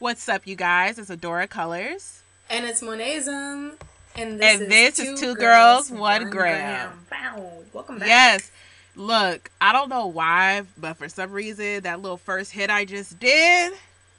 [0.00, 0.96] What's up, you guys?
[0.96, 2.22] It's Adora Colors.
[2.48, 3.72] And it's Monism.
[4.14, 6.92] And this, and is, this two is Two Girls, girls One, gram.
[7.08, 7.40] gram.
[7.72, 8.06] Welcome back.
[8.06, 8.52] Yes.
[8.94, 13.18] Look, I don't know why, but for some reason, that little first hit I just
[13.18, 13.72] did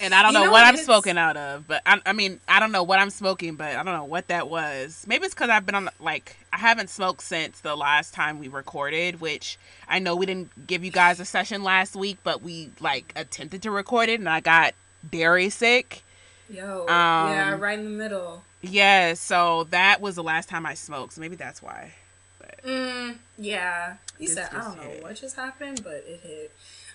[0.00, 2.58] And I don't know, know, what I'm smoking out of, but I, I, mean, I
[2.58, 5.04] don't know what I'm smoking, but I don't know what that was.
[5.06, 9.20] Maybe it's because I've been on, like, haven't smoked since the last time we recorded,
[9.20, 13.12] which I know we didn't give you guys a session last week, but we, like,
[13.16, 14.74] attempted to record it, and I got
[15.10, 16.04] dairy sick.
[16.48, 18.44] Yo, um, yeah, right in the middle.
[18.60, 21.94] Yeah, so that was the last time I smoked, so maybe that's why.
[22.38, 23.96] But mm, yeah.
[24.18, 25.00] You said, I don't hit.
[25.00, 26.52] know what just happened, but it hit.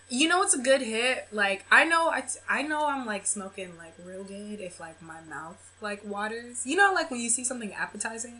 [0.07, 1.27] You know, it's a good hit.
[1.31, 5.21] Like I know, I, I know I'm like smoking like real good if like my
[5.27, 6.65] mouth like waters.
[6.65, 8.39] You know, like when you see something appetizing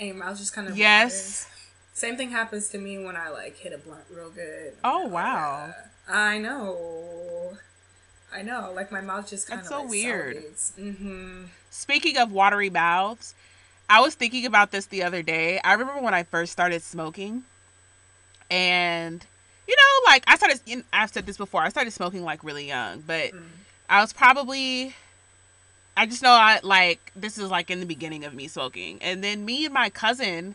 [0.00, 1.44] and your mouth just kind of yes.
[1.44, 1.60] Waters.
[1.94, 4.72] Same thing happens to me when I like hit a blunt real good.
[4.82, 5.72] Oh wow!
[6.08, 7.56] I know,
[8.34, 8.72] I know.
[8.74, 9.68] Like my mouth just kind of.
[9.68, 10.36] That's so like, weird.
[10.36, 11.44] Mm-hmm.
[11.70, 13.34] Speaking of watery mouths,
[13.88, 15.60] I was thinking about this the other day.
[15.62, 17.44] I remember when I first started smoking,
[18.50, 19.24] and
[19.66, 20.84] you know, like I started.
[20.92, 21.62] I've said this before.
[21.62, 23.42] I started smoking like really young, but mm.
[23.88, 24.94] I was probably.
[25.96, 29.22] I just know I like this is like in the beginning of me smoking, and
[29.22, 30.54] then me and my cousin,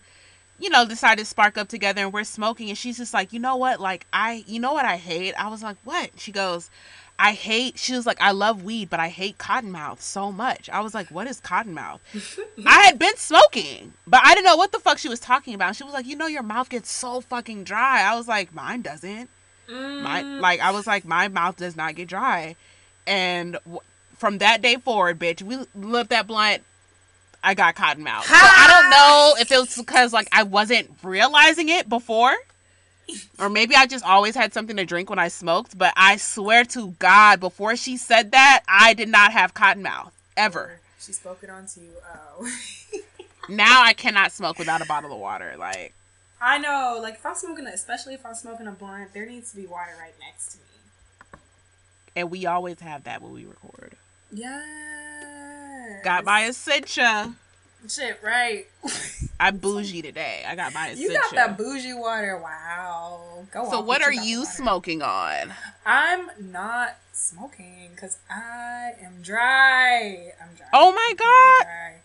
[0.59, 3.39] you know, decided to spark up together, and we're smoking, and she's just like, you
[3.39, 5.33] know what, like I, you know what I hate.
[5.35, 6.11] I was like, what?
[6.17, 6.69] She goes,
[7.21, 10.69] I hate, she was like, I love weed, but I hate cottonmouth so much.
[10.69, 11.99] I was like, what is cottonmouth?
[12.65, 15.75] I had been smoking, but I didn't know what the fuck she was talking about.
[15.75, 18.03] She was like, you know, your mouth gets so fucking dry.
[18.03, 19.29] I was like, mine doesn't.
[19.69, 20.01] Mm.
[20.01, 22.55] My, like, I was like, my mouth does not get dry.
[23.05, 23.81] And w-
[24.15, 26.63] from that day forward, bitch, we lit that blunt.
[27.43, 28.23] I got cottonmouth.
[28.23, 32.33] So I don't know if it was because, like, I wasn't realizing it before
[33.39, 36.63] or maybe I just always had something to drink when I smoked, but I swear
[36.65, 40.13] to God, before she said that, I did not have cotton mouth.
[40.35, 40.79] Ever.
[40.99, 41.91] She spoke it onto you.
[42.13, 42.51] Oh.
[43.49, 45.55] now I cannot smoke without a bottle of water.
[45.57, 45.93] Like
[46.41, 49.51] I know, like if I'm smoking, a, especially if I'm smoking a blunt, there needs
[49.51, 50.63] to be water right next to me.
[52.15, 53.95] And we always have that when we record.
[54.31, 55.99] Yeah.
[56.03, 57.33] Got my Essentia.
[57.87, 58.67] Shit, right.
[59.39, 60.43] I'm bougie today.
[60.47, 62.37] I got my You got that bougie water.
[62.37, 63.45] Wow.
[63.51, 64.51] Go So what are you water.
[64.51, 65.53] smoking on?
[65.85, 70.33] I'm not smoking because I am dry.
[70.41, 70.67] I'm dry.
[70.73, 71.65] Oh my god.
[71.65, 71.95] Dry.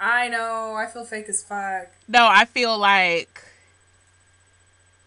[0.00, 0.74] I know.
[0.74, 1.88] I feel fake as fuck.
[2.06, 3.42] No, I feel like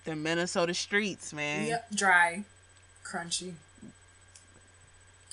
[0.03, 1.67] the Minnesota streets, man.
[1.67, 2.44] Yep, dry,
[3.05, 3.53] crunchy.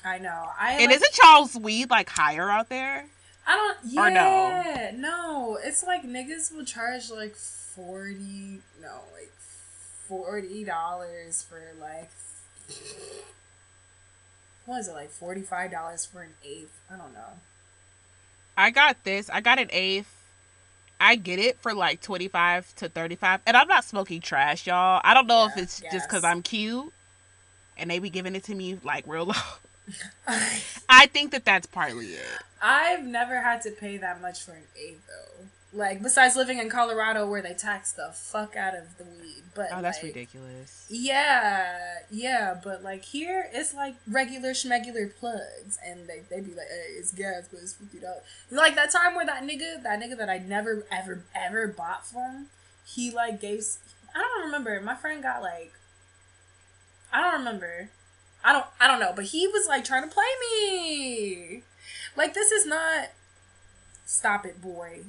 [0.05, 0.45] I know.
[0.57, 3.05] I and like, isn't Charles weed like higher out there?
[3.49, 3.77] I don't.
[3.83, 4.99] Yeah, no?
[4.99, 5.59] no.
[5.63, 8.61] It's like niggas will charge like forty.
[8.79, 9.31] No, like
[10.07, 12.11] forty dollars for like.
[14.67, 16.79] What is it like forty five dollars for an eighth?
[16.93, 17.39] I don't know.
[18.55, 19.31] I got this.
[19.31, 20.15] I got an eighth.
[21.01, 24.67] I get it for like twenty five to thirty five, and I'm not smoking trash,
[24.67, 25.01] y'all.
[25.03, 25.91] I don't know yeah, if it's yes.
[25.91, 26.93] just because I'm cute,
[27.77, 29.33] and they be giving it to me like real low.
[30.87, 32.43] I think that that's partly it.
[32.61, 35.45] I've never had to pay that much for an eighth though.
[35.71, 39.67] Like besides living in Colorado where they tax the fuck out of the weed, but
[39.71, 40.87] oh, that's like, ridiculous.
[40.89, 46.67] Yeah, yeah, but like here it's like regular schmegular plugs, and they they be like,
[46.69, 48.23] hey, it's gas, but it's fifty dollars.
[48.49, 52.47] Like that time where that nigga, that nigga that I never ever ever bought from,
[52.83, 53.63] he like gave.
[54.15, 54.81] I don't remember.
[54.81, 55.73] My friend got like.
[57.13, 57.89] I don't remember.
[58.43, 61.63] I don't I don't know, but he was like trying to play me.
[62.15, 63.09] Like this is not
[64.05, 65.01] stop it, boy.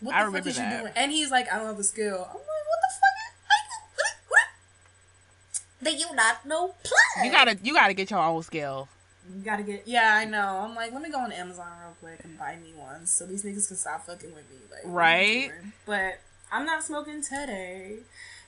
[0.00, 0.72] What the fuck is that.
[0.72, 0.92] you doing?
[0.96, 2.14] And he's like, I don't have a skill.
[2.14, 4.18] I'm like, what the fuck?
[4.28, 5.90] What?
[5.90, 7.24] Do you not know play?
[7.26, 8.88] You gotta you gotta get your own skill.
[9.34, 10.60] You gotta get yeah, I know.
[10.62, 13.44] I'm like, let me go on Amazon real quick and buy me one so these
[13.44, 14.56] niggas can stop fucking with me.
[14.70, 15.50] Like Right.
[15.86, 16.20] But
[16.52, 18.00] I'm not smoking today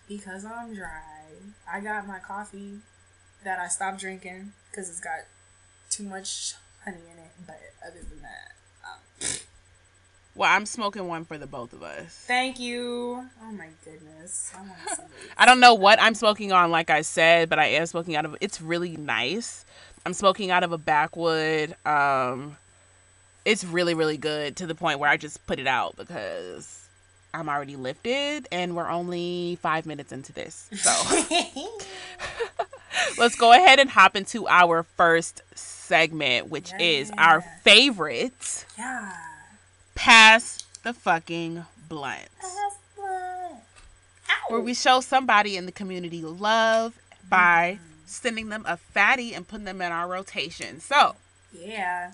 [0.08, 1.00] because I'm dry.
[1.70, 2.78] I got my coffee
[3.46, 5.20] that I stopped drinking because it's got
[5.88, 6.54] too much
[6.84, 7.30] honey in it.
[7.46, 8.52] But other than that,
[8.84, 9.38] um,
[10.34, 12.24] well, I'm smoking one for the both of us.
[12.26, 13.24] Thank you.
[13.42, 14.52] Oh my goodness.
[14.54, 15.04] I,
[15.44, 18.24] I don't know what I'm smoking on, like I said, but I am smoking out
[18.26, 18.36] of.
[18.40, 19.64] It's really nice.
[20.04, 21.76] I'm smoking out of a backwood.
[21.86, 22.56] Um,
[23.44, 26.88] it's really really good to the point where I just put it out because
[27.32, 30.68] I'm already lifted and we're only five minutes into this.
[30.74, 30.90] So
[33.18, 36.86] let's go ahead and hop into our first segment, which yeah.
[36.86, 38.66] is our favorite.
[38.78, 39.12] Yeah.
[39.94, 42.28] Pass the fucking blunt.
[44.48, 46.94] Where we show somebody in the community love
[47.28, 50.80] by sending them a fatty and putting them in our rotation.
[50.80, 51.16] So,
[51.52, 52.12] Yeah.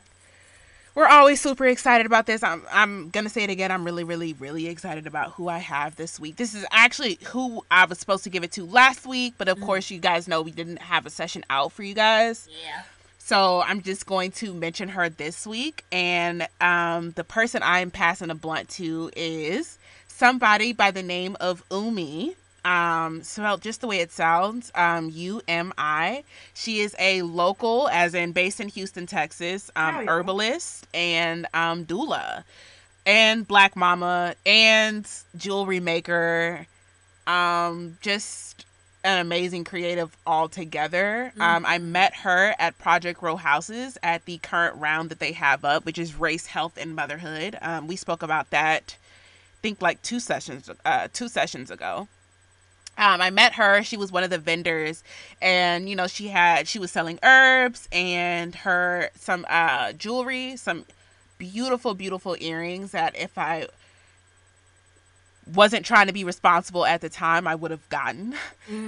[0.95, 2.43] We're always super excited about this.
[2.43, 3.71] I'm I'm gonna say it again.
[3.71, 6.37] I'm really, really, really excited about who I have this week.
[6.37, 9.61] This is actually who I was supposed to give it to last week, but of
[9.61, 12.49] course, you guys know we didn't have a session out for you guys.
[12.65, 12.83] Yeah.
[13.19, 18.31] So I'm just going to mention her this week, and um, the person I'm passing
[18.31, 19.79] a blunt to is
[20.09, 22.35] somebody by the name of Umi.
[22.65, 26.23] Um, spelled just the way it sounds, um, U M I.
[26.55, 32.45] She is a local, as in based in Houston, Texas, um, herbalist and um, doula,
[33.05, 36.69] and black mama, and jewelry maker.
[37.27, 38.65] Um, just
[39.03, 41.33] an amazing creative altogether.
[41.41, 45.65] Um, I met her at Project Row Houses at the current round that they have
[45.65, 47.59] up, which is race, health, and motherhood.
[47.61, 52.07] Um, we spoke about that, I think like two sessions, uh, two sessions ago.
[52.99, 53.83] Um, I met her.
[53.83, 55.03] She was one of the vendors,
[55.41, 60.85] and you know she had she was selling herbs and her some uh, jewelry, some
[61.39, 63.67] beautiful, beautiful earrings that if I
[65.53, 68.35] wasn't trying to be responsible at the time, I would have gotten.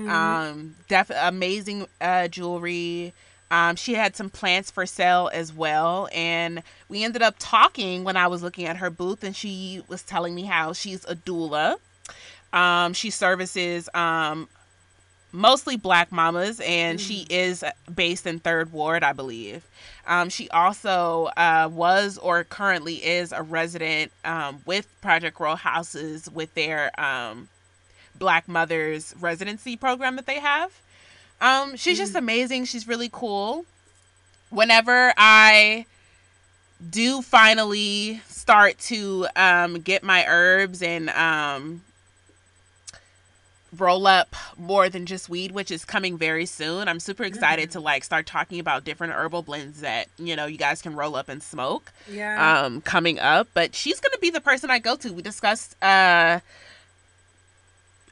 [0.08, 3.12] Um, def- amazing uh, jewelry.
[3.50, 8.16] Um, she had some plants for sale as well, and we ended up talking when
[8.16, 11.76] I was looking at her booth, and she was telling me how she's a doula.
[12.54, 14.48] Um, she services um,
[15.32, 19.66] mostly black mamas, and she is based in Third Ward, I believe.
[20.06, 26.30] Um, she also uh, was or currently is a resident um, with Project Row Houses
[26.30, 27.48] with their um,
[28.18, 30.70] Black Mothers residency program that they have.
[31.40, 32.66] Um, she's just amazing.
[32.66, 33.66] She's really cool.
[34.50, 35.86] Whenever I
[36.90, 41.82] do finally start to um, get my herbs and um,
[43.76, 46.88] roll up more than just weed, which is coming very soon.
[46.88, 50.59] I'm super excited to like start talking about different herbal blends that you know you
[50.59, 52.65] guys can roll up and smoke Yeah.
[52.65, 56.41] um coming up but she's gonna be the person i go to we discussed uh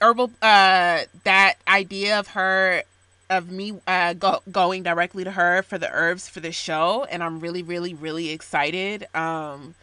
[0.00, 2.82] herbal uh that idea of her
[3.30, 7.22] of me uh go, going directly to her for the herbs for the show and
[7.22, 9.74] i'm really really really excited um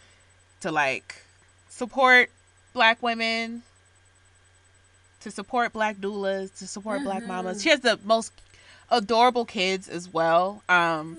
[0.61, 1.23] to like
[1.69, 2.29] support
[2.73, 3.63] black women
[5.19, 8.31] to support black doulas to support black mamas she has the most
[8.91, 11.17] adorable kids as well um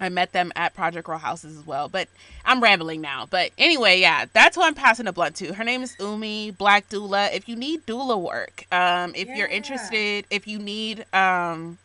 [0.00, 2.08] I met them at Project Row Houses as well, but
[2.44, 3.26] I'm rambling now.
[3.28, 5.54] But anyway, yeah, that's who I'm passing a blunt to.
[5.54, 7.32] Her name is Umi Black Doula.
[7.32, 11.78] If you need doula work, um, if you're interested, if you need um,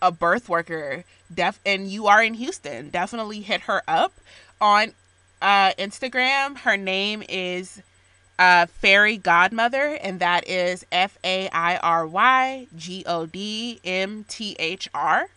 [0.00, 4.12] a birth worker, def and you are in Houston, definitely hit her up
[4.60, 4.92] on
[5.42, 6.58] uh, Instagram.
[6.58, 7.82] Her name is
[8.38, 14.24] uh, Fairy Godmother, and that is F A I R Y G O D M
[14.28, 15.28] T H R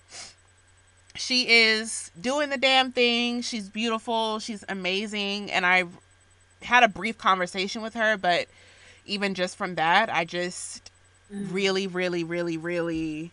[1.15, 3.41] she is doing the damn thing.
[3.41, 4.39] She's beautiful.
[4.39, 5.51] She's amazing.
[5.51, 5.85] And I
[6.61, 8.47] had a brief conversation with her, but
[9.05, 10.91] even just from that, I just
[11.29, 13.31] really, really, really, really.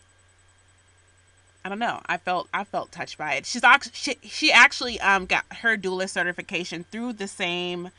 [1.64, 2.00] I don't know.
[2.06, 3.46] I felt I felt touched by it.
[3.46, 7.90] She's actually she, she actually um got her doula certification through the same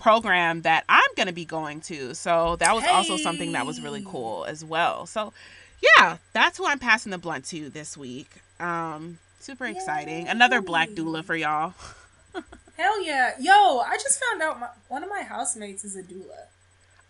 [0.00, 2.14] program that I'm gonna be going to.
[2.14, 5.06] So that was also something that was really cool as well.
[5.06, 5.32] So
[5.98, 8.30] yeah, that's who I'm passing the blunt to this week.
[8.58, 10.28] Um, super exciting.
[10.28, 10.96] Another black Yay.
[10.96, 11.74] doula for y'all.
[12.76, 13.32] Hell yeah.
[13.38, 16.46] Yo, I just found out my, one of my housemates is a doula.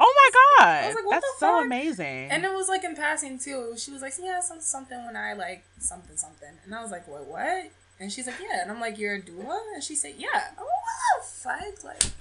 [0.02, 0.30] Oh my
[0.64, 1.66] god, was like, what that's the so fuck?
[1.66, 2.30] amazing.
[2.30, 3.74] And it was like in passing too.
[3.76, 6.48] She was like, yeah, some, something when I like something something.
[6.64, 7.70] And I was like, what, what?
[8.00, 8.62] And she's like, yeah.
[8.62, 9.60] And I'm like, you're a doula?
[9.74, 10.28] And she said, yeah.
[10.32, 11.84] I'm like, what the fuck?
[11.84, 12.12] Like,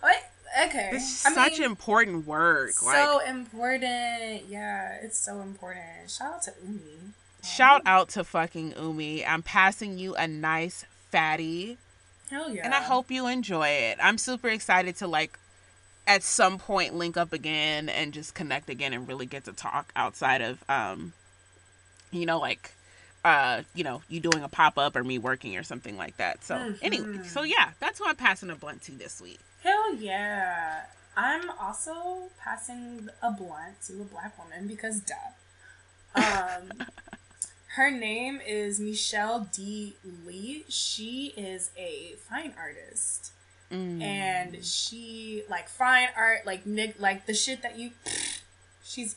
[0.00, 0.30] what?
[0.66, 0.90] Okay.
[0.94, 2.70] it's I such mean, important work.
[2.72, 4.48] so like, important.
[4.48, 6.10] Yeah, it's so important.
[6.10, 6.80] Shout out to Umi.
[7.44, 9.24] shout out to fucking Umi.
[9.24, 11.78] I'm passing you a nice fatty.
[12.30, 12.64] Hell yeah.
[12.64, 13.98] and I hope you enjoy it.
[14.02, 15.38] I'm super excited to like
[16.06, 19.92] at some point link up again and just connect again and really get to talk
[19.94, 21.12] outside of um
[22.10, 22.72] you know like
[23.24, 26.42] uh you know you doing a pop-up or me working or something like that.
[26.44, 27.26] So anyway, Mhm.
[27.26, 29.40] so yeah, that's who I'm passing a blunt to this week.
[29.62, 30.84] Hell yeah.
[31.16, 35.14] I'm also passing a blunt to a black woman because duh.
[36.14, 36.86] Um,
[37.76, 39.96] her name is Michele D.
[40.26, 40.64] Lee.
[40.68, 43.32] She is a fine artist.
[43.70, 44.00] Mm.
[44.02, 47.90] And she like fine art, like Nick like the shit that you
[48.84, 49.16] she's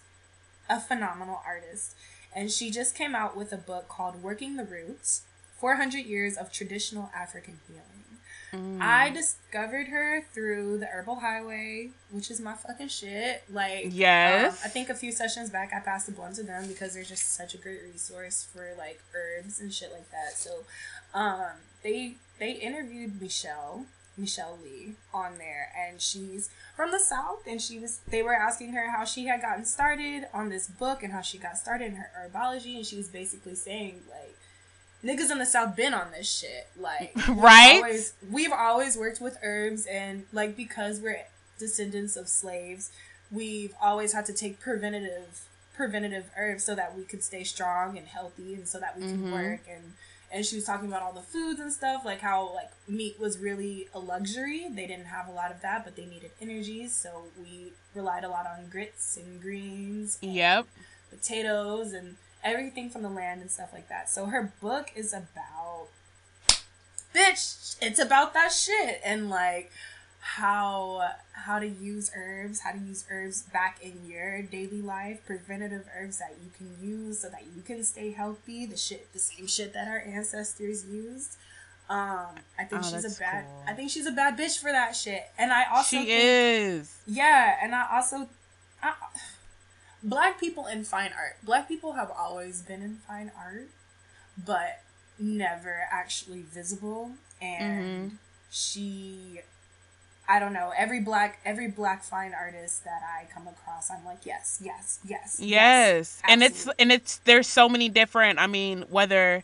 [0.69, 1.95] a phenomenal artist.
[2.35, 5.21] And she just came out with a book called Working the Roots
[5.59, 7.83] 400 Years of Traditional African Healing.
[8.53, 8.81] Mm.
[8.81, 13.43] I discovered her through the Herbal Highway, which is my fucking shit.
[13.51, 16.67] Like, yes, um, I think a few sessions back I passed the blunt to them
[16.67, 20.37] because they're just such a great resource for like herbs and shit like that.
[20.37, 20.65] So,
[21.15, 23.85] um, they they interviewed Michele
[24.17, 28.74] Michele Lee on there and she's from the south and she was they were asking
[28.74, 31.96] her how she had gotten started on this book and how she got started in
[31.96, 34.38] her herbology and she was basically saying like
[35.03, 39.20] niggas in the south been on this shit like right we've always, we've always worked
[39.20, 41.22] with herbs and like because we're
[41.58, 42.91] descendants of slaves
[43.32, 45.41] we've always had to take preventative
[45.74, 49.24] preventative herbs so that we could stay strong and healthy and so that we mm-hmm.
[49.24, 49.93] can work and
[50.33, 53.37] and she was talking about all the foods and stuff, like how like meat was
[53.37, 54.67] really a luxury.
[54.69, 58.29] They didn't have a lot of that, but they needed energies, so we relied a
[58.29, 60.17] lot on grits and greens.
[60.23, 60.65] And yep.
[61.11, 64.09] Potatoes and everything from the land and stuff like that.
[64.09, 65.89] So her book is about
[67.13, 69.71] bitch, it's about that shit and like
[70.25, 75.85] how how to use herbs, how to use herbs back in your daily life, preventative
[75.93, 79.47] herbs that you can use so that you can stay healthy, the shit the same
[79.47, 81.35] shit that our ancestors used.
[81.89, 82.27] Um,
[82.57, 83.63] I think oh, she's a bad cool.
[83.67, 85.23] I think she's a bad bitch for that shit.
[85.37, 86.97] And I also She think, is.
[87.05, 88.29] Yeah, and I also
[88.81, 88.93] I,
[90.01, 91.35] black people in fine art.
[91.43, 93.67] Black people have always been in fine art,
[94.43, 94.83] but
[95.19, 97.11] never actually visible
[97.41, 98.15] and mm-hmm.
[98.49, 99.41] she
[100.27, 104.25] I don't know every black every black fine artist that I come across I'm like
[104.25, 108.83] yes yes yes yes, yes and it's and it's there's so many different I mean
[108.89, 109.43] whether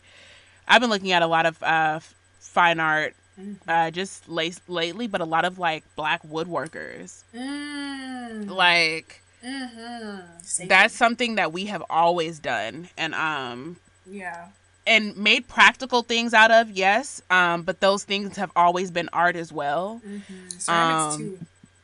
[0.66, 2.00] I've been looking at a lot of uh,
[2.38, 3.68] fine art mm-hmm.
[3.68, 8.48] uh, just late, lately but a lot of like black woodworkers mm.
[8.48, 10.66] like mm-hmm.
[10.66, 14.46] that's something that we have always done and um yeah
[14.86, 17.22] and made practical things out of, yes.
[17.30, 20.00] Um, but those things have always been art as well.
[20.06, 20.58] Mm-hmm.
[20.58, 21.38] Ceramics um, too.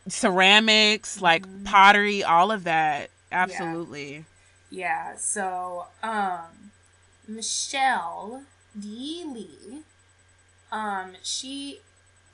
[0.08, 1.64] Ceramics, like mm-hmm.
[1.64, 3.10] pottery, all of that.
[3.30, 4.24] Absolutely.
[4.70, 5.10] Yeah.
[5.10, 5.16] yeah.
[5.16, 6.70] So, um,
[7.28, 8.42] Michele
[8.78, 9.24] D.
[9.26, 9.82] Lee,
[10.70, 11.80] um, she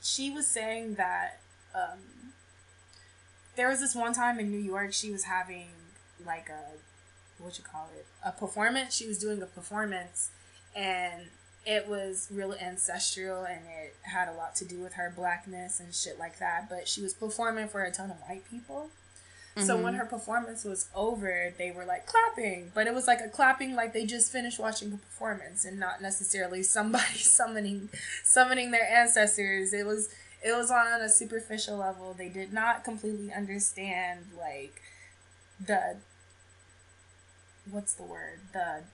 [0.02, 1.40] she was saying that
[1.74, 2.32] um,
[3.56, 5.68] there was this one time in New York she was having
[6.24, 8.94] like a what you call it a performance.
[8.94, 10.30] She was doing a performance
[10.74, 11.26] and
[11.64, 15.94] it was real ancestral and it had a lot to do with her blackness and
[15.94, 16.68] shit like that.
[16.68, 18.90] But she was performing for a ton of white people.
[19.56, 19.66] Mm-hmm.
[19.66, 20.00] So when mm-hmm.
[20.00, 23.92] her performance was over, they were like clapping, but it was like a clapping like
[23.92, 27.90] they just finished watching the performance and not necessarily somebody summoning
[28.24, 29.74] summoning their ancestors.
[29.74, 30.08] It was
[30.42, 32.14] it was on a superficial level.
[32.14, 34.80] They did not completely understand like
[35.64, 35.96] the
[37.70, 38.40] what's the word?
[38.52, 38.84] The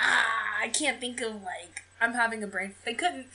[0.00, 2.74] ah, I can't think of like I'm having a brain.
[2.84, 3.26] They couldn't.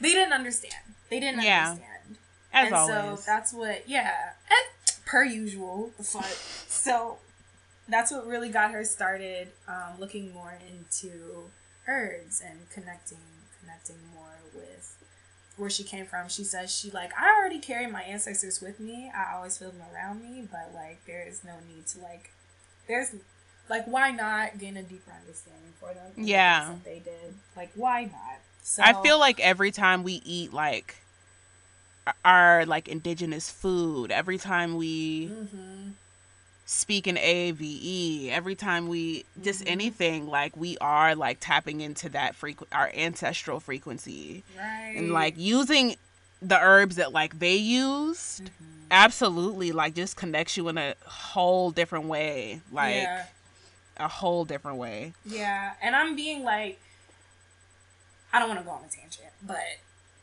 [0.00, 0.94] They didn't understand.
[1.10, 1.70] They didn't yeah.
[1.70, 2.16] understand.
[2.52, 3.20] As and always.
[3.20, 6.24] so that's what, yeah, and per usual, the fuck.
[6.24, 7.18] so
[7.88, 11.50] that's what really got her started, um, looking more into
[11.86, 13.18] herbs and connecting,
[13.60, 14.96] connecting more with
[15.56, 16.28] where she came from.
[16.28, 19.10] She says she like I already carry my ancestors with me.
[19.14, 22.30] I always feel them around me, but like there is no need to like
[22.88, 23.14] there's
[23.72, 26.74] like why not gain a deeper understanding for them yeah.
[26.84, 27.34] they did?
[27.56, 28.38] Like why not?
[28.64, 30.96] So i feel like every time we eat like
[32.24, 35.90] our like indigenous food every time we mm-hmm.
[36.66, 39.72] speak in AAVE every time we just mm-hmm.
[39.72, 44.44] anything like we are like tapping into that frequ- our ancestral frequency.
[44.56, 44.94] Right.
[44.96, 45.96] and like using
[46.42, 48.64] the herbs that like they used mm-hmm.
[48.90, 52.60] absolutely like just connects you in a whole different way.
[52.70, 53.24] Like yeah
[53.96, 55.12] a whole different way.
[55.24, 56.80] Yeah, and I'm being like,
[58.32, 59.58] I don't want to go on a tangent, but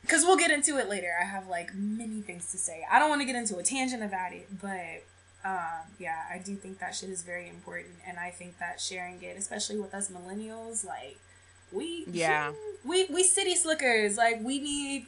[0.02, 1.12] because we'll get into it later.
[1.20, 2.86] I have like many things to say.
[2.92, 5.04] I don't want to get into a tangent about it, but
[5.46, 9.22] um, yeah, I do think that shit is very important, and I think that sharing
[9.22, 11.18] it, especially with us millennials, like
[11.72, 12.52] we yeah
[12.84, 15.06] we we city slickers, like we need.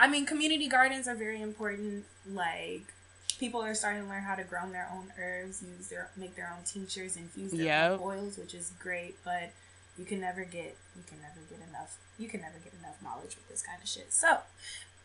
[0.00, 2.04] I mean, community gardens are very important.
[2.30, 2.92] Like
[3.38, 6.52] people are starting to learn how to grow their own herbs, use their make their
[6.56, 7.92] own tinctures, infuse their yep.
[7.92, 9.16] own oils, which is great.
[9.24, 9.52] But
[9.98, 13.36] you can never get you can never get enough you can never get enough knowledge
[13.36, 14.12] with this kind of shit.
[14.12, 14.38] So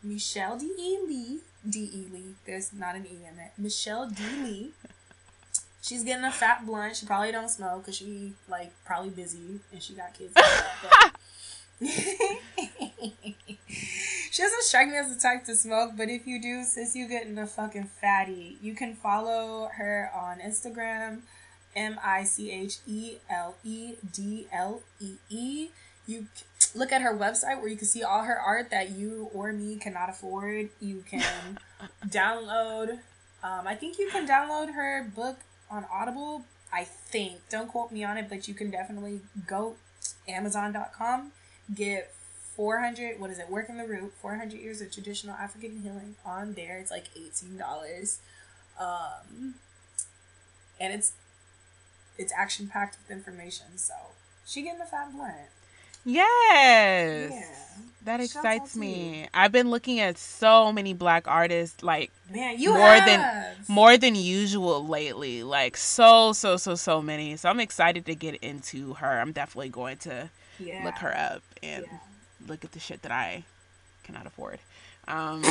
[0.04, 0.66] Michele D.
[0.78, 0.98] E.
[1.08, 1.80] Lee, D.
[1.80, 2.08] E.
[2.12, 3.52] Lee, there's not an E in it.
[3.58, 4.24] Michele D.
[4.44, 4.72] Lee.
[5.82, 6.96] She's getting a fat blunt.
[6.96, 10.34] She probably don't smoke because she like probably busy and she got kids.
[13.68, 17.08] she doesn't strike me as the type to smoke, but if you do, sis, you
[17.08, 18.58] getting a fucking fatty.
[18.62, 21.22] You can follow her on Instagram,
[21.76, 25.70] M I C H E L E D L E E.
[26.06, 26.28] You
[26.76, 29.78] look at her website where you can see all her art that you or me
[29.78, 30.70] cannot afford.
[30.80, 31.58] You can
[32.08, 33.00] download.
[33.44, 35.38] Um, I think you can download her book
[35.70, 36.46] on Audible.
[36.72, 37.48] I think.
[37.50, 39.76] Don't quote me on it, but you can definitely go
[40.28, 41.32] Amazon.com,
[41.76, 42.14] get
[42.56, 46.78] 400, what is it, Working the Root, 400 Years of Traditional African Healing on there.
[46.80, 48.18] It's like $18.
[48.80, 49.56] Um,
[50.80, 51.14] and it's
[52.18, 53.78] it's action packed with information.
[53.78, 53.94] So
[54.46, 55.34] she getting a fat blunt.
[56.06, 57.32] Yes.
[57.32, 57.84] Yeah.
[58.06, 59.28] That excites me.
[59.34, 63.06] I've been looking at so many black artists like Man, you More have.
[63.06, 65.42] than- more than usual lately.
[65.44, 67.38] Like so so so so many.
[67.38, 69.20] So I'm excited to get into her.
[69.22, 70.30] I'm definitely going to
[70.60, 70.82] yeah.
[70.84, 71.98] look her up and Yeah.
[72.48, 73.44] look at the shit that I
[74.04, 74.60] cannot afford.
[75.08, 75.44] Um,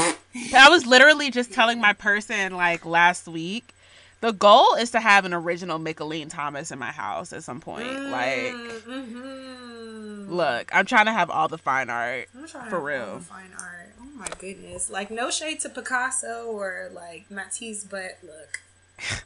[0.55, 3.75] I was literally just telling my person like last week,
[4.21, 7.89] the goal is to have an original Mickalene Thomas in my house at some point.
[7.89, 8.55] Like,
[8.87, 10.29] Mhm.
[10.31, 12.29] look, I'm trying to have all the fine art.
[12.37, 13.19] I'm trying for real.
[13.21, 13.93] Fine art.
[14.01, 14.91] Oh my goodness.
[14.91, 18.61] Like no shade to Picasso or like Matisse, but look.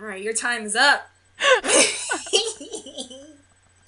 [0.00, 1.10] All right, your time is up.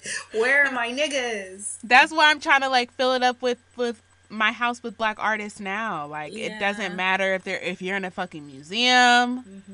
[0.33, 1.77] Where are my niggas?
[1.83, 5.17] That's why I'm trying to like fill it up with with my house with black
[5.19, 6.07] artists now.
[6.07, 9.73] Like, it doesn't matter if they're if you're in a fucking museum Mm-hmm.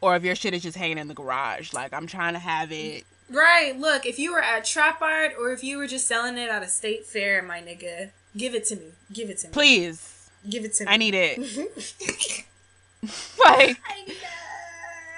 [0.00, 1.72] or if your shit is just hanging in the garage.
[1.74, 3.04] Like, I'm trying to have it.
[3.30, 3.78] Right.
[3.78, 6.62] Look, if you were at Trap Art or if you were just selling it at
[6.62, 8.86] a state fair, my nigga, give it to me.
[9.12, 9.52] Give it to me.
[9.52, 10.90] Please, Give it to me.
[10.92, 11.38] I need it.
[13.44, 13.76] like.
[13.84, 14.06] I.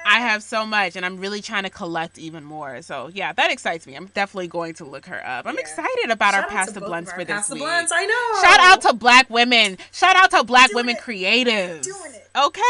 [0.09, 2.81] I have so much, and I'm really trying to collect even more.
[2.83, 3.95] So yeah, that excites me.
[3.95, 5.47] I'm definitely going to look her up.
[5.47, 5.61] I'm Yeah.
[5.61, 7.63] excited about Shout our out pasta to both blunts for this Pasta week.
[7.63, 8.41] Blunts, I know.
[8.49, 9.77] Shout out to Black women.
[9.93, 11.03] Shout out to Black Doing women it.
[11.03, 11.83] creatives.
[11.83, 12.29] Doing it.
[12.37, 12.63] Okay,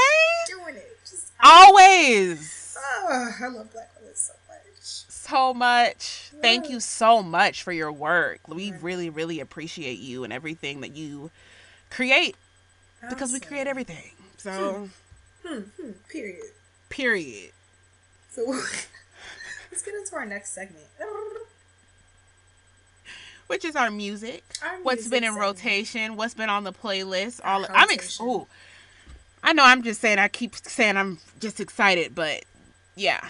[0.49, 0.99] doing it.
[1.09, 4.83] Just, always oh, I love black women so much.
[4.83, 6.31] so much.
[6.41, 8.41] Thank you so much for your work.
[8.49, 8.83] We Right.
[8.83, 11.31] really, really appreciate you and everything that you
[11.91, 12.37] create
[13.11, 14.13] because we create everything.
[14.39, 14.89] So
[15.47, 16.43] Hmm, hmm, period.
[16.89, 17.53] Period.
[18.31, 20.85] So let's get into our next segment.
[23.47, 24.45] Which is our music.
[24.63, 25.41] Our what's music been in segment.
[25.47, 27.41] rotation, what's been on the playlist.
[27.45, 28.47] All Our I'm ex- ooh.
[29.43, 32.45] I know I'm just saying I keep saying I'm just excited, but
[32.97, 33.21] yeah.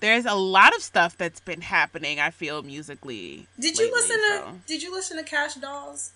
[0.00, 3.46] There's a lot of stuff that's been happening, I feel musically.
[3.58, 4.44] Did you lately, listen to.
[4.66, 6.10] Did you listen to Kash Doll's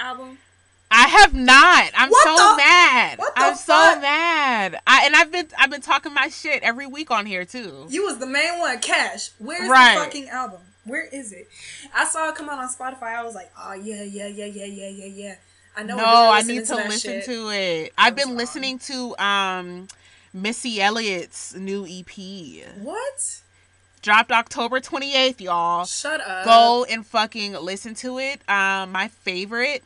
[0.00, 0.38] album?
[0.94, 1.90] I have not.
[1.96, 3.18] I'm What so the- mad.
[3.18, 4.80] what the I'm so mad.
[4.86, 7.86] I and I've been I've been talking my shit every week on here too.
[7.88, 9.30] You was the main one, Kash.
[9.38, 9.94] Where's Right.
[9.98, 10.60] the fucking album?
[10.84, 11.48] Where is it?
[11.94, 13.14] I saw it come out on Spotify.
[13.16, 15.34] I was like, oh yeah, yeah, yeah, yeah, yeah, yeah, yeah.
[15.76, 15.96] I know.
[15.96, 17.24] no, I need to that listen shit.
[17.24, 17.92] to it.
[17.96, 18.36] I've been wrong.
[18.36, 19.88] listening to um
[20.34, 22.66] Missy Elliott's new EP.
[22.78, 23.40] What?
[24.02, 25.84] Dropped October 28th, y'all.
[25.84, 26.44] Shut up.
[26.44, 28.40] Go and fucking listen to it.
[28.48, 29.84] Um, my favorite,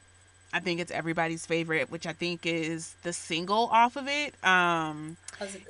[0.57, 4.43] I think it's everybody's favorite, which I think is the single off of it.
[4.43, 5.19] Um,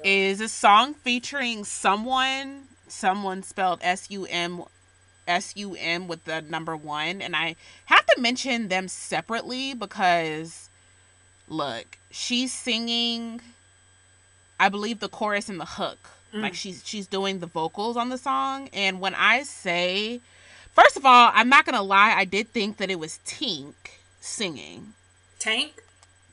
[0.04, 4.62] it a song featuring someone, someone spelled S U M
[5.26, 10.70] S U M with the number one, and I have to mention them separately because,
[11.48, 13.40] look, she's singing.
[14.60, 15.98] I believe the chorus and the hook.
[16.32, 16.42] Mm.
[16.42, 20.20] Like she's she's doing the vocals on the song, and when I say,
[20.70, 23.74] first of all, I'm not gonna lie, I did think that it was Tink
[24.26, 24.94] singing.
[25.38, 25.82] Tank.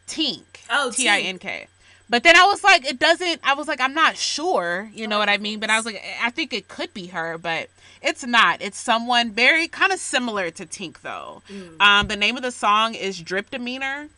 [0.08, 0.44] Tink.
[0.70, 1.68] Oh, T I N K.
[2.10, 3.40] But then I was like, it doesn't.
[3.44, 4.90] I was like, I'm not sure.
[4.94, 5.60] You know what I mean?
[5.60, 7.70] But I was like, I think it could be her, but
[8.02, 8.62] it's not.
[8.62, 11.42] It's someone very kind of similar to Tink, though.
[11.50, 11.82] Mm.
[11.82, 14.10] Um, the name of the song is Drip Demeanor.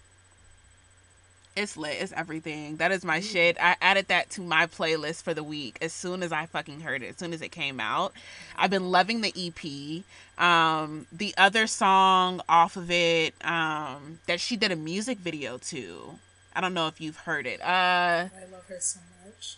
[1.55, 1.97] It's lit.
[2.01, 2.77] It's everything.
[2.77, 3.55] That is my shit.
[3.61, 7.01] I added that to my playlist for the week as soon as I fucking heard
[7.01, 7.11] it.
[7.11, 8.11] As soon as it came out,
[8.57, 10.03] I've been loving the EP.
[10.43, 16.15] Um, the other song off of it um, that she did a music video to.
[16.53, 17.61] I don't know if you've heard it.
[17.61, 19.55] Uh, I love her so much.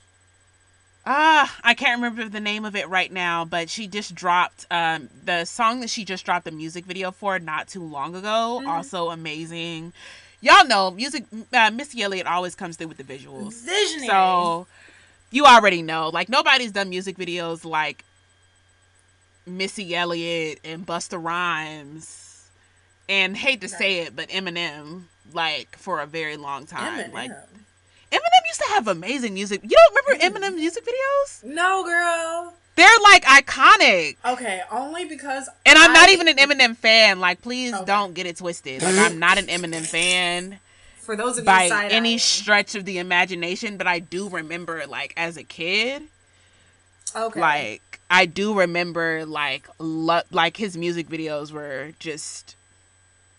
[1.05, 5.09] ah, I can't remember the name of it right now, but she just dropped um
[5.25, 8.61] the song that she just dropped the music video for not too long ago.
[8.63, 8.67] Mhm.
[8.67, 9.93] Also amazing.
[10.41, 11.25] Y'all know music.
[11.51, 13.63] Uh, Missy Elliott always comes through with the visuals.
[13.65, 14.07] Visionary.
[14.07, 14.67] So
[15.31, 18.03] you already know, like nobody's done music videos like
[19.45, 22.47] Missy Elliott and Busta Rhymes,
[23.09, 26.99] and hate to say it, but Eminem, like for a very long time.
[26.99, 27.13] Eminem.
[27.13, 27.31] Like
[28.11, 29.61] Eminem used to have amazing music.
[29.63, 31.43] You don't remember Eminem music videos?
[31.43, 32.53] no, girl.
[32.77, 34.15] They're like iconic.
[34.25, 35.49] Okay, only because.
[35.65, 37.19] And I'm not even an Eminem fan.
[37.19, 37.83] Like, please Okay.
[37.85, 38.81] don't get it twisted.
[38.83, 40.59] Like, I'm not an Eminem fan
[40.99, 42.19] For those of you by any eyeing.
[42.19, 46.03] stretch of the imagination, but I do remember, like, as a kid,
[47.15, 47.39] Okay.
[47.39, 52.55] like I do remember like lo- like his music videos were just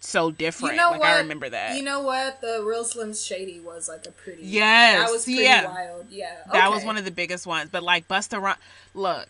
[0.01, 0.75] so different.
[0.75, 1.09] You know like what?
[1.11, 1.77] I remember that.
[1.77, 2.41] You know what?
[2.41, 4.43] The Real Slim Shady was like a pretty.
[4.45, 5.67] Yes, That was pretty yeah.
[5.67, 6.07] wild.
[6.11, 6.37] Yeah.
[6.53, 7.71] That was one of the biggest ones.
[7.71, 8.59] But like Busta Rhymes,
[8.95, 9.29] look,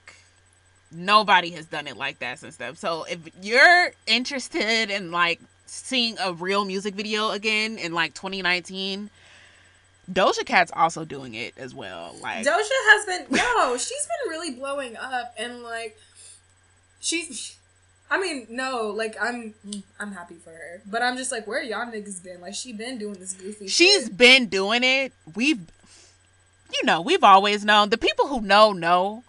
[0.92, 2.76] nobody has done it like that since then.
[2.76, 9.10] So if you're interested in like seeing a real music video again in like 2019,
[10.10, 12.14] Doja Cat's also doing it as well.
[12.22, 15.98] Like Doja has been no, she's been really blowing up and like
[17.00, 17.57] she's
[18.10, 19.54] I mean, no, like I'm
[20.00, 20.82] I'm happy for her.
[20.86, 22.40] But I'm just like, where y'all niggas been?
[22.40, 24.16] Like she been doing this goofy she's shit.
[24.16, 25.12] been doing it.
[25.34, 25.60] We've
[26.72, 27.90] you know, we've always known.
[27.90, 29.24] The people who know know.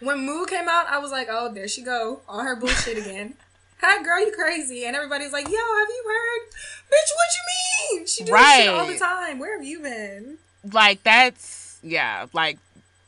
[0.00, 2.20] When Moo came out, I was like, oh, there she go.
[2.28, 3.34] On her bullshit again.
[3.82, 4.84] Hi girl, you crazy.
[4.84, 6.50] And everybody's like, yo, have you heard?
[6.90, 8.06] Bitch, what you mean?
[8.06, 9.38] She does shit all the time.
[9.38, 10.38] Where have you been?
[10.72, 12.58] Like that's yeah, like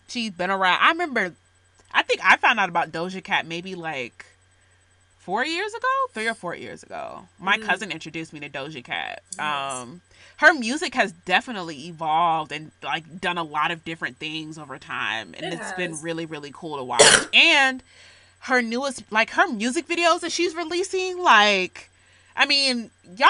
[0.08, 0.78] she's been around.
[0.80, 1.34] I remember
[1.92, 4.24] I think I found out about Doja Cat maybe like
[5.22, 7.26] four years ago, three or four years ago.
[7.38, 7.64] My Mm.
[7.66, 9.22] cousin introduced me to Doja Cat.
[9.38, 9.40] Yes.
[9.40, 10.00] Um,
[10.38, 15.34] her music has definitely evolved and like done a lot of different things over time,
[15.36, 17.02] and It has been really really cool to watch.
[17.32, 17.82] and
[18.40, 21.88] her newest like her music videos that she's releasing, like.
[22.34, 23.28] I mean, y'all,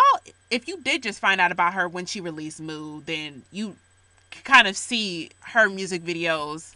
[0.48, 3.74] if you did just find out about her when she released Mood, then you
[4.44, 6.72] kind of see her music videos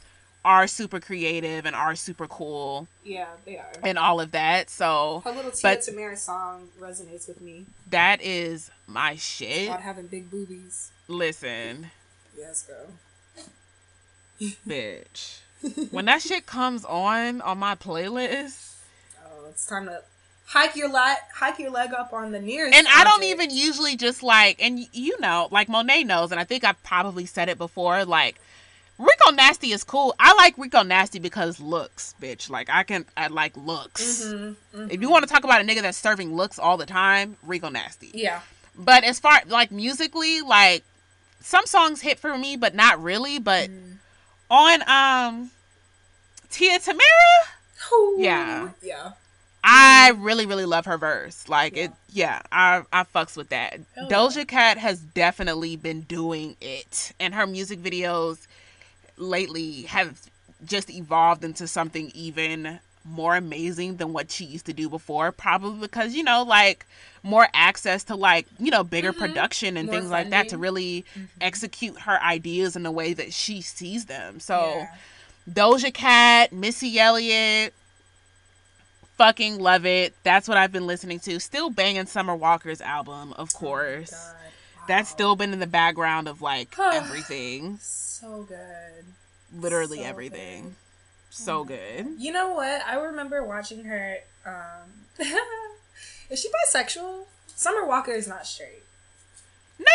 [0.46, 3.72] are super creative and are super cool Yeah, they are.
[3.82, 4.70] and all of that.
[4.70, 9.66] So Her little Tia Tamera song resonates with me that is my shit.
[9.68, 10.90] about having big boobies.
[11.08, 11.90] Listen,
[12.38, 12.86] Yes, girl.
[14.66, 15.38] bitch.
[15.90, 18.74] when that shit comes on on my playlist,
[19.24, 20.02] Oh, it's time to
[20.46, 22.76] hike your leg, hike your leg up on the nearest.
[22.76, 26.38] and I don't even usually just like, and y- you know, like Monet knows, and
[26.40, 28.36] I think I've probably said it before, like.
[28.98, 30.14] Rico Nasty is cool.
[30.18, 32.48] I like Rico Nasty because looks, bitch.
[32.48, 34.24] Like I can, I like looks.
[34.24, 34.90] Mhm, mhm.
[34.92, 37.68] If you want to talk about a nigga that's serving looks all the time, Rico
[37.68, 38.10] Nasty.
[38.14, 38.40] Yeah.
[38.78, 40.82] But as far like musically, like
[41.40, 43.38] some songs hit for me, but not really.
[43.38, 43.96] But Mm.
[44.50, 45.50] on um
[46.50, 47.02] Tia Tamera,
[47.92, 48.70] Ooh, Yeah.
[48.82, 49.12] Yeah.
[49.68, 51.48] I really really love her verse.
[51.48, 53.80] Like it, yeah, I I fucks with that.
[53.96, 58.46] Hell Doja Cat has definitely been doing it, and her music videos
[59.16, 60.20] lately have
[60.64, 65.78] just evolved into something even more amazing than what she used to do before probably
[65.78, 66.84] because you know like
[67.22, 69.18] more access to like you know bigger Mhm.
[69.18, 70.60] production and More things like that to funding.
[70.60, 71.28] really Mhm.
[71.40, 74.94] execute her ideas in the way that she sees them so Yeah.
[75.48, 77.72] Doja Cat, Missy Elliott,
[79.16, 80.12] fucking love it.
[80.24, 81.38] That's what I've been listening to.
[81.40, 84.10] Still banging Summer Walker's album, of course.
[84.12, 84.45] Oh my God.
[84.88, 89.04] That's still been in the background of like everything, so good.
[89.56, 90.62] literally So everything.
[90.64, 90.74] good.
[91.30, 92.06] So Oh good.
[92.18, 92.82] You know what?
[92.86, 94.18] I remember watching her.
[94.46, 94.90] Um,
[96.30, 97.24] is she bisexual?
[97.54, 98.82] Summer Walker is not straight.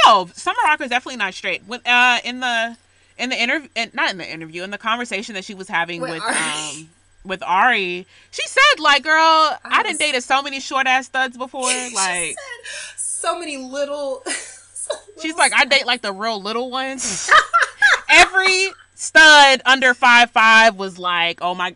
[0.06, 1.64] No, Summer Walker is definitely not straight.
[1.66, 2.78] When uh in the
[3.18, 6.12] in the interview, not in the interview, in the conversation that she was having With
[6.12, 6.36] with, Ari.
[6.38, 6.90] um
[7.24, 11.38] with Ari, she said like, "Girl, I, was- didn't dated so many short ass studs
[11.38, 14.24] before." She Like, said so many little.
[15.22, 17.30] she's like, "I date like the real little ones."
[18.10, 21.76] Every stud under five five was like, "Oh my,"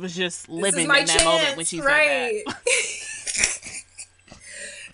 [0.00, 1.90] was just living in that moment when she said that.
[1.90, 2.42] right.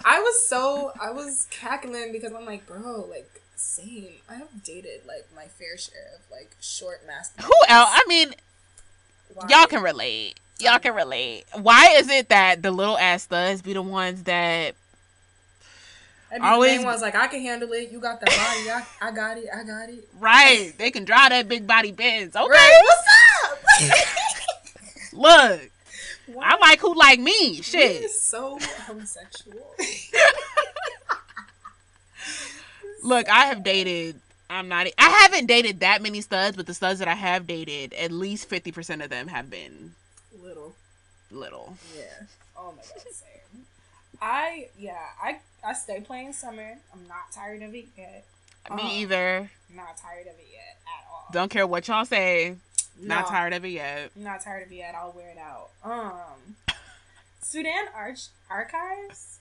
[0.08, 4.12] I was so I was cackling because I'm like, bro, like same.
[4.30, 7.42] I have dated like my fair share of like short master.
[7.42, 7.90] Who else?
[7.92, 8.32] I mean,
[9.48, 10.38] y'all can relate.
[10.60, 11.44] Y'all can relate.
[11.60, 14.76] Why is it that the little ass studs be the ones that
[16.42, 17.90] Always- was like, I can handle it.
[17.90, 18.70] You got that body.
[18.70, 19.46] I, I got it.
[19.54, 20.08] I got it.
[20.18, 20.72] right?
[20.76, 22.34] They can drive that big body Benz.
[22.36, 22.82] Okay, Right.
[22.84, 23.98] What's up?
[25.12, 25.70] look,
[26.26, 27.62] Why I like who like me.
[27.62, 28.04] Shit.
[28.04, 29.74] is so homosexual.
[33.02, 34.18] Look, I have dated.
[34.50, 34.86] I'm not.
[34.98, 38.48] I haven't dated that many studs, but the studs that I have dated, at least
[38.48, 39.94] fifty percent of them have been
[40.42, 40.74] Little.
[41.30, 41.76] little.
[41.96, 42.02] Yeah.
[42.56, 43.64] Oh my god, same.
[44.20, 46.78] I yeah, I I stay playing summer.
[46.92, 48.24] I'm not tired of it yet.
[48.70, 48.88] Me Uh-uh.
[48.92, 49.50] either.
[49.74, 51.26] Not tired of it yet at all.
[51.32, 52.54] Don't care what y'all say.
[53.00, 54.10] Not tired of it yet.
[54.16, 54.94] Not tired of it yet.
[54.94, 55.68] I'll wear it out.
[55.84, 56.56] Um,
[57.42, 59.38] Sudan Arch Archives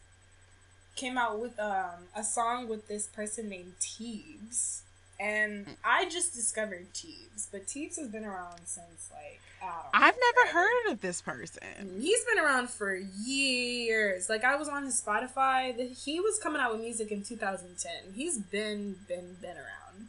[0.96, 4.82] came out with um a song with this person named Teebs.
[5.20, 9.45] And I just discovered Teebs, but Teebs has been around since like I don't know,
[9.94, 11.62] I've never heard of this person.
[12.00, 14.30] He's been around for years.
[14.30, 15.74] Like I was on his Spotify.
[15.96, 18.14] He was coming out with music in 2010.
[18.14, 20.08] He's been been been around.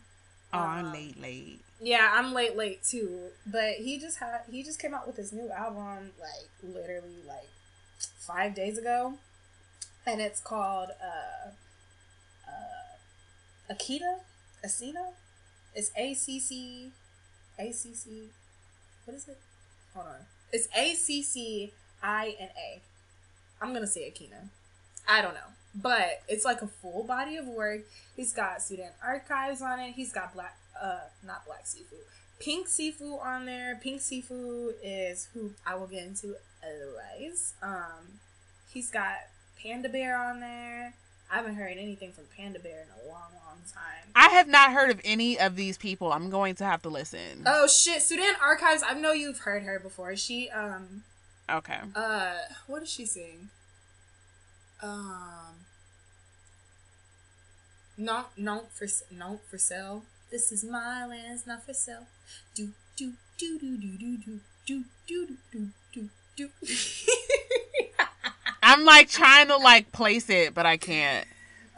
[0.52, 1.60] Oh, I'm Um, late, late.
[1.80, 3.28] Yeah, I'm late, late too.
[3.46, 7.48] But he just had he just came out with his new album like literally like
[7.98, 9.14] five days ago,
[10.06, 11.50] and it's called uh,
[12.48, 14.20] uh, Akita,
[14.64, 15.12] Asina.
[15.74, 16.90] It's A C C,
[17.58, 18.22] A C C.
[19.04, 19.38] What is it?
[19.96, 20.26] Hold on.
[20.52, 22.80] It's A C C I N A.
[23.62, 24.48] I'm gonna say Akina.
[25.08, 25.40] I don't know.
[25.74, 27.80] But it's like a full body of work.
[28.14, 29.92] He's got Sudan archives on it.
[29.92, 32.00] He's got black uh not black seafood.
[32.38, 33.80] Pink Siifu on there.
[33.82, 37.54] Pink Siifu is who I will get into otherwise.
[37.62, 38.20] Um
[38.72, 39.16] he's got
[39.62, 40.92] Panda Bear on there.
[41.30, 44.12] I haven't heard anything from Panda Bear in a long, long time.
[44.14, 46.12] I have not heard of any of these people.
[46.12, 47.42] I'm going to have to listen.
[47.46, 50.14] Oh shit, Sudan Archives, I know you've heard her before.
[50.16, 51.02] She um
[51.50, 51.80] okay.
[51.94, 52.34] Uh,
[52.66, 53.50] what does she sing?
[54.82, 55.64] Um,
[57.98, 60.04] not not for not for sale.
[60.30, 62.06] This is my land, it's not for sale.
[62.54, 66.48] Do do do do do do do do do do do do.
[68.68, 71.26] I'm like trying to like place it, but I can't.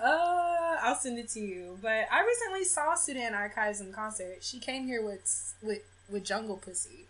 [0.03, 1.79] Uh, I'll send it to you.
[1.83, 4.39] But I recently saw Sudan Archives in concert.
[4.41, 7.05] She came here with with with Junglepussy.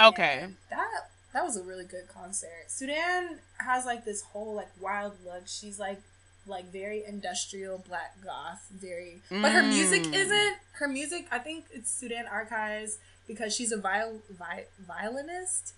[0.00, 0.40] Okay.
[0.44, 2.66] And that that was a really good concert.
[2.68, 5.42] Sudan has like this whole like wild look.
[5.46, 6.00] She's like
[6.46, 10.14] like very industrial black goth, very but her music Mm.
[10.14, 10.56] isn't.
[10.72, 15.74] Her music, I think it's Sudan Archives because she's a viol vi- violinist.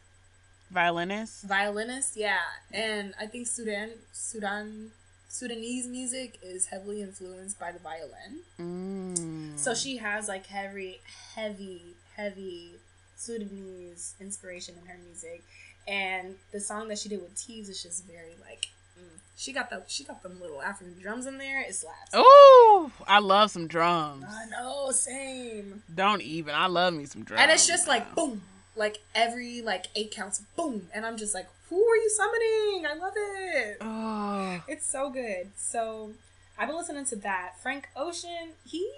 [0.73, 1.45] Violinist.
[1.45, 2.39] Violinist, yeah.
[2.73, 4.91] And I think Sudan Sudan
[5.29, 8.41] Sudanese music is heavily influenced by the violin.
[8.61, 9.59] Mm.
[9.59, 11.01] So she has like heavy,
[11.35, 11.83] heavy,
[12.17, 12.73] heavy
[13.17, 15.43] Sudanese inspiration in her music,
[15.87, 18.69] and the song that she did with Teebs is just very like.
[18.99, 19.19] mm.
[19.37, 21.61] She got the she got them little African drums in there.
[21.63, 22.11] It slaps.
[22.13, 24.25] Oh, I love some drums.
[24.29, 25.83] I know, same.
[25.95, 26.55] Don't even.
[26.55, 27.43] I love me some drums.
[27.43, 28.43] and it's just like boom,
[28.77, 32.87] like every like eight counts, boom, and I'm just like, who are you summoning?
[32.87, 33.77] I love it.
[33.81, 34.63] Oh.
[34.69, 35.51] It's so good.
[35.57, 36.13] So
[36.59, 37.55] I've been listening to that.
[37.63, 38.91] Frank Ocean, he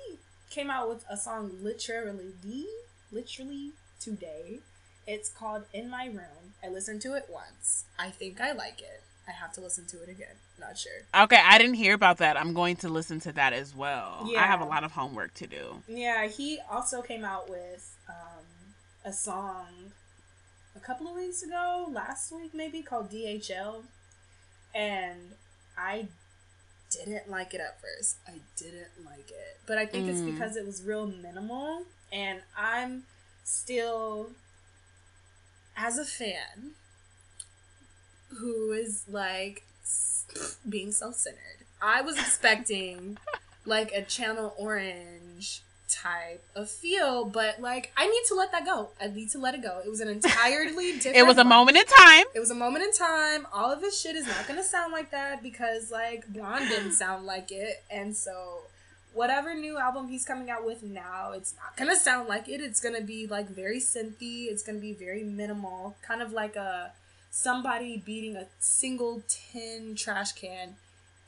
[0.51, 2.67] came out with a song literally the
[3.13, 4.61] literally today.
[5.07, 6.55] It's called In My Room.
[6.63, 7.85] I listened to it once.
[7.99, 9.03] I think I like it.
[9.29, 10.37] I have to listen to it again.
[10.59, 10.93] Not sure.
[11.15, 12.39] Okay, I didn't hear about that.
[12.39, 14.27] I'm going to listen to that as well.
[14.31, 14.43] Yeah.
[14.43, 15.83] I have a lot of homework to do.
[15.89, 18.45] Yeah, he also came out with um,
[19.05, 19.93] a song
[20.77, 23.83] a couple of weeks ago, last week maybe, called DHL.
[24.75, 25.33] And
[25.79, 26.07] I
[26.91, 28.17] didn't like it at first.
[28.27, 29.61] I didn't like it.
[29.67, 30.33] But I think it's Mm.
[30.33, 31.85] because it was real minimal.
[32.13, 33.05] And I'm
[33.45, 34.31] still,
[35.77, 36.73] as a fan,
[38.39, 39.63] who is like
[40.69, 43.19] being self centered, I was expecting
[43.65, 45.63] like a Channel Orange
[45.95, 48.89] type of feel, but like I need to let that go.
[49.01, 49.81] I need to let it go.
[49.85, 51.17] It was an entirely different.
[51.17, 52.25] It was a moment in time.
[52.35, 53.47] It was a moment in time.
[53.53, 57.27] All of his shit is not gonna sound like that because like Blonde didn't sound
[57.27, 58.63] like it, and so
[59.13, 62.61] whatever new album he's coming out with now, it's not gonna sound like it.
[62.61, 64.47] It's gonna be like very synthy.
[64.47, 66.93] It's gonna be very minimal, kind of like a
[67.31, 70.77] somebody beating a single tin trash can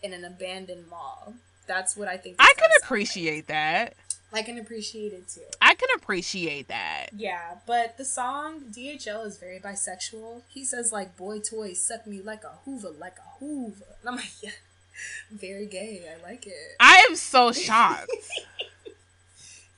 [0.03, 1.35] in an abandoned mall.
[1.67, 2.37] That's what I think.
[2.39, 3.95] I sound appreciate that.
[4.33, 4.45] Like.
[4.45, 5.43] I can appreciate it too.
[5.61, 7.09] I can appreciate that.
[7.17, 10.43] Yeah, but the song DHL is very bisexual.
[10.49, 13.85] He says like boy toy suck me like a hoover, like a hoover.
[14.01, 14.51] And I'm like, yeah.
[15.31, 16.03] Very gay.
[16.09, 16.77] I like it.
[16.81, 18.11] I am so shocked.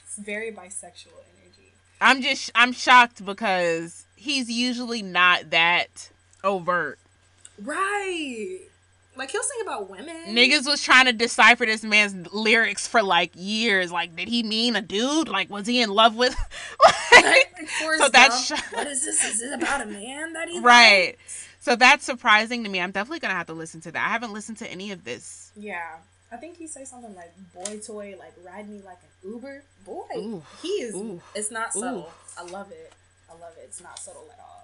[0.05, 1.73] It's very bisexual energy.
[2.01, 6.11] I'm just I'm shocked because he's usually not that
[6.43, 6.99] overt.
[7.63, 8.61] Right.
[9.19, 10.17] Like he'll sing about women.
[10.29, 13.91] Niggas was trying to decipher this man's lyrics for like years.
[13.91, 15.29] Like, did he mean a dude?
[15.29, 16.37] Like, was he in love with?
[17.11, 19.25] Like, So that's what is this?
[19.25, 21.17] Is it about a man that he right.
[21.19, 21.49] likes?
[21.59, 22.81] So that's surprising to me.
[22.81, 24.07] I'm definitely gonna have to listen to that.
[24.07, 25.51] I haven't listened to any of this.
[25.57, 25.97] Yeah.
[26.31, 29.65] I think he says something like boy toy, like ride me like an Uber.
[29.85, 30.05] Boy.
[30.17, 30.43] Ooh.
[30.63, 31.21] He is Ooh.
[31.35, 31.81] it's not Ooh.
[31.81, 32.13] subtle.
[32.39, 32.93] I love it.
[33.29, 33.65] I love it.
[33.65, 34.58] It's not subtle at all.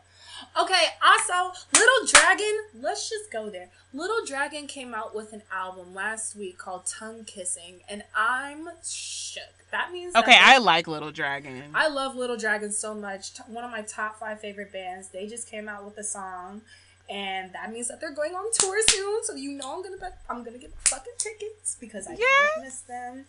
[0.60, 3.68] Okay, also, Little Dragon, let's just go there.
[3.92, 9.42] Little Dragon came out with an album last week called Tongue Kissing, and I'm shook.
[9.70, 11.62] That means that Okay, I like Little Dragon.
[11.74, 13.34] I love Little Dragon so much.
[13.34, 15.08] T- One of my top five favorite bands.
[15.08, 16.62] They just came out with a song,
[17.10, 19.24] and that means that they're going on tour soon.
[19.24, 22.50] So you know I'm gonna be- I'm gonna get fucking tickets because I Yes.
[22.54, 23.26] can't miss them.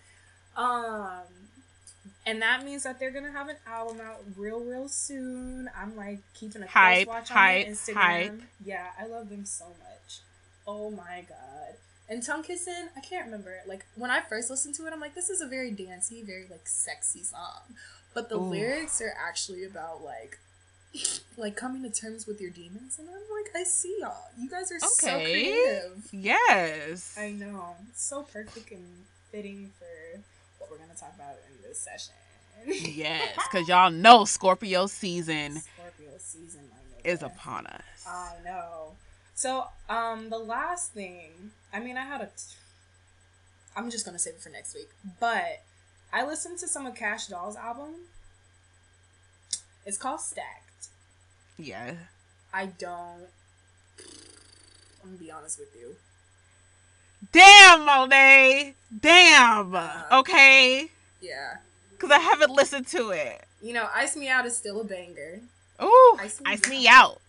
[0.56, 1.45] Um,
[2.26, 5.70] and that means that they're gonna have an album out real real soon.
[5.80, 7.96] I'm like keeping a Hype, close watch hype, on Instagram.
[7.96, 8.42] hype.
[8.64, 10.20] Yeah, I love them so much.
[10.68, 11.76] Oh my god.
[12.08, 13.56] And Tongue Kissing, I can't remember.
[13.68, 16.46] Like when I first listened to it, I'm like, this is a very dancey, very
[16.50, 17.76] like sexy song.
[18.14, 18.42] But the Ooh.
[18.50, 20.38] lyrics are actually about like
[21.38, 24.30] like coming to terms with your demons and I'm like, I see y'all.
[24.40, 26.08] You guys are so creative.
[26.12, 27.16] Yes.
[27.20, 27.76] I know.
[27.90, 28.86] It's so perfect and
[29.32, 30.20] fitting for
[30.70, 32.14] what we're gonna talk about in this session.
[32.68, 36.62] Yes, because y'all know Scorpio season Scorpio season
[37.04, 37.82] is upon us.
[38.08, 38.94] I know.
[39.36, 42.30] So, um, the last thing, I mean, I had a.
[43.76, 45.62] I'm just gonna save it for next week, but
[46.12, 47.94] I listened to some of Kash Doll's album.
[49.86, 50.88] It's called Stacked.
[51.60, 51.94] Yeah.
[52.54, 53.28] I don't.
[55.04, 55.98] I'm gonna be honest with you.
[57.32, 58.76] Damn, Monet.
[59.00, 59.76] Damn.
[60.12, 60.90] Okay.
[61.22, 61.58] Yeah.
[61.92, 63.44] Because I haven't listened to it.
[63.62, 65.40] You know, Ice Me Out is still a banger.
[65.82, 66.18] Ooh.
[66.20, 67.12] Ice me Ice me out.
[67.12, 67.22] out.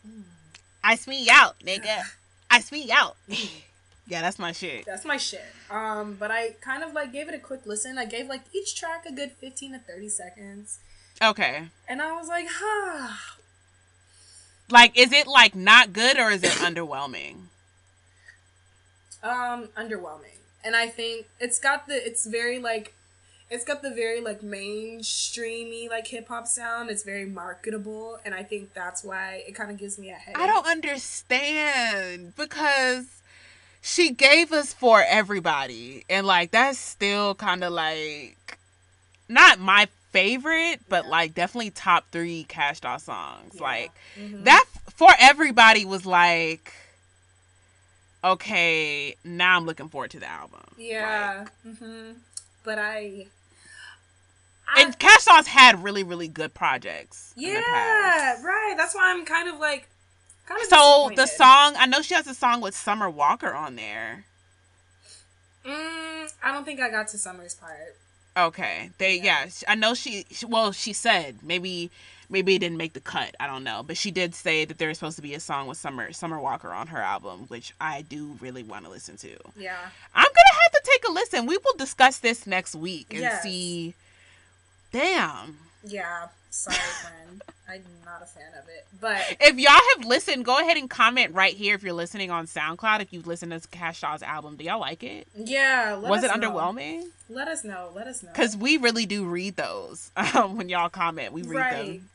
[0.84, 2.02] Ice me out, nigga.
[2.50, 3.16] Ice me out.
[3.28, 4.84] yeah, that's my shit.
[4.86, 5.44] That's my shit.
[5.70, 7.98] Um, but I kind of like gave it a quick listen.
[7.98, 10.78] I gave like each track a good 15 to 30 seconds.
[11.22, 11.68] Okay.
[11.88, 13.14] And I was like, huh.
[14.68, 17.36] Like, is it like not good or is it underwhelming?
[19.22, 20.38] Um, underwhelming.
[20.64, 22.92] And I think it's got the it's very like
[23.50, 26.90] it's got the very like mainstreamy like hip hop sound.
[26.90, 30.40] It's very marketable, and I think that's why it kind of gives me a headache.
[30.42, 33.06] I don't understand because
[33.80, 38.58] she gave us for everybody, and like that's still kind of like
[39.28, 41.10] not my favorite, but Yeah.
[41.10, 43.54] like definitely top three Kash Doll songs.
[43.54, 43.62] Yeah.
[43.62, 44.44] Like Mhm.
[44.44, 46.72] that for everybody was like,
[48.32, 50.60] okay, now I'm looking forward to the album.
[50.76, 51.46] Yeah.
[51.62, 52.12] hmm
[52.64, 53.26] But I.
[54.68, 57.32] I and Kash Doll's had really, really good projects.
[57.36, 58.74] yeah, right.
[58.76, 59.88] That's why I'm kind of like,
[60.46, 60.66] kind of.
[60.66, 64.24] So the song, I know she has a song with Summer Walker on there.
[65.64, 67.96] Mm, I don't think I got to Summer's part.
[68.36, 68.90] Okay.
[68.98, 69.44] They Yeah.
[69.44, 71.90] yeah, I know she sh- well, she said maybe
[72.28, 73.34] maybe it didn't make the cut.
[73.40, 75.66] I don't know, but she did say that there was supposed to be a song
[75.66, 79.28] with Summer Summer Walker on her album, which I do really want to listen to.
[79.56, 79.76] Yeah.
[80.14, 81.46] I'm going to have to take a listen.
[81.46, 83.42] We will discuss this next week and Yes.
[83.42, 83.94] see
[84.92, 85.58] Damn.
[85.84, 86.28] Yeah.
[86.50, 87.42] Sorry, friend.
[87.68, 91.34] I'm not a fan of it, but If y'all have listened, go ahead and comment
[91.34, 94.54] right here if you're listening on SoundCloud if you've listened to Kash Doll's album.
[94.56, 95.26] Do y'all like it?
[95.36, 95.96] yeah.
[95.96, 96.34] Was it know.
[96.50, 97.08] underwhelming?
[97.28, 97.90] Let us know.
[97.94, 98.30] Let us know.
[98.34, 100.10] Cuz we really do read those.
[100.36, 101.86] Um, when y'all comment, we read right.
[101.86, 102.08] them.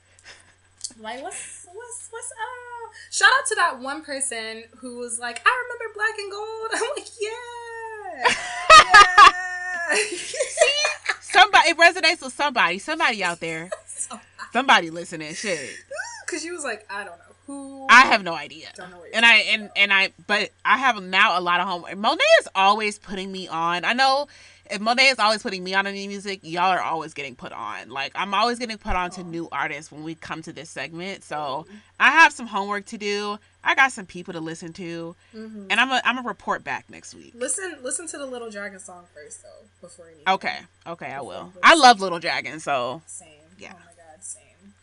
[1.00, 2.92] Like what's what's what's up?
[3.10, 6.70] Shout out to that one person who was like, I remember black and gold.
[6.74, 8.36] I'm like, yeah.
[10.32, 11.16] yeah.
[11.22, 12.80] Somebody it resonates with somebody.
[12.80, 13.70] Somebody out there.
[14.54, 15.34] Somebody listening.
[15.34, 15.70] Shit.
[16.28, 17.88] Cause she was like, I don't know who.
[17.90, 18.68] I have no idea.
[18.76, 21.68] don't know what And I and and I but I have now a lot of
[21.68, 21.98] homework.
[21.98, 23.86] Monet is always putting me on.
[23.86, 24.28] I know
[24.72, 27.90] if Monet is always putting me on any music, y'all are always getting put on.
[27.90, 31.24] Like I'm always getting put on to new artists when we come to this segment.
[31.24, 31.66] So
[32.00, 33.38] I have some homework to do.
[33.64, 35.16] I got some people to listen to.
[35.36, 35.68] Mhm.
[35.70, 37.34] And I'm a I'm a report back next week.
[37.36, 40.24] Listen, listen to the Little Dragon song first though, before you.
[40.28, 40.60] Okay.
[40.88, 41.54] Okay, I will.
[41.62, 43.28] I love Little Dragon, so Same.
[43.60, 43.74] Yeah.
[43.76, 44.74] Oh my god, same.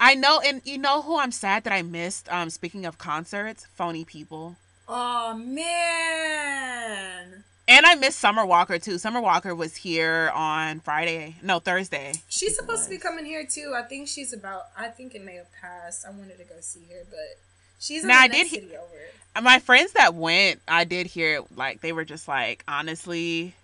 [0.00, 3.66] I know and you know who I'm sad that I missed, um, speaking of concerts,
[3.74, 4.56] Phony Ppl.
[4.88, 7.44] Oh man.
[7.68, 8.98] And I miss Summer Walker too.
[8.98, 12.14] Summer Walker was here on Friday, no Thursday.
[12.28, 13.72] She's supposed to be coming here too.
[13.76, 14.64] I think she's about.
[14.76, 16.04] I think it may have passed.
[16.06, 17.38] I wanted to go see her, but
[17.78, 19.42] she's in Now, the I did he- city over.
[19.42, 23.54] My friends that went, I did hear like they were just like, honestly,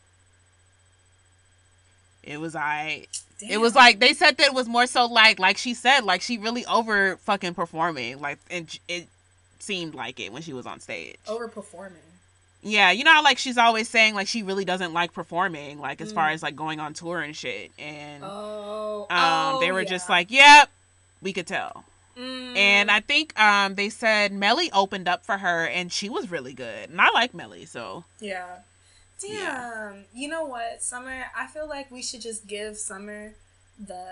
[2.22, 3.06] it was I.
[3.46, 6.22] It was like they said that it was more so like like she said like
[6.22, 9.06] she really over fucking performing like and it
[9.60, 11.16] seemed like it when she was on stage.
[11.26, 11.92] overperforming.
[12.68, 16.00] Yeah, you know how like she's always saying like she really doesn't like performing like
[16.00, 16.34] as far Mm.
[16.34, 20.30] as like going on tour and shit and Oh, um oh, they were just like,
[20.30, 20.68] "Yep,
[21.22, 21.84] we could tell."
[22.16, 22.56] Mm.
[22.56, 26.52] And I think um they said Melly opened up for her and she was really
[26.54, 26.90] good.
[26.90, 28.56] And I like Melly, so yeah.
[29.20, 29.32] Damn.
[29.32, 29.92] Yeah.
[30.14, 31.24] You know what, Summer?
[31.36, 33.34] I feel like we should just give Summer
[33.84, 34.04] the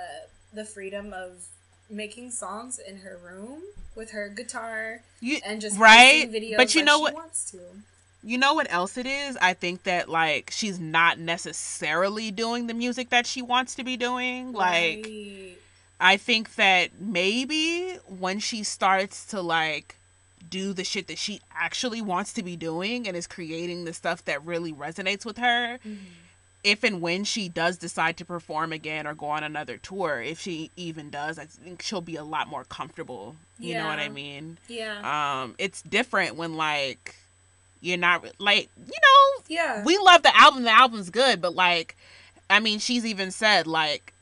[0.52, 1.46] the freedom of
[1.90, 3.62] making songs in her room
[3.94, 7.58] with her guitar you and just Right, videos but you know she what- wants to.
[8.22, 9.36] You know what else it is?
[9.40, 13.96] I think that like she's not necessarily doing the music that she wants to be
[13.96, 14.52] doing.
[14.52, 15.56] Like Right.
[16.00, 19.96] I think that maybe when she starts to like
[20.48, 24.24] do the shit that she actually wants to be doing and is creating the stuff
[24.26, 25.98] that really resonates with her, Mhm.
[26.62, 30.40] if and when she does decide to perform again or go on another tour, if
[30.40, 33.36] she even does, I think she'll be a lot more comfortable.
[33.58, 34.58] You know what I mean?
[34.68, 35.40] Yeah.
[35.42, 37.14] Um, it's different when like
[37.80, 39.84] you're not like you know Yeah.
[39.84, 41.96] we love the album the album's good but like
[42.50, 44.12] i mean she's even said like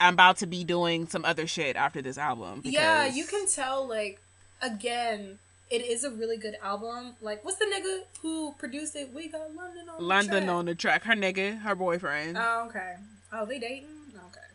[0.00, 3.86] i'm about to be doing some other shit after this album yeah, you can tell,
[3.86, 4.20] like,
[4.62, 5.38] again,
[5.70, 7.14] it is a really good album.
[7.22, 9.12] Like, what's the nigga who produced it?
[9.14, 10.54] We got London on london the track.
[10.56, 12.94] on the track her nigga her boyfriend Oh, okay.
[13.32, 13.88] Oh, they dating?
[14.16, 14.46] Okay.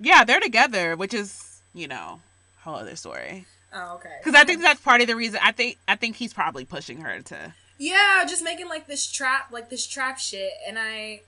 [0.00, 2.20] yeah they're together which is you know
[2.60, 3.46] whole other story
[3.78, 4.16] Oh, okay.
[4.24, 7.02] because i think that's part of the reason i think i think he's probably pushing
[7.02, 11.20] her to Yeah, just making like this trap, like this trap shit, and I,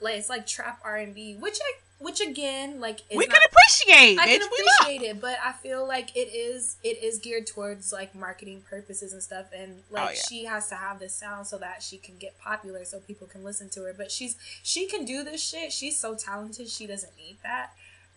[0.00, 3.34] like, it's like trap R and B, which I, which again, like, is we not,
[3.34, 7.18] can appreciate I bitch can appreciate it, but I feel like it is, it is
[7.18, 10.20] geared towards like marketing purposes and stuff, and oh, like Oh, yeah.
[10.28, 13.42] she has to have this sound so that she can get popular, so people can
[13.42, 13.92] listen to her.
[13.96, 15.72] But she's, she can do this shit.
[15.72, 16.68] She's so talented.
[16.68, 17.72] She doesn't need that,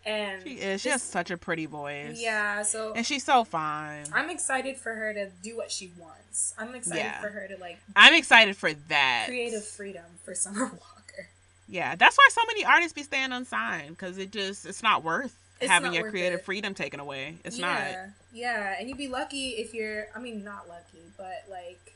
[0.08, 2.64] and she is she this- has such a pretty voice yeah.
[2.64, 6.53] So and she's so fine I'm excited for her to do what she wants.
[6.58, 7.20] I'm excited Yeah.
[7.22, 11.28] for her to like i'm excited for that creative freedom for Summer Walker.
[11.70, 15.36] Yeah, that's why so many artists be staying unsigned because it just it's not worth
[15.60, 16.45] It's having not your worth creative it.
[16.45, 17.36] freedom taken away.
[17.43, 20.08] It's not yeah, Yeah, and you'd be lucky if you're.
[20.16, 21.93] I mean, not lucky, but like,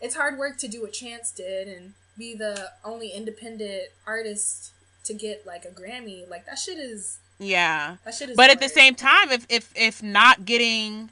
[0.00, 4.72] it's hard work to do what Chance did and be the only independent artist
[5.04, 6.28] to get like a Grammy.
[6.28, 7.18] Like that shit is.
[7.42, 8.36] Yeah, that shit is.
[8.36, 11.08] but at the same time, if if if not getting,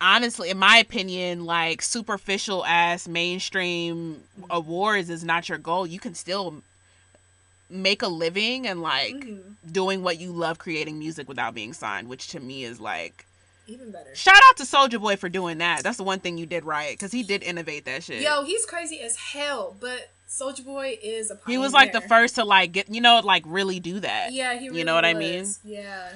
[0.00, 6.14] honestly, in my opinion, like superficial ass mainstream awards is not your goal, you can
[6.14, 6.62] still
[7.70, 12.08] make a living and like Mhm, doing what you love, creating music without being signed,
[12.08, 13.24] which to me is like.
[13.66, 14.14] even better.
[14.14, 15.82] Shout out to Soulja Boy for doing that.
[15.82, 18.20] That's the one thing you did right because he did innovate that shit.
[18.20, 21.36] Yo, he's crazy as hell, but Soulja Boy is a.
[21.36, 21.58] pioneer.
[21.58, 24.32] He was like the first to like get you know like really do that.
[24.32, 24.68] Yeah, he.
[24.68, 25.46] Really You know what I mean?
[25.64, 26.08] Yeah.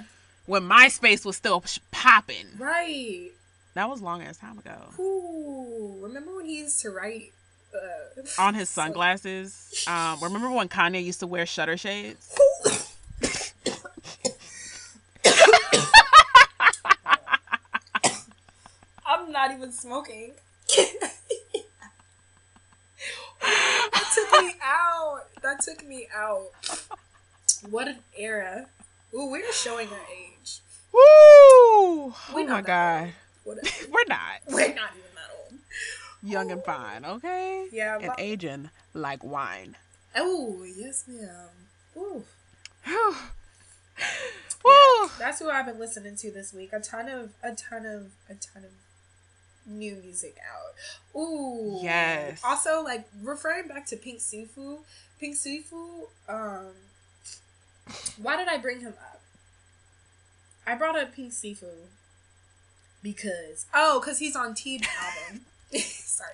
[0.47, 2.47] When MySpace was still popping.
[2.59, 3.31] Right.
[3.75, 4.75] That was long ass time ago.
[4.99, 7.33] Ooh, remember when he used to write
[7.73, 9.85] uh, On his sunglasses.
[9.87, 12.37] Um, remember when Kanye used to wear shutter shades?
[19.07, 20.33] I'm not even smoking.
[23.41, 25.21] that took me out.
[25.43, 26.49] That took me out.
[27.71, 28.67] What an era.
[29.15, 30.61] Ooh, we're showing our age.
[30.93, 31.01] Woo!
[31.01, 33.13] Oh We're my god.
[33.47, 33.55] We're
[34.09, 34.41] not.
[34.47, 35.55] We're not even that old.
[36.23, 37.67] Young and fine, okay?
[37.73, 39.77] Yeah, And but- aging like wine.
[40.15, 41.49] Oh, yes, ma'am.
[41.97, 42.25] Ooh.
[42.85, 43.15] Whew.
[44.65, 45.09] Woo!
[45.19, 46.73] That's who I've been listening to this week.
[46.73, 48.71] A ton of, a ton of, a ton of
[49.69, 51.21] new music out.
[51.21, 51.79] Ooh.
[51.83, 52.41] Yes.
[52.45, 54.79] Also, like referring back to Pink Siifu,
[55.21, 56.09] Pink Siifu.
[56.29, 56.73] Um,
[58.21, 59.21] why did I bring him up?
[60.67, 61.67] I brought up Pink Siifu
[63.03, 65.43] because oh, because he's on Teebs' album.
[65.79, 66.31] Sorry,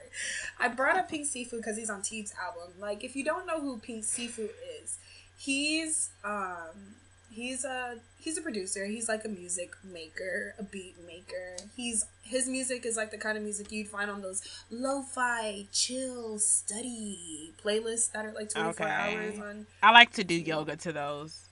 [0.60, 2.72] I brought up Pink Siifu because he's on Teebs' album.
[2.80, 4.48] Like, if you don't know who Pink Siifu
[4.82, 4.98] is,
[5.36, 6.96] he's um
[7.34, 12.46] he's a he's a producer he's like a music maker a beat maker he's his
[12.48, 18.10] music is like the kind of music you'd find on those lo-fi chill study playlists
[18.12, 18.84] that are like 24 Okay.
[18.94, 21.44] hours on I like to do yoga to those.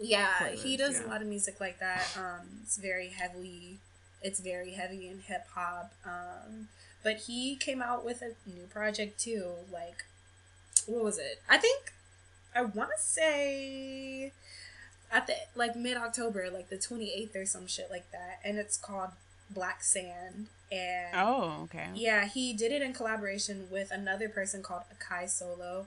[0.00, 1.06] yeah he does yeah.
[1.06, 3.78] a lot of music like that um it's very heavily
[4.22, 6.68] it's very heavy in hip-hop um
[7.04, 10.04] but he came out with a new project too like
[10.86, 11.92] what was it i think
[12.54, 14.32] i want to say
[15.12, 19.10] at the like mid-october like the 28th or some shit like that and it's called
[19.50, 21.86] black sand and Oh, okay.
[21.94, 25.86] yeah, he did it in collaboration with another person called Akai Solo,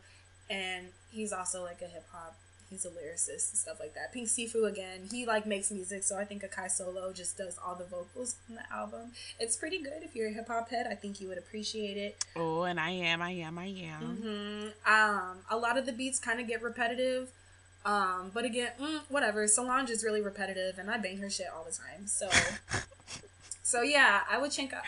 [0.50, 2.36] and he's also like a hip hop.
[2.70, 4.14] He's a lyricist and stuff like that.
[4.14, 7.76] Pink Siifu again, he like makes music, so I think Akai Solo just does all
[7.76, 9.12] the vocals on the album.
[9.38, 10.88] It's pretty good if you're a hip hop head.
[10.90, 12.24] I think you would appreciate it.
[12.38, 14.02] Oh, and I am, I am, I am.
[14.02, 17.32] hmm Um, a lot of the beats kind of get repetitive.
[17.86, 19.48] Um, but again, mm, whatever.
[19.48, 22.08] Solange is really repetitive, and I bang her shit all the time.
[22.08, 22.30] So,
[23.64, 24.84] so yeah, I would check out.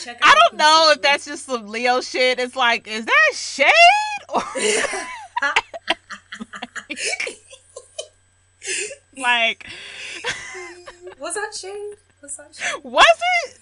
[0.00, 0.28] Check out.
[0.28, 2.38] I don't know if that's just some Leo shit.
[2.38, 3.68] It's like, is that shade?
[4.28, 4.42] Or
[9.16, 9.66] like,
[11.18, 11.96] Was that shade?
[12.22, 12.82] Was that shade?
[12.82, 13.04] was
[13.46, 13.58] it?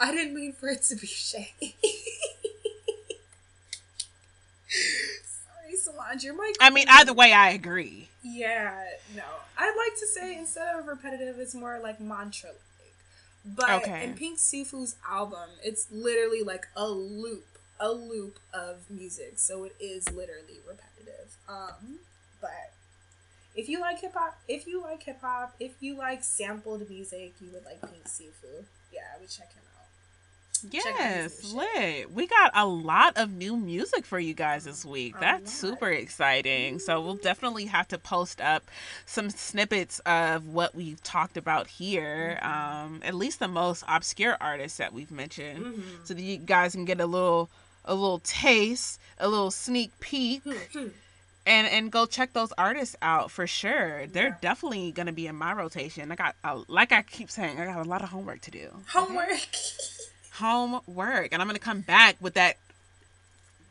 [0.00, 1.74] I didn't mean for it to be shade.
[5.94, 6.52] Solange, you're my.
[6.60, 8.08] I mean, either way, I agree.
[8.22, 8.84] Yeah,
[9.14, 9.22] no.
[9.58, 13.54] I'd like to say instead of repetitive, it's more like mantra like.
[13.56, 14.04] But Okay.
[14.04, 17.46] in Pink Siifu's album, it's literally like a loop,
[17.78, 19.34] a loop of music.
[19.36, 21.36] So it is literally repetitive.
[21.48, 21.98] Um,
[22.40, 22.72] but
[23.54, 27.34] if you like hip hop, if you like hip hop, if you like sampled music,
[27.40, 28.64] you would like Pink Siifu.
[28.92, 29.70] Yeah, I would check him out.
[29.70, 32.12] Check out his Yes, lit.
[32.12, 35.16] We got a lot of new music for you guys this week.
[35.16, 35.70] A That's lot.
[35.70, 36.78] super exciting.
[36.78, 38.64] So we'll definitely have to post up
[39.06, 42.38] some snippets of what we've talked about here.
[42.42, 42.84] Mm-hmm.
[42.94, 45.82] Um, at least the most obscure artists that we've mentioned, Mhm.
[46.06, 47.50] so that you guys can get a little,
[47.84, 50.42] a little taste, a little sneak peek,
[51.46, 54.06] and and go check those artists out for sure.
[54.06, 54.36] They're Yeah.
[54.40, 56.10] definitely gonna be in my rotation.
[56.10, 58.70] I got, a, like I keep saying, I got a lot of homework to do
[58.88, 59.28] Homework.
[60.34, 62.56] homework and i'm gonna come back with that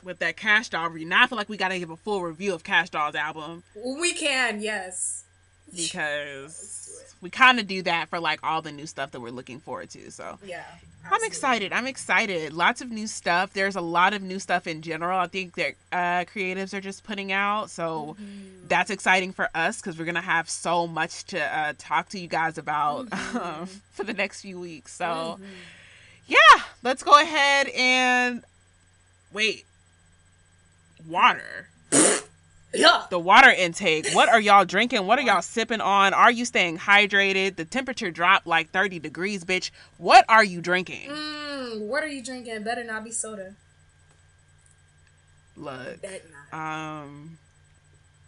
[0.04, 2.54] with that Kash Doll review now i feel like we gotta give a full review
[2.54, 3.64] of Kash Doll's album
[4.00, 5.24] we can, yes.
[5.76, 9.60] Because we kind of do that for like all the new stuff that we're looking
[9.60, 10.64] forward to so Yeah.
[11.10, 14.82] i'm excited i'm excited lots of new stuff there's a lot of new stuff in
[14.82, 18.68] general i think that uh creatives are just putting out so Mm-hmm.
[18.68, 22.28] that's exciting for us because we're gonna have so much to uh, talk to you
[22.28, 23.38] guys about Mm-hmm.
[23.38, 25.40] um, for the next few weeks so
[26.28, 26.38] yeah,
[26.82, 28.44] let's go ahead and
[29.32, 29.66] wait.
[31.08, 31.68] Water.
[32.76, 33.04] Yeah.
[33.10, 34.10] The water intake.
[34.14, 35.06] What are y'all drinking?
[35.06, 36.14] What are y'all sipping on?
[36.14, 37.56] Are you staying hydrated?
[37.56, 39.70] The temperature dropped like 30 degrees, bitch.
[39.98, 41.10] What are you drinking?
[41.10, 42.64] Mm, what are you drinking?
[42.64, 43.54] Better not be soda.
[45.56, 46.00] Look.
[46.52, 47.38] Um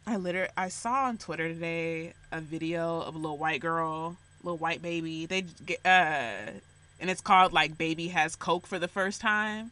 [0.06, 4.60] I literally I saw on Twitter today a video of a little white girl, little
[4.60, 5.26] white baby.
[5.26, 6.52] They get uh
[7.00, 9.72] and it's called like baby has coke for the first time.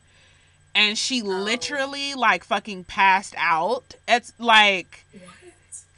[0.75, 3.95] And she literally like fucking passed out.
[4.07, 5.23] It's like What?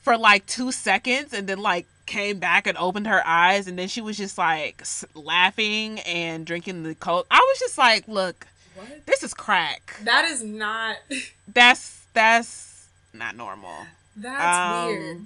[0.01, 3.87] for like 2 seconds and then like came back and opened her eyes and then
[3.87, 7.25] she was just like s- laughing and drinking the coke.
[7.31, 8.45] I was just like, "Look,
[8.75, 9.05] What?
[9.07, 9.95] this is crack.
[10.03, 10.97] That is not.
[11.47, 15.25] That's that's not normal." That's Um, weird.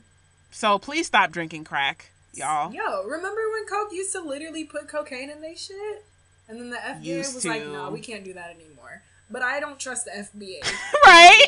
[0.51, 2.73] So please stop drinking crack, y'all.
[2.73, 6.05] Yo, remember when Coke used to literally put cocaine in they shit?
[6.47, 9.03] And then the FBA Used was like, no, we can't do that anymore.
[9.29, 10.59] But I don't trust the FBA.
[11.05, 11.45] Right?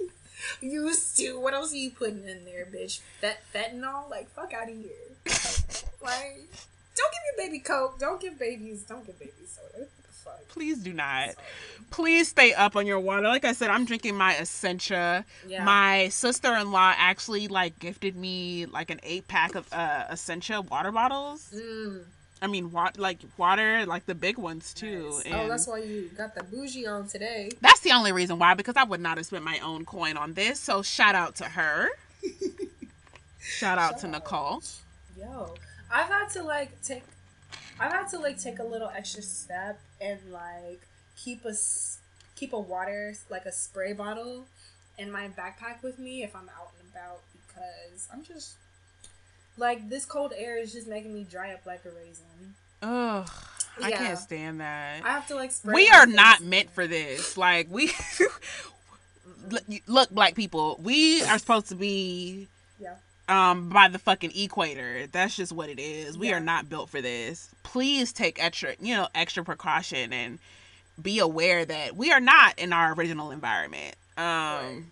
[0.60, 1.40] Used to.
[1.40, 3.00] What else are you putting in there, bitch?
[3.20, 4.10] Fet fentanyl?
[4.10, 4.90] Like, fuck out of here.
[6.02, 6.48] like,
[6.96, 7.98] don't give your baby Coke.
[7.98, 8.82] Don't give babies.
[8.82, 9.86] Don't give babies soda.
[10.24, 10.48] What the fuck?
[10.48, 11.30] Please do not.
[11.90, 13.22] Please stay up on your water.
[13.22, 15.24] Like I said, I'm drinking my Essentia.
[15.46, 15.64] Yeah.
[15.64, 21.50] My sister-in-law actually like gifted me like an eight pack of uh Essentia water bottles.
[21.54, 22.02] Mm,
[22.42, 25.10] I mean, wa- like water, like the big ones too.
[25.16, 25.24] nice.
[25.26, 27.50] And Oh, that's why you got the bougie on today.
[27.60, 30.34] that's the only reason why, because I would not have spent my own coin on
[30.34, 30.58] this.
[30.60, 31.88] So shout out to her.
[33.40, 34.12] shout out to out.
[34.12, 34.62] Nicole.
[35.18, 35.54] Yo,
[35.92, 37.02] I've had to like take,
[37.78, 40.80] I've had to like take a little extra step and like
[41.16, 41.54] keep a
[42.36, 44.46] keep a water like a spray bottle
[44.98, 48.56] in my backpack with me if I'm out and about because I'm just
[49.56, 52.54] like this cold air is just making me dry up like a raisin.
[52.82, 53.28] Ugh,
[53.82, 55.04] I can't stand that.
[55.04, 55.74] I have to like spray.
[55.74, 57.36] we are not meant for this.
[57.36, 57.92] Like we
[59.50, 62.48] look, look, black people, we are supposed to be
[62.80, 62.94] Yeah.
[63.30, 65.06] Um by the fucking equator.
[65.06, 66.18] That's just what it is.
[66.18, 66.36] We Yeah.
[66.36, 67.48] are not built for this.
[67.62, 70.38] Please take extra, you know, extra precaution and
[71.00, 73.94] be aware that we are not in our original environment.
[74.18, 74.82] Um Right.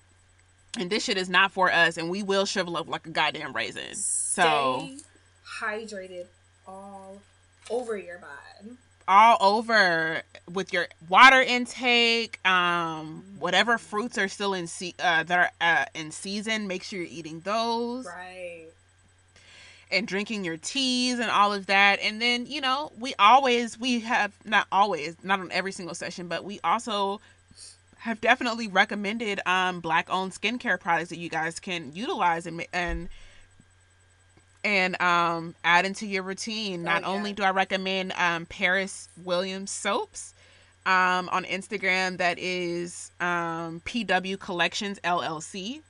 [0.78, 3.52] and this shit is not for us and we will shrivel up like a goddamn
[3.52, 3.94] raisin.
[3.96, 4.88] So
[5.60, 6.26] hydrated
[6.66, 7.20] all
[7.70, 8.76] over your body.
[9.08, 10.22] all over
[10.52, 15.84] with your water intake um whatever fruits are still in se- uh, that are uh,
[15.94, 18.66] in season make sure you're eating those Right.
[19.90, 24.00] and drinking your teas and all of that and then you know we always we
[24.00, 27.20] have not always not on every single session but we also
[27.98, 33.08] have definitely recommended um black owned skincare products that you guys can utilize and and
[34.64, 36.82] and um add into your routine.
[36.84, 37.16] Not Oh, yeah.
[37.16, 40.34] only do I recommend um Paris Williams soaps
[40.86, 45.80] um on Instagram that is um PW Collections LLC.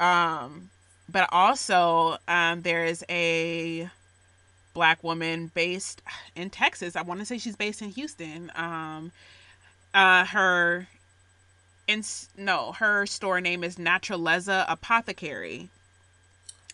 [0.00, 0.70] Um
[1.08, 3.88] but also um there is a
[4.74, 6.02] black woman based
[6.34, 6.96] in Texas.
[6.96, 8.52] I want to say she's based in Houston.
[8.56, 9.12] Um
[9.94, 10.86] uh her
[11.86, 12.02] in
[12.36, 15.68] no, her store name is Naturaleza Apothecary.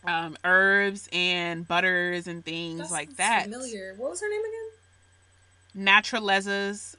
[0.05, 3.45] Um, herbs and butters and things That like that.
[3.45, 3.95] Familiar.
[3.97, 5.87] What was her name again?
[5.87, 6.97] Naturaleza's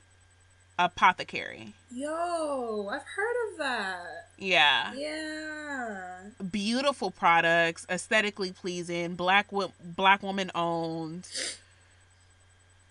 [0.83, 1.73] Apothecary.
[1.91, 4.27] Yo, I've heard of that.
[4.37, 4.93] Yeah.
[4.93, 6.19] Yeah.
[6.51, 11.27] Beautiful products, aesthetically pleasing, black wo- black woman owned.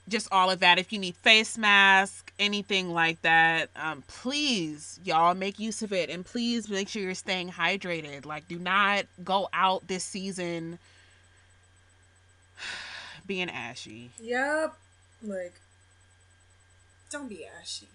[0.09, 0.79] Just all of that.
[0.79, 6.09] If you need face mask, anything like that, um, please, y'all make use of it,
[6.11, 8.25] and please make sure you're staying hydrated.
[8.27, 10.79] Like, do not go out this season
[13.27, 14.11] being ashy.
[14.21, 14.75] Yep.
[15.23, 15.53] Like,
[17.13, 17.89] Don't be ashy.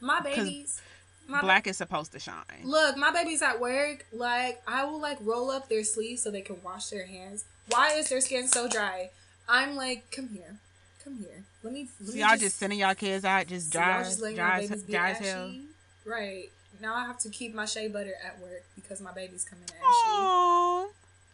[0.00, 0.80] My babies.
[1.28, 2.44] My Black is supposed to shine.
[2.64, 4.04] Look, my babies at work.
[4.12, 7.44] Like, I will like roll up their sleeves so they can wash their hands.
[7.68, 9.10] Why is their skin so dry?
[9.48, 10.56] I'm like, come here,
[11.04, 11.44] come here.
[11.62, 11.88] Let me.
[12.00, 14.68] Let So me y'all just, sending y'all kids out just dry, just letting dry, your
[14.68, 15.46] babies be dry hell.
[15.46, 15.62] ashy.
[16.04, 16.50] Right
[16.80, 20.08] now, I have to keep my shea butter at work because my baby's coming ashy.
[20.10, 20.88] Aww.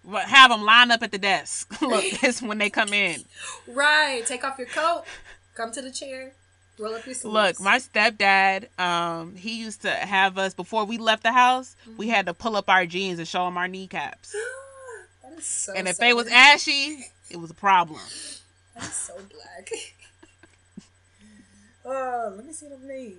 [0.05, 1.80] But have them line up at the desk.
[1.82, 3.22] Look, it's when they come in.
[3.66, 5.05] Right, take off your coat,
[5.55, 6.32] come to the chair,
[6.79, 7.24] roll up your sleeves.
[7.33, 11.76] Look, my stepdad, um, he used to have us before we left the house.
[11.97, 12.14] We Mm-hmm.
[12.14, 14.33] had to pull up our jeans and show him our kneecaps.
[15.22, 15.72] that is so.
[15.74, 18.01] and if they was ashy, it was a problem.
[18.74, 19.70] that is so black.
[21.85, 23.16] oh, let me see them knees.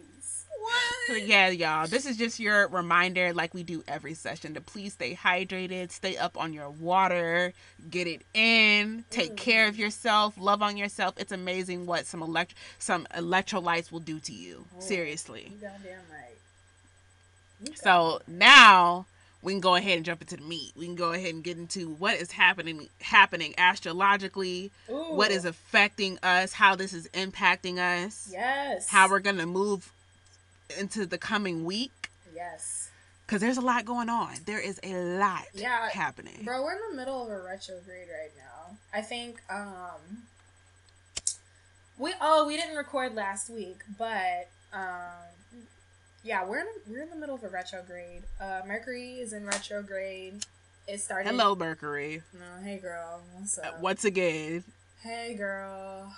[1.26, 5.16] Yeah, y'all, this is just your reminder, like we do every session, to please stay
[5.16, 7.54] hydrated, stay up on your water,
[7.90, 11.16] get it in, take care of yourself, love on yourself.
[11.18, 14.66] It's amazing what some elect some electrolytes will do to you.
[14.78, 14.82] Oh.
[14.82, 15.52] Seriously.
[15.62, 17.76] You right.
[17.76, 19.06] So now
[19.42, 20.74] we can go ahead and jump into the meat.
[20.76, 25.16] We can go ahead and get into what is happening happening astrologically, Ooh.
[25.16, 28.90] what is affecting us, how this is impacting us, Yes.
[28.90, 29.92] how we're gonna move
[30.78, 32.10] into the coming week.
[32.36, 32.90] Yes.
[33.26, 34.34] Because there's a lot going on.
[34.46, 36.42] There is a lot Yeah, happening.
[36.44, 38.78] Bro, we're in the middle of a retrograde right now.
[38.94, 40.24] I think um
[41.98, 45.62] we oh we didn't record last week, but um
[46.24, 48.24] yeah, we're in we're in the middle of a retrograde.
[48.42, 50.46] Uh Mercury is in retrograde.
[50.88, 52.24] It started Hello, Mercury.
[52.34, 53.80] No, hey girl, what's Uh, up?
[53.80, 54.64] Once again,
[55.04, 56.12] Hey girl.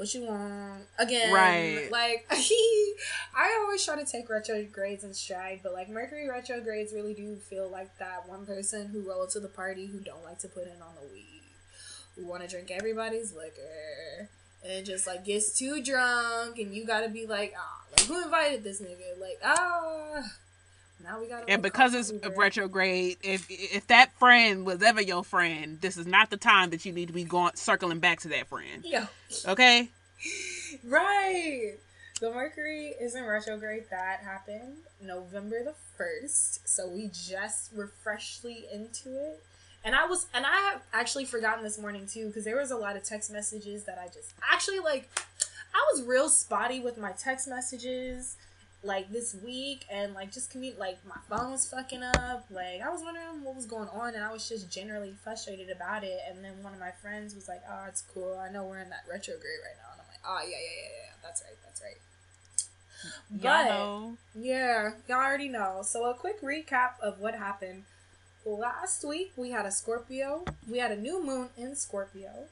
[0.00, 0.84] What you want?
[0.98, 1.30] Again.
[1.30, 1.92] Right.
[1.92, 7.36] Like I always try to take retrogrades in stride, but like Mercury retrogrades really do
[7.36, 10.62] feel like that one person who rolled to the party who don't like to put
[10.62, 11.42] in on the weed.
[12.16, 14.30] Who wanna drink everybody's liquor.
[14.66, 18.64] And just like gets too drunk and you gotta be like, ah, like who invited
[18.64, 19.20] this nigga?
[19.20, 20.22] Like, ah
[21.02, 25.80] now we gotta and because it's retrograde, if if that friend was ever your friend,
[25.80, 28.48] this is not the time that you need to be going circling back to that
[28.48, 28.84] friend.
[28.84, 29.04] Yo.
[29.46, 29.88] Okay?
[30.84, 31.74] Right.
[32.20, 33.84] The Mercury is in retrograde.
[33.90, 36.68] That happened November the first.
[36.68, 39.42] So we just were freshly into it.
[39.84, 42.76] And I was, and I have actually forgotten this morning too, because there was a
[42.76, 45.08] lot of text messages that I just actually like.
[45.72, 48.36] I was real spotty with my text messages,
[48.82, 50.78] like this week, and like just commute.
[50.78, 52.46] Like my phone was fucking up.
[52.50, 56.04] Like I was wondering what was going on, and I was just generally frustrated about
[56.04, 56.20] it.
[56.28, 58.38] And then one of my friends was like, "Oh, it's cool.
[58.38, 60.92] I know we're in that retrograde right now." And I'm like, "Oh yeah, yeah, yeah,
[61.06, 61.12] yeah.
[61.22, 61.56] That's right.
[61.64, 61.96] That's right."
[63.30, 65.80] But yeah, y'all already know.
[65.82, 67.84] So a quick recap of what happened.
[68.44, 70.44] Last week we had a Scorpio.
[70.68, 72.46] We had a new moon in Scorpio.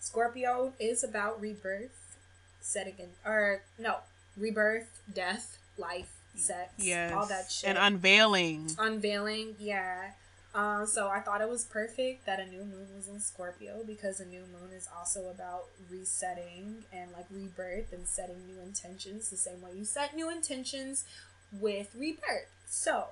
[0.00, 2.16] Scorpio is about rebirth,
[2.60, 3.98] setting in or no,
[4.36, 7.12] rebirth, death, life, sex, Yes.
[7.12, 7.68] all that shit.
[7.70, 8.70] And unveiling.
[8.78, 10.10] Unveiling, yeah.
[10.54, 14.20] Um, so I thought it was perfect that a new moon was in Scorpio because
[14.20, 19.36] a new moon is also about resetting and like rebirth and setting new intentions the
[19.38, 21.04] same way you set new intentions
[21.52, 22.50] with rebirth.
[22.68, 23.06] So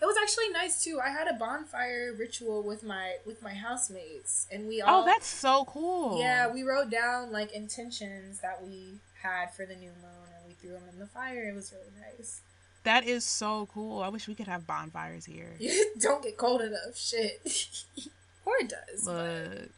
[0.00, 0.98] it was actually nice too.
[1.04, 5.26] I had a bonfire ritual with my with my housemates and we all Oh, that's
[5.26, 6.18] so cool.
[6.18, 10.21] yeah, we wrote down like intentions that we had for the new moon
[10.62, 11.48] threw them in the fire.
[11.50, 12.40] It was really nice.
[12.84, 14.02] That is so cool.
[14.02, 15.56] I wish we could have bonfires here.
[16.00, 16.96] Don't get cold enough.
[16.96, 17.40] Shit.
[18.46, 19.06] or it does.
[19.06, 19.68] Look.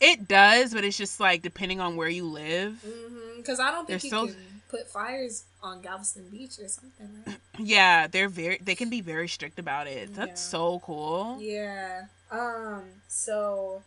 [0.00, 2.84] It does, but it's just like depending on where you live.
[3.36, 4.36] Because I don't think you so- can
[4.68, 7.08] put fires on Galveston Beach or something.
[7.26, 7.36] Right?
[7.58, 10.14] Yeah, they're very they can be very strict about it.
[10.14, 10.50] That's Yeah.
[10.50, 11.38] so cool.
[11.40, 12.04] yeah.
[12.30, 12.82] Um.
[13.08, 13.82] So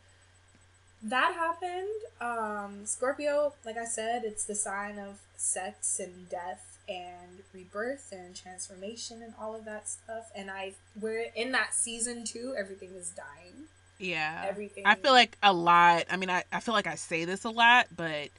[1.05, 1.89] that happened.
[2.21, 2.85] Um.
[2.85, 9.21] Scorpio, like I said, it's the sign of sex and death and rebirth and transformation
[9.21, 10.31] and all of that stuff.
[10.35, 12.55] And I we're in that season too.
[12.57, 13.65] Everything is dying.
[13.99, 14.45] Yeah.
[14.47, 14.83] Everything.
[14.85, 16.05] I feel like a lot.
[16.11, 18.29] I mean, I, I feel like I say this a lot, but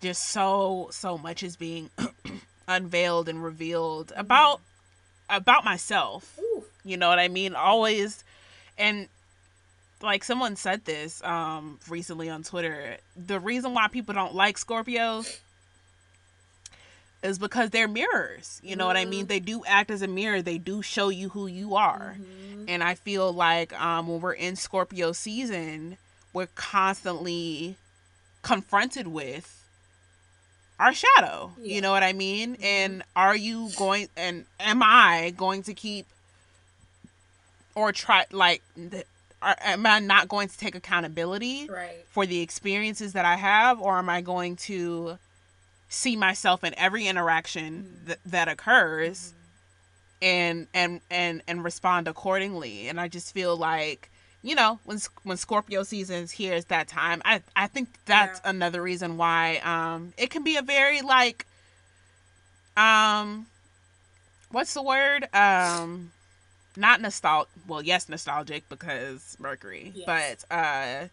[0.00, 1.90] just so so much is being
[2.68, 4.60] unveiled and revealed about
[5.28, 6.38] about myself.
[6.40, 6.64] Ooh.
[6.84, 7.54] You know what I mean?
[7.54, 8.24] Always
[8.78, 9.08] and
[10.02, 12.96] like someone said this um recently on Twitter.
[13.16, 15.38] The reason why people don't like Scorpios
[17.22, 18.60] is because they're mirrors.
[18.64, 19.26] You know what I mean?
[19.26, 19.28] Mhm.
[19.28, 20.40] They do act as a mirror.
[20.40, 22.16] They do show you who you are.
[22.18, 22.64] Mhm.
[22.68, 25.98] And I feel like um, when we're in Scorpio season,
[26.32, 27.76] we're constantly
[28.42, 29.56] confronted with
[30.78, 31.52] our shadow.
[31.60, 31.74] Yeah.
[31.74, 32.56] You know what I mean?
[32.56, 32.64] Mhm.
[32.64, 36.06] And are you going, and am I going to keep
[37.74, 38.62] or try, like,
[39.42, 42.04] are, am I not going to take accountability Right.
[42.10, 45.18] for the experiences that I have, or am I going to
[45.88, 49.32] see myself in every interaction th- that occurs
[50.22, 54.10] and and and and respond accordingly and i just feel like
[54.42, 58.38] you know when when scorpio season is here it's that time i i think that's
[58.44, 58.50] Yeah.
[58.50, 61.46] another reason why um it can be a very like
[62.76, 63.46] um
[64.50, 66.12] what's the word um
[66.76, 70.44] not nostalgic well yes nostalgic because mercury Yes.
[70.50, 71.08] but uh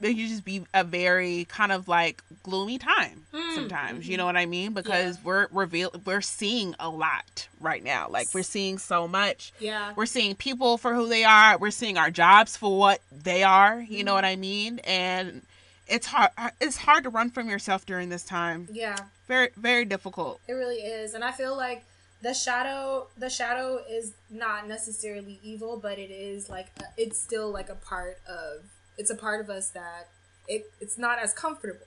[0.00, 4.18] it could just be a very kind of like gloomy time Mm, sometimes you mhm.
[4.18, 5.22] know what i mean because Yeah.
[5.24, 9.92] we're reveal we're seeing a lot right now like we're seeing so much Yeah.
[9.96, 13.80] we're seeing people for who they are we're seeing our jobs for what they are
[13.80, 14.16] you know Mhm.
[14.16, 15.42] what i mean and
[15.88, 18.96] it's hard it's hard to run from yourself during this time Yeah.
[19.28, 21.84] very very difficult It really is, and I feel like
[22.22, 27.50] the shadow, the shadow is not necessarily evil, but it is like a, it's still
[27.50, 28.64] like a part of
[28.98, 30.08] it's a part of us that
[30.48, 31.80] it it's not as comfortable.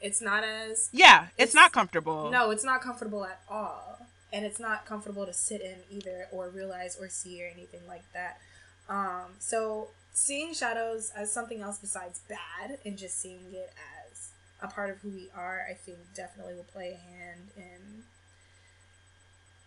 [0.00, 4.44] It's not as yeah it's, It's- not comfortable no, it's not comfortable at all, and
[4.44, 8.38] it's not comfortable to sit in either or realize or see or anything like that.
[8.88, 13.72] Um, so seeing shadows as something else besides bad and just seeing it
[14.10, 14.30] as
[14.62, 18.02] a part of who we are, I think definitely will play a hand in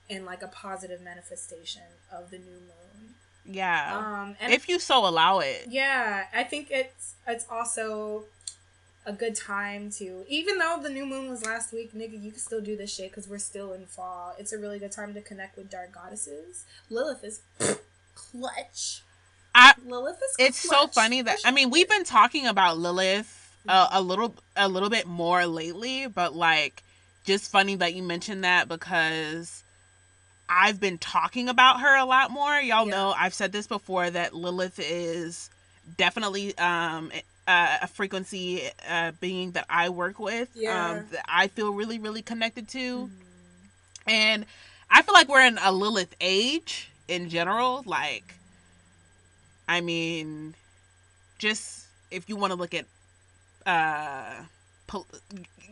[0.10, 3.16] in like a positive manifestation of the new moon.
[3.46, 8.26] yeah Um, and if you so allow it yeah, I think it's it's also
[9.06, 12.40] a good time to even though the new moon was last week, nigga, you can
[12.40, 14.36] still do this shit because we're still in fall.
[14.38, 16.66] It's a really good time to connect with dark goddesses.
[16.90, 17.42] Lilith is
[18.16, 19.02] clutch.
[19.56, 20.36] I- Lilith is.
[20.40, 23.38] it's so funny that I mean we've been talking about Lilith
[23.68, 26.84] uh, a little a little bit more lately, but like
[27.26, 29.64] just funny that you mentioned that because
[30.52, 32.60] I've been talking about her a lot more.
[32.60, 32.92] Y'all Yeah.
[32.92, 35.50] know I've said this before that Lilith is
[35.98, 37.12] definitely um
[37.48, 40.90] a, a frequency uh, being that I work with Yeah.
[40.92, 43.12] um that I feel really really connected to Mhm.
[44.08, 44.46] and
[44.90, 47.84] I feel like we're in a Lilith age in general.
[47.86, 48.36] Like,
[49.68, 50.56] I mean,
[51.40, 52.86] just if you want to look at,
[53.66, 54.44] uh,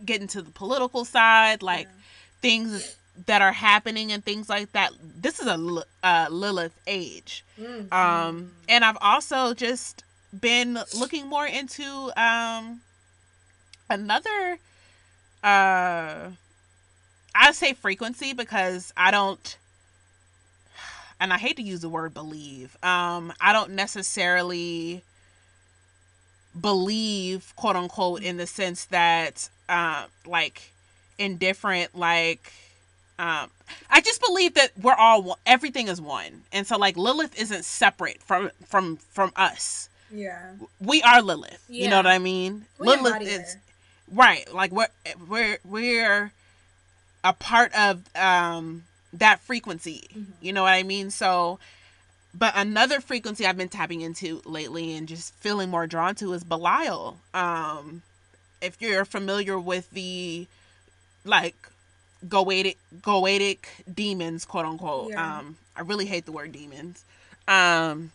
[0.05, 1.93] get into the political side, like Yeah.
[2.41, 4.91] things that are happening and things like that.
[5.01, 7.43] This is a uh, Lilith age.
[7.59, 7.91] Mhm.
[7.91, 10.03] Um, and I've also just
[10.39, 12.81] been looking more into um
[13.89, 14.59] another
[15.43, 16.29] uh
[17.33, 19.57] I say frequency because I don't
[21.19, 22.77] and I hate to use the word believe.
[22.83, 25.03] Um I don't necessarily
[26.59, 30.73] believe quote unquote in the sense that uh like
[31.17, 32.51] in different like
[33.19, 33.49] um
[33.91, 36.41] I just believe that we're all everything is one.
[36.51, 39.89] And so like Lilith isn't separate from from from us.
[40.11, 41.63] yeah, We are Lilith.
[41.69, 42.65] You know what I mean?
[42.79, 43.57] we Lilith is
[44.11, 44.51] right.
[44.51, 44.87] Like we're
[45.27, 46.31] we're we're
[47.23, 50.07] a part of um that frequency.
[50.15, 50.25] Mhm.
[50.41, 51.11] You know what I mean?
[51.11, 51.59] So
[52.33, 56.43] but another frequency I've been tapping into lately and just feeling more drawn to is
[56.43, 57.17] Belial.
[57.33, 58.01] Um
[58.61, 60.47] if you're familiar with the
[61.25, 61.55] like
[62.27, 65.39] goetic goetic demons quote unquote Yeah.
[65.39, 67.05] um i really hate the word demons
[67.47, 68.11] um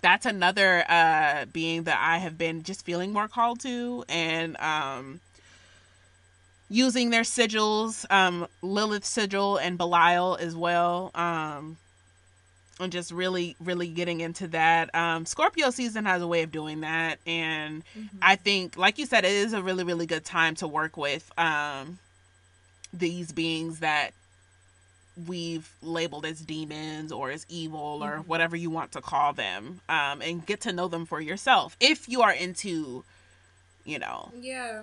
[0.00, 5.20] that's another uh being that i have been just feeling more called to and um
[6.68, 11.76] using their sigils um lilith sigil and belial as well um
[12.80, 16.80] and just really really getting into that um scorpio season has a way of doing
[16.80, 18.06] that and Mhm.
[18.22, 21.32] I think, like you said, it is a really, really good time to work with
[21.38, 21.98] um,
[22.92, 24.12] these beings that
[25.26, 28.26] we've labeled as demons or as evil or Mhm.
[28.26, 32.08] whatever you want to call them, um, and get to know them for yourself if
[32.08, 33.04] you are into,
[33.84, 34.82] you know, yeah,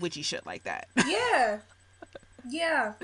[0.00, 0.88] witchy shit like that.
[1.06, 1.58] yeah,
[2.48, 2.94] yeah.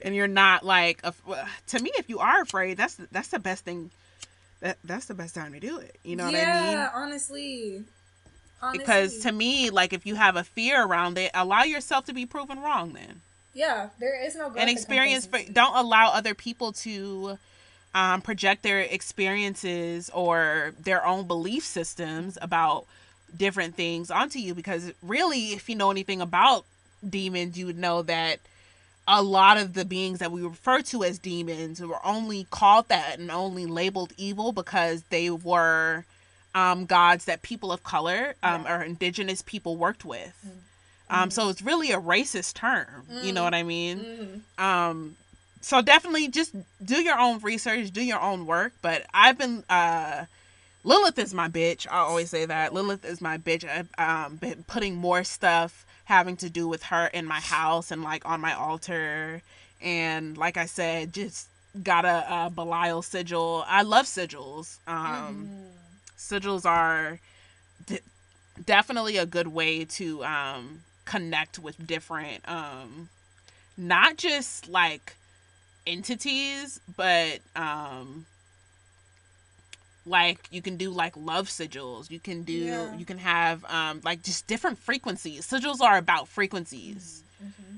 [0.00, 1.22] and you're not like, af-
[1.68, 3.90] to me, if you are afraid, that's that's the best thing.
[4.60, 5.96] That that's the best time to do it.
[6.04, 6.72] You know what I mean?
[6.72, 7.82] yeah, honestly.
[8.62, 8.78] Honestly.
[8.78, 12.26] Because to me, like if you have a fear around it, allow yourself to be
[12.26, 13.20] proven wrong then.
[13.54, 17.38] yeah, there is no and experience for, don't allow other people to
[17.94, 22.86] um, project their experiences or their own belief systems about
[23.36, 26.64] different things onto you because really if you know anything about
[27.08, 28.38] demons you would know that
[29.08, 33.18] a lot of the beings that we refer to as demons were only called that
[33.18, 36.04] and only labeled evil because they were
[36.54, 38.76] um, gods that people of color um, Yeah.
[38.78, 41.14] or indigenous people worked with Mm.
[41.22, 43.44] um, so it's really a racist term you know Mm.
[43.44, 44.62] what i mean Mhm.
[44.62, 45.16] um
[45.60, 46.52] so definitely just
[46.84, 50.24] do your own research do your own work but i've been uh
[50.84, 51.86] Lilith is my bitch.
[51.88, 52.74] I always say that.
[52.74, 53.62] Lilith is my bitch.
[53.64, 58.02] I've um, been putting more stuff having to do with her in my house and
[58.02, 59.42] like on my altar.
[59.80, 61.46] And like I said, just
[61.84, 63.64] got a, a Belial sigil.
[63.68, 64.78] I love sigils.
[64.88, 65.66] Um, mm-hmm.
[66.22, 67.18] Sigils are
[67.86, 68.00] d-
[68.64, 73.08] definitely a good way to um, connect with different, um,
[73.76, 75.16] not just like
[75.86, 78.26] entities, but um,
[80.06, 82.96] like you can do like love sigils you can do yeah.
[82.96, 87.50] you can have um like just different frequencies sigils are about frequencies mm-hmm.
[87.50, 87.76] mm-hmm.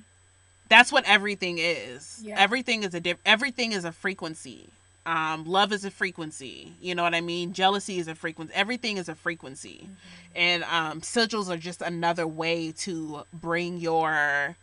[0.69, 2.35] that's what everything is yeah.
[2.39, 4.69] everything is a diff- everything is a frequency
[5.07, 6.73] um love is a frequency.
[6.81, 7.53] You know what i mean?
[7.53, 8.55] Jealousy is a frequency.
[8.55, 9.83] Everything is a frequency.
[9.83, 10.37] Mm-hmm.
[10.37, 14.57] and um sigils are just another way to bring your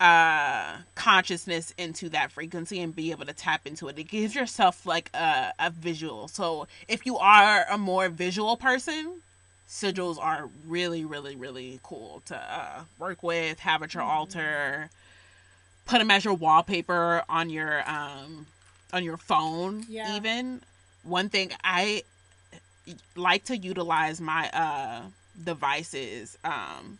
[0.00, 3.98] uh consciousness into that frequency and be able to tap into it.
[3.98, 6.28] It gives yourself like a, a visual.
[6.28, 9.22] So if you are a more visual person
[9.68, 14.12] sigils are really really really cool to uh, work with have at your mm-hmm.
[14.12, 14.90] altar.
[15.84, 18.46] Put them as your wallpaper on your um
[18.92, 20.16] on your phone yeah.
[20.16, 20.60] even
[21.02, 22.02] one thing i
[23.16, 25.02] like to utilize my uh
[25.44, 26.98] devices um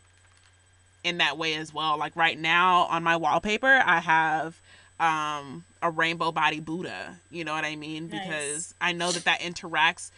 [1.05, 1.99] in that way as well.
[1.99, 4.61] Like right now on my wallpaper, I have
[5.01, 7.17] um a rainbow body Buddha.
[7.31, 8.09] You know what I mean?
[8.09, 8.21] Nice.
[8.21, 10.11] Because I know that that interacts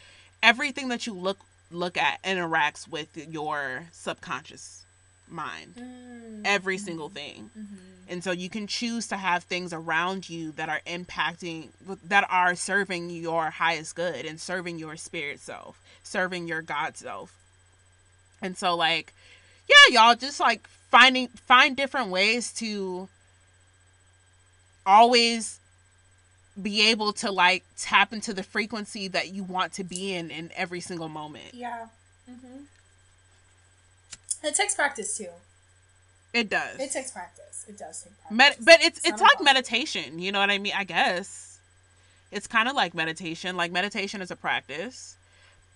[0.42, 1.38] everything that you look
[1.70, 4.84] look at interacts with your subconscious
[5.28, 5.74] mind.
[5.78, 6.42] Mm.
[6.44, 6.84] Every mm-hmm.
[6.84, 7.50] single thing.
[7.56, 7.99] Mm-hmm.
[8.10, 11.68] And so you can choose to have things around you that are impacting
[12.08, 17.32] that are serving your highest good and serving your spirit self, serving your God self.
[18.42, 19.14] And so like
[19.68, 23.08] yeah, y'all just like finding find different ways to
[24.84, 25.60] always
[26.60, 30.50] be able to like tap into the frequency that you want to be in in
[30.56, 31.54] every single moment.
[31.54, 31.86] Yeah.
[32.28, 32.64] Mhm.
[34.42, 35.28] It takes practice too.
[36.32, 36.78] It does.
[36.78, 37.64] It takes practice.
[37.68, 38.36] It does take practice.
[38.36, 40.72] Med- but it's it's, it's like meditation, you know what I mean?
[40.76, 41.58] I guess.
[42.30, 43.56] It's kind of like meditation.
[43.56, 45.16] Like meditation is a practice.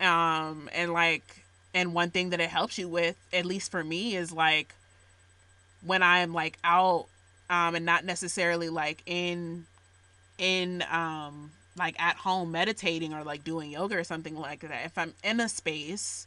[0.00, 1.44] Um and like
[1.74, 4.72] and one thing that it helps you with at least for me is like
[5.84, 7.06] when i'm like out
[7.50, 9.66] um and not necessarily like in
[10.38, 14.96] in um like at home meditating or like doing yoga or something like that if
[14.96, 16.26] i'm in a space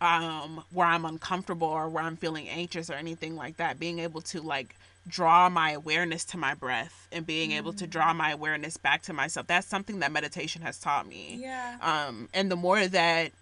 [0.00, 4.20] um where i'm uncomfortable or where i'm feeling anxious or anything like that being able
[4.20, 4.74] to like
[5.08, 7.56] draw my awareness to my breath and being mm.
[7.56, 11.38] able to draw my awareness back to myself that's something that meditation has taught me
[11.40, 13.32] yeah um and the more that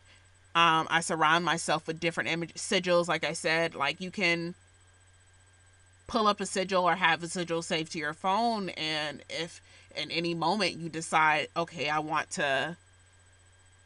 [0.58, 3.06] um, I surround myself with different image sigils.
[3.06, 4.54] Like I said, like you can
[6.08, 9.60] pull up a sigil or have a sigil saved to your phone, and if
[9.94, 12.76] in any moment you decide, okay, I want to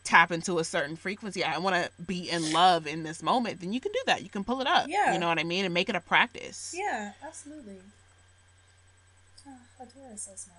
[0.04, 3.72] tap into a certain frequency, I want to be in love in this moment, then
[3.72, 4.22] you can do that.
[4.22, 4.86] You can pull it up.
[4.88, 5.12] Yeah.
[5.12, 5.64] You know what I mean?
[5.64, 6.74] And make it a practice.
[6.76, 7.76] Yeah, absolutely.
[9.46, 10.58] Oh, Adora is so smart.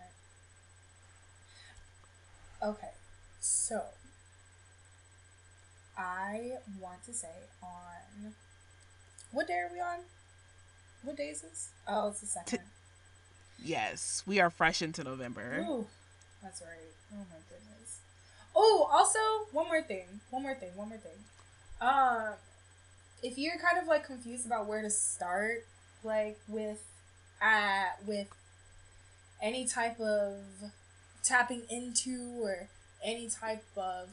[2.64, 2.92] Okay,
[3.42, 3.82] so
[5.98, 7.28] I want to say
[7.62, 8.34] on
[9.34, 10.00] what day are we on?
[11.04, 11.70] What day is this?
[11.86, 12.60] Oh, it's the second.
[12.60, 12.64] T-
[13.62, 15.66] yes, we are fresh into November.
[15.70, 15.88] Ooh,
[16.42, 16.94] that's right.
[17.14, 17.73] Oh my goodness.
[18.56, 19.20] Oh, also
[19.52, 20.22] one more thing.
[20.30, 20.70] One more thing.
[20.76, 21.12] One more thing.
[21.82, 22.34] Um,
[23.22, 25.66] if you're kind of like confused about where to start,
[26.04, 26.84] like with,
[27.42, 28.28] uh, with
[29.42, 30.36] any type of
[31.24, 32.68] tapping into or
[33.04, 34.10] any type of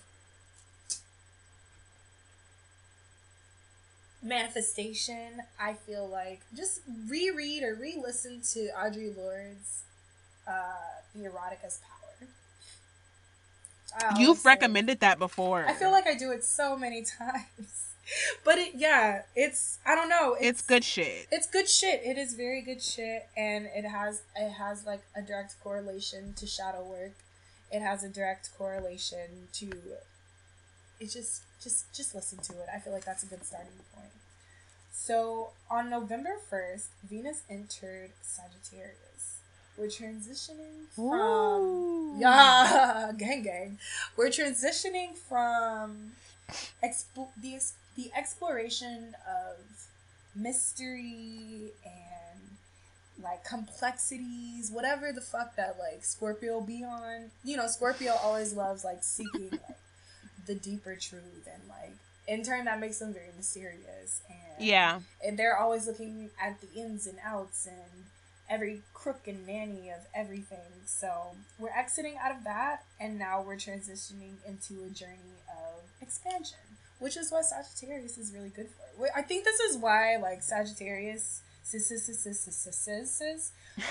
[4.23, 9.83] manifestation, I feel like just reread or re-listen to Audre Lorde's
[10.47, 12.00] uh, "The Erotic as Power."
[14.19, 15.67] You've recommended that before.
[15.67, 17.87] I feel like I do it so many times.
[18.45, 20.35] But it, yeah, it's I don't know.
[20.35, 21.27] It's, it's good shit.
[21.31, 22.01] It's good shit.
[22.05, 26.47] It is very good shit, and it has it has like a direct correlation to
[26.47, 27.13] shadow work.
[27.71, 29.71] It has a direct correlation to.
[30.99, 32.67] It just just just listen to it.
[32.75, 34.11] I feel like that's a good starting point.
[34.93, 39.10] So on November first, Venus entered Sagittarius.
[39.81, 42.15] We're transitioning from Ooh.
[42.19, 43.79] yeah, gang gang.
[44.15, 46.13] We're transitioning from
[46.85, 47.59] expo- the
[47.97, 49.57] the exploration of
[50.37, 52.41] mystery and
[53.23, 57.31] like complexities, whatever the fuck that like Scorpio be on.
[57.43, 59.79] You know, Scorpio always loves like seeking like
[60.47, 61.93] the deeper truth and like
[62.29, 66.81] in turn that makes them very mysterious and yeah and they're always looking at the
[66.81, 68.05] ins and outs and
[68.51, 73.57] every crook and nanny of everything so we're exiting out of that and now we're
[73.57, 76.59] transitioning into a journey of expansion,
[76.99, 79.07] which is what Sagittarius is really good for.
[79.17, 81.43] I think this is why like Sagittarius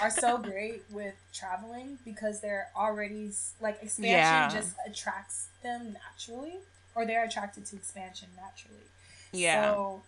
[0.02, 3.32] are so great with traveling because they're already
[3.62, 4.50] like expansion yeah.
[4.50, 6.58] just attracts them naturally
[6.94, 8.84] or they're attracted to expansion naturally.
[9.32, 9.72] Yeah.
[9.72, 10.02] So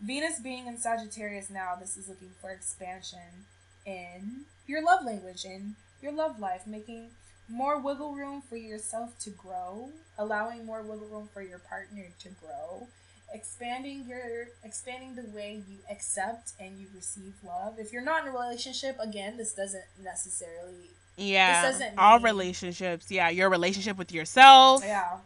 [0.00, 3.44] Venus being in Sagittarius now, this is looking for expansion
[3.88, 7.08] in your love language, in your love life, making
[7.48, 12.28] more wiggle room for yourself to grow, allowing more wiggle room for your partner to
[12.28, 12.86] grow,
[13.32, 17.78] expanding your expanding the way you accept and you receive love.
[17.78, 21.62] If you're not in a relationship, again, this doesn't necessarily yeah.
[21.62, 23.10] This doesn't all relationships.
[23.10, 24.82] Yeah, your relationship with yourself.
[24.84, 25.18] Yeah.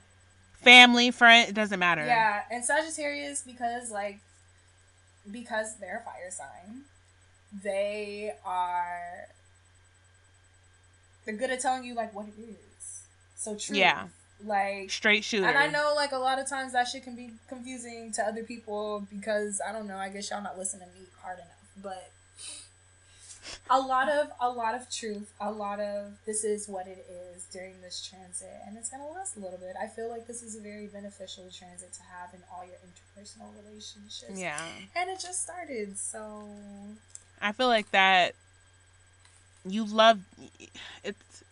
[0.63, 2.07] Family, friend, it doesn't matter.
[2.07, 4.21] Yeah, and Sagittarius because like
[5.31, 6.83] because they're a fire sign,
[7.63, 9.29] they are
[11.25, 13.03] they're good at telling you like what it is.
[13.37, 13.77] So true.
[13.77, 14.09] Yeah.
[14.45, 15.47] Like straight shooter.
[15.47, 18.43] And I know like a lot of times that shit can be confusing to other
[18.43, 21.49] people because I don't know, I guess y'all not listening to me hard enough.
[21.81, 22.11] But
[23.71, 27.45] a lot of a lot of truth, a lot of this is what it is
[27.53, 29.75] during this transit and it's gonna last a little bit.
[29.81, 33.51] I feel like this is a very beneficial transit to have in all your interpersonal
[33.65, 34.33] relationships.
[34.35, 34.59] Yeah.
[34.97, 36.49] And it just started, so
[37.43, 38.35] I feel like that
[39.65, 40.19] you love
[41.05, 41.45] it's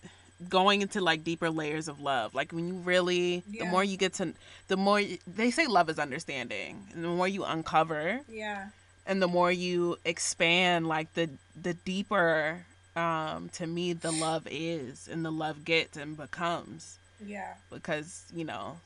[0.49, 2.34] going into like deeper layers of love.
[2.34, 3.64] Like when you really, yeah.
[3.64, 4.32] the more you get to,
[4.68, 8.68] the more they say love is understanding, and the more you uncover, yeah,
[9.07, 11.28] and the more you expand, like the
[11.61, 12.64] the deeper,
[12.97, 18.45] um, to me the love is, and the love gets and becomes, yeah, because you
[18.45, 18.78] know,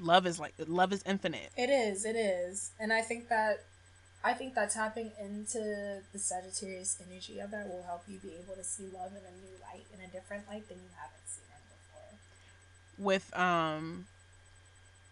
[0.00, 1.50] love is like love is infinite.
[1.56, 3.64] It is, it is, and I think that
[4.22, 8.54] I think that tapping into the Sagittarius energy of that will help you be able
[8.54, 11.44] to see love in a new light, in a different light than you haven't seen
[11.48, 12.18] it before.
[12.98, 14.06] With um,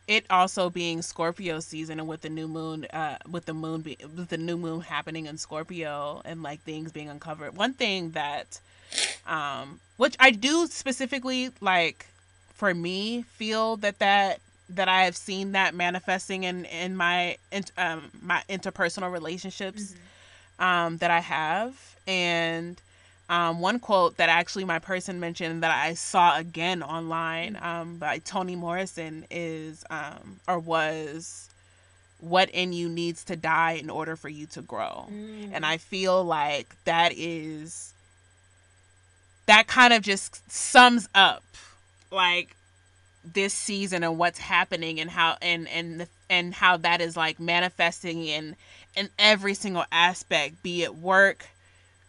[0.07, 3.99] it also being Scorpio season and with the new moon, uh, with the moon be-
[4.17, 7.57] with the new moon happening in Scorpio and like things being uncovered.
[7.57, 8.61] One thing that,
[9.27, 12.07] um, which I do specifically like
[12.55, 14.41] for me feel that that
[14.71, 20.65] that I have seen that manifesting in in my in, um my interpersonal relationships mm-hmm.
[20.65, 22.81] um that I have and
[23.31, 27.67] um, one quote that actually my person mentioned that I saw again online mm-hmm.
[27.67, 31.51] um, by Toni Morrison is um, or was
[32.21, 35.07] what in you needs to die in order for you to grow.
[35.13, 35.51] Mm.
[35.53, 37.93] And I feel like that is
[39.47, 41.45] that kind of just sums up
[42.11, 42.57] like
[43.25, 47.39] this season and what's happening and how and and the, and how that is like
[47.41, 48.57] manifesting in
[48.97, 51.47] in every single aspect be it work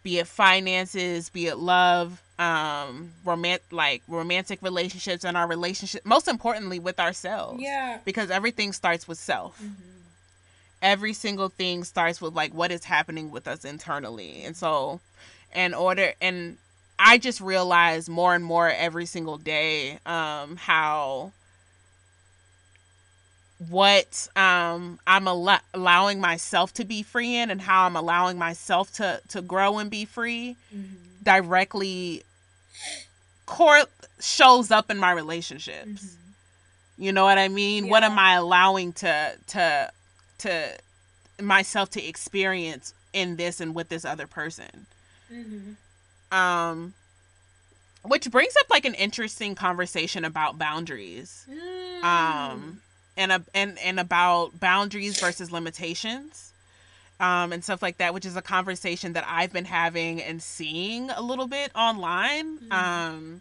[0.02, 6.26] be it finances be it love um romant like romantic relationships and our relationship most
[6.28, 7.60] importantly with ourselves.
[7.60, 7.98] Yeah.
[8.04, 9.60] Because everything starts with self.
[9.60, 9.74] Mm-hmm.
[10.82, 14.42] every single thing starts with like what is happening with us internally.
[14.44, 15.00] And so
[15.54, 16.56] in order and
[17.02, 21.32] I just realize more and more every single day um, how
[23.68, 28.92] what um, I'm al- allowing myself to be free in and how I'm allowing myself
[28.94, 30.94] to to grow and be free mm-hmm.
[31.22, 32.22] directly
[33.46, 33.82] core
[34.20, 36.04] shows up in my relationships.
[36.04, 37.02] Mm-hmm.
[37.02, 37.86] You know what I mean?
[37.86, 37.90] Yeah.
[37.92, 39.90] What am I allowing to to
[40.38, 40.78] to
[41.40, 44.86] myself to experience in this and with this other person?
[45.32, 45.72] Mm-hmm.
[46.30, 46.94] Um,
[48.02, 51.46] which brings up like an interesting conversation about boundaries.
[51.50, 52.04] Mm.
[52.04, 52.80] Um,
[53.16, 56.52] and a, and and about boundaries versus limitations.
[57.18, 61.10] Um, and stuff like that, which is a conversation that I've been having and seeing
[61.10, 62.58] a little bit online.
[62.58, 62.72] Mm.
[62.72, 63.40] Um,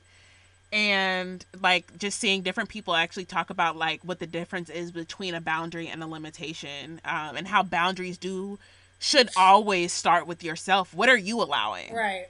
[0.73, 5.33] and like just seeing different people actually talk about like what the difference is between
[5.33, 8.59] a boundary and a limitation, um, and how boundaries do
[8.99, 10.93] should always start with yourself.
[10.93, 11.93] What are you allowing?
[11.93, 12.27] Right.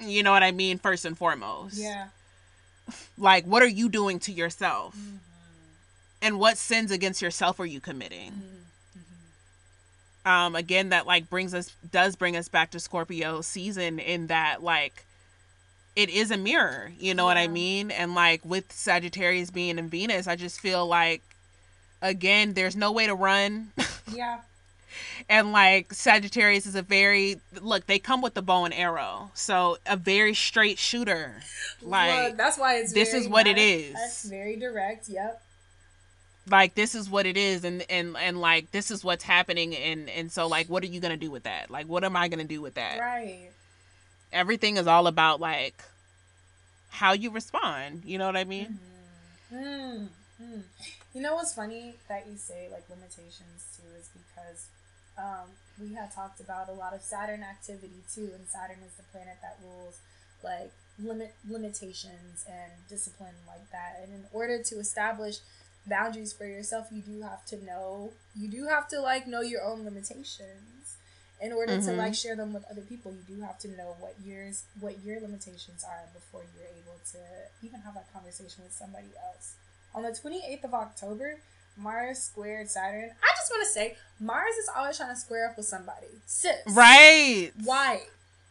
[0.00, 0.78] You know what I mean?
[0.78, 1.76] First and foremost.
[1.76, 2.08] Yeah.
[3.18, 4.96] Like, what are you doing to yourself?
[4.96, 5.16] Mm-hmm.
[6.22, 8.32] And what sins against yourself are you committing?
[8.32, 10.28] Mm-hmm.
[10.28, 14.62] Um, again, that like brings us does bring us back to Scorpio season in that
[14.62, 15.04] like
[15.94, 17.28] it is a mirror, you know yeah.
[17.28, 17.90] what I mean?
[17.92, 21.22] And like with Sagittarius being in Venus, I just feel like
[22.02, 23.68] again, there's no way to run.
[24.14, 24.38] Yeah
[25.28, 27.86] and like Sagittarius is a very look.
[27.86, 31.42] They come with the bow and arrow, so a very straight shooter.
[31.82, 33.94] Like well, that's why it's this is what it is.
[33.94, 35.08] That's very direct.
[35.08, 35.42] Yep.
[36.48, 40.08] Like this is what it is, and and and like this is what's happening, and
[40.08, 41.70] and so like, what are you gonna do with that?
[41.70, 42.98] Like, what am I gonna do with that?
[42.98, 43.50] Right.
[44.32, 45.82] Everything is all about like
[46.88, 48.02] how you respond.
[48.04, 48.78] You know what I mean?
[49.52, 49.56] Mm-hmm.
[49.56, 50.08] Mm.
[50.42, 50.62] Mm.
[51.14, 54.66] You know what's funny that you say like limitations too is because
[55.18, 55.48] um,
[55.80, 59.36] we had talked about a lot of Saturn activity too, and Saturn is the planet
[59.42, 59.98] that rules
[60.42, 64.00] like limit limitations and discipline like that.
[64.02, 65.38] And in order to establish
[65.86, 69.62] boundaries for yourself, you do have to know you do have to like know your
[69.64, 70.96] own limitations.
[71.38, 71.90] In order mm-hmm.
[71.90, 74.96] to like share them with other people, you do have to know what yours what
[75.04, 77.18] your limitations are before you're able to
[77.62, 79.54] even have that conversation with somebody else.
[79.94, 81.38] On the 28th of October,
[81.76, 83.10] Mars squared Saturn.
[83.22, 86.06] I just want to say, Mars is always trying to square up with somebody.
[86.26, 86.56] Sis.
[86.66, 87.50] Right.
[87.64, 88.02] Why?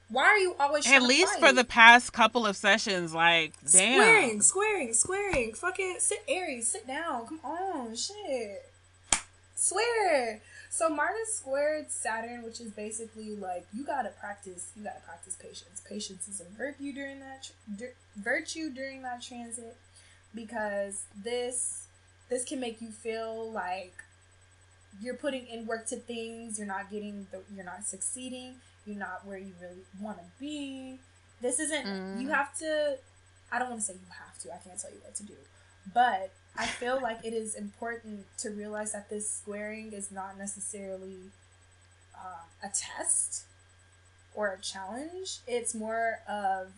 [0.09, 0.97] Why are you always trying?
[0.97, 3.99] At least for the past couple of sessions, like, damn.
[3.99, 5.53] Squaring, squaring, squaring.
[5.53, 7.25] Fucking sit, Aries, sit down.
[7.25, 8.69] Come on, shit.
[9.55, 10.41] Swear.
[10.69, 14.67] So Mars squared Saturn, which is basically like you gotta practice.
[14.75, 15.81] You gotta practice patience.
[15.87, 17.49] Patience is a virtue during that
[18.17, 19.77] virtue during that transit,
[20.35, 21.87] because this
[22.29, 23.93] this can make you feel like
[25.01, 26.57] you're putting in work to things.
[26.57, 27.41] You're not getting the.
[27.53, 28.55] You're not succeeding
[28.85, 30.99] you're not where you really want to be.
[31.41, 32.21] This isn't, mm.
[32.21, 32.97] you have to,
[33.51, 35.33] I don't want to say you have to, I can't tell you what to do.
[35.93, 41.17] But I feel like it is important to realize that this squaring is not necessarily
[42.15, 43.43] uh, a test
[44.33, 45.39] or a challenge.
[45.47, 46.71] It's more of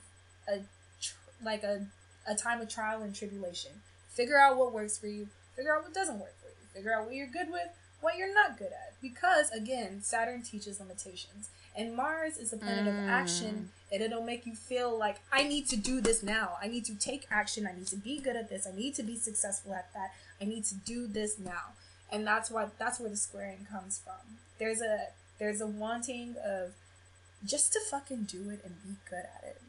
[0.47, 0.59] a,
[1.01, 1.85] tr- like a,
[2.27, 3.71] a time of trial and tribulation.
[4.17, 7.05] Figure out what works for you, figure out what doesn't work for you, figure out
[7.05, 7.67] what you're good with,
[8.01, 8.95] what you're not good at.
[8.99, 11.49] Because again, Saturn teaches limitations.
[11.77, 13.03] And Mars is a planet mm.
[13.03, 16.57] of action, and it'll make you feel like I need to do this now.
[16.59, 17.67] I need to take action.
[17.67, 18.65] I need to be good at this.
[18.65, 20.15] I need to be successful at that.
[20.41, 21.73] I need to do this now.
[22.11, 24.39] And that's why that's where the squaring comes from.
[24.57, 26.73] There's a there's a wanting of
[27.45, 29.61] just to fucking do it and be good at it.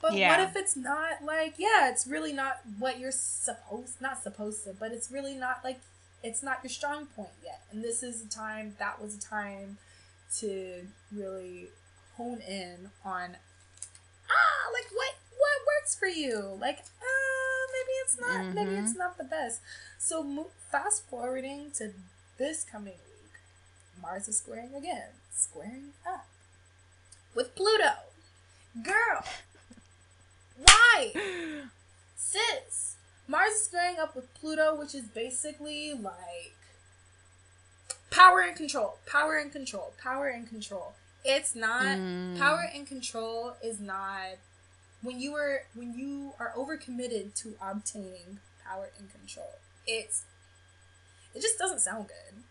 [0.00, 0.30] But yeah.
[0.30, 4.72] what if it's not like, yeah, it's really not what you're supposed not supposed to,
[4.72, 5.80] but it's really not like
[6.22, 7.62] it's not your strong point yet.
[7.70, 9.78] And this is a time that was a time
[10.38, 11.68] to really
[12.16, 13.36] hone in on
[14.30, 18.54] ah like what what works for you like uh maybe it's not mm-hmm.
[18.54, 19.60] maybe it's not the best
[19.98, 21.92] so mo- fast forwarding to
[22.38, 23.40] this coming week
[24.00, 26.26] mars is squaring again squaring up
[27.34, 27.94] with pluto
[28.82, 29.24] girl
[30.62, 31.12] why
[32.16, 32.96] sis
[33.26, 36.54] mars is squaring up with pluto which is basically like
[38.10, 40.92] power and control, power and control, power and control.
[41.24, 42.38] It's not mm.
[42.38, 44.38] power and control is not
[45.02, 49.52] when you are when you are overcommitted to obtaining power and control.
[49.86, 50.24] It's
[51.34, 52.42] it just doesn't sound good.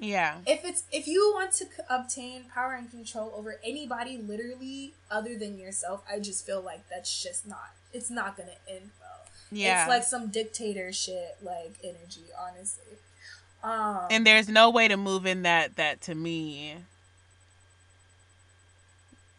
[0.00, 0.36] Yeah.
[0.46, 5.58] If it's if you want to obtain power and control over anybody literally other than
[5.58, 9.26] yourself, I just feel like that's just not it's not going to end well.
[9.50, 9.82] Yeah.
[9.82, 12.98] It's like some dictator shit like energy, honestly.
[13.62, 16.76] Um, and there's no way to move in that that to me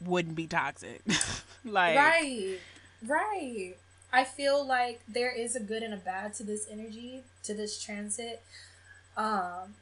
[0.03, 1.01] wouldn't be toxic.
[1.66, 2.57] like right,
[3.05, 3.76] right.
[4.12, 7.82] I feel like there is a good and a bad to this energy, to this
[7.82, 8.41] transit.
[9.16, 9.76] Um,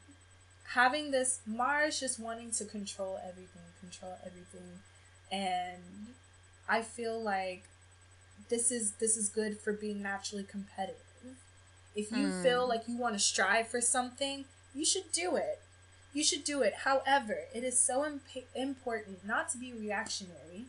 [0.74, 4.80] having this Mars just wanting to control everything, control everything,
[5.32, 6.07] and
[6.70, 7.63] I feel like
[8.49, 11.01] this is this is good for being naturally competitive
[11.97, 12.43] if you mm.
[12.43, 14.45] feel like you want to strive for something,
[14.76, 15.59] you should do it.
[16.13, 16.76] You should do it.
[16.86, 20.65] However, it is so imp- important not to be reactionary.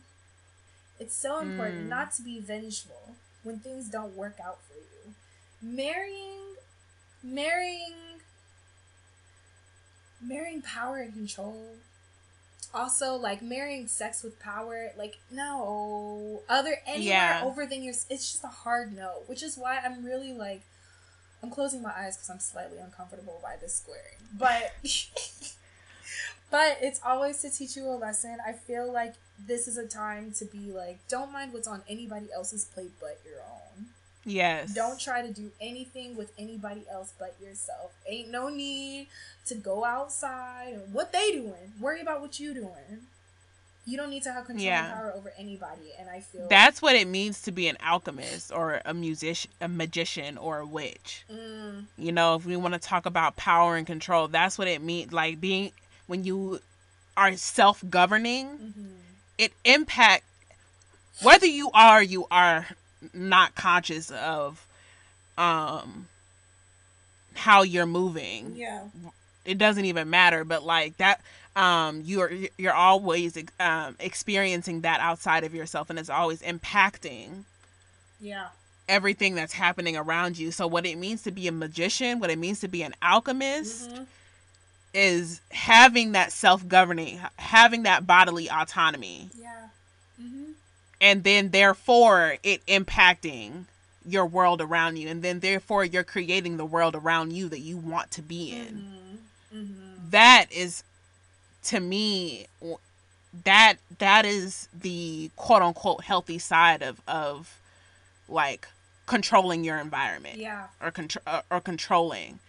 [0.99, 1.89] It's so important mm.
[1.89, 5.13] not to be vengeful when things don't work out for you.
[5.61, 6.55] Marrying,
[7.23, 8.08] marrying,
[10.21, 11.75] marrying power and control.
[12.73, 17.41] Also, like marrying sex with power, like no other anywhere yeah.
[17.43, 17.93] over than your.
[18.09, 20.61] It's just a hard no, which is why I'm really like
[21.41, 24.17] I'm closing my eyes because I'm slightly uncomfortable by this squaring.
[24.37, 24.73] But
[26.51, 28.37] but it's always to teach you a lesson.
[28.45, 29.13] I feel like
[29.47, 33.19] this is a time to be like, don't mind what's on anybody else's plate but
[33.25, 33.87] your own.
[34.25, 34.73] Yes.
[34.73, 37.93] Don't try to do anything with anybody else but yourself.
[38.07, 39.07] Ain't no need
[39.45, 41.73] to go outside and what they doing.
[41.79, 43.07] Worry about what you doing
[43.89, 44.93] you don't need to have control yeah.
[44.93, 48.81] power over anybody and i feel that's what it means to be an alchemist or
[48.85, 51.83] a musician a magician or a witch mm.
[51.97, 55.11] you know if we want to talk about power and control that's what it means
[55.11, 55.71] like being
[56.07, 56.59] when you
[57.17, 58.85] are self-governing mm-hmm.
[59.37, 60.23] it impact
[61.21, 62.67] whether you are you are
[63.13, 64.65] not conscious of
[65.37, 66.07] um
[67.35, 68.83] how you're moving yeah
[69.45, 71.21] it doesn't even matter but like that
[71.55, 77.43] um, you're you're always um, experiencing that outside of yourself, and it's always impacting.
[78.21, 78.47] Yeah.
[78.87, 80.51] everything that's happening around you.
[80.51, 83.89] So what it means to be a magician, what it means to be an alchemist
[83.89, 84.05] Mhm.
[84.93, 89.67] is having that self-governing, having that bodily autonomy Yeah.
[91.01, 93.65] And then therefore it impacting
[94.05, 97.77] your world around you and then therefore you're creating the world around you that you
[97.77, 98.65] want to be in.
[99.53, 99.57] Mm-hmm.
[99.57, 100.09] Mm-hmm.
[100.09, 100.83] That is
[101.65, 102.47] to me
[103.43, 107.59] that that is the quote unquote healthy side of of
[108.27, 108.67] like
[109.05, 110.67] controlling your environment Yeah.
[110.81, 112.39] or contr- uh, or controlling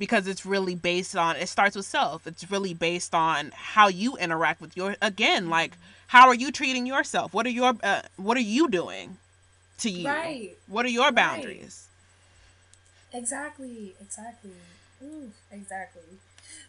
[0.00, 4.16] because it's really based on it starts with self it's really based on how you
[4.16, 5.72] interact with your again like
[6.08, 9.18] how are you treating yourself what are your uh, what are you doing
[9.78, 10.56] to you Right.
[10.66, 11.86] what are your boundaries
[13.12, 13.94] Exactly.
[14.00, 14.52] Exactly.
[15.02, 16.02] Ooh, exactly.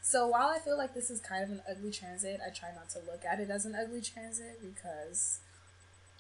[0.02, 2.90] So while I feel like this is kind of an ugly transit, I try not
[2.92, 5.40] to look at it as an ugly transit because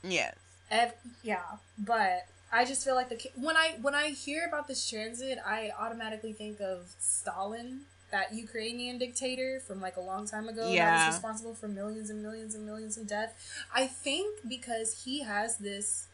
[0.03, 0.35] yes
[0.69, 0.93] Ev-
[1.23, 5.39] yeah, but I just feel like the when I when I hear about this transit,
[5.45, 11.07] I automatically think of Stalin, that Ukrainian dictator from like a long time ago that
[11.07, 13.33] was responsible for millions and millions and millions of death.
[13.73, 16.07] I think because he has this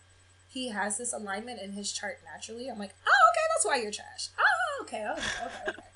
[0.50, 2.70] he has this alignment in his chart naturally.
[2.70, 4.30] I'm like, oh okay, that's why you're trash.
[4.40, 5.82] Oh okay, okay, okay, okay.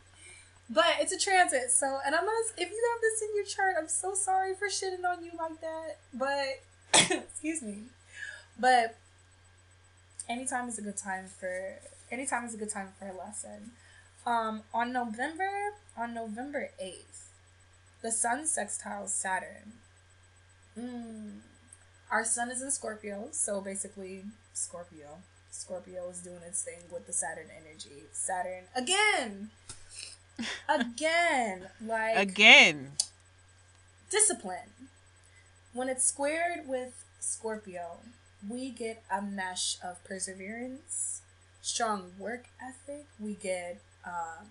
[0.74, 2.44] But it's a transit, so and I'm not.
[2.58, 5.60] If you have this in your chart, I'm so sorry for shitting on you like
[5.60, 5.98] that.
[6.14, 6.62] But
[7.12, 7.84] excuse me.
[8.58, 8.96] But
[10.32, 11.76] anytime is a good time for
[12.12, 13.72] anytime is a good time for a lesson.
[14.26, 17.30] Um, on November on November eighth,
[18.02, 19.74] the Sun sextiles Saturn.
[20.80, 21.40] Mm.
[22.10, 25.20] Our Sun is in Scorpio, so basically Scorpio.
[25.52, 28.04] Scorpio is doing its thing with the Saturn energy.
[28.14, 29.50] Saturn again,
[30.70, 32.92] again, like again
[34.10, 34.90] discipline.
[35.74, 38.00] When it's squared with Scorpio,
[38.48, 41.22] we get a mesh of perseverance,
[41.62, 43.06] strong work ethic.
[43.20, 44.48] We get um,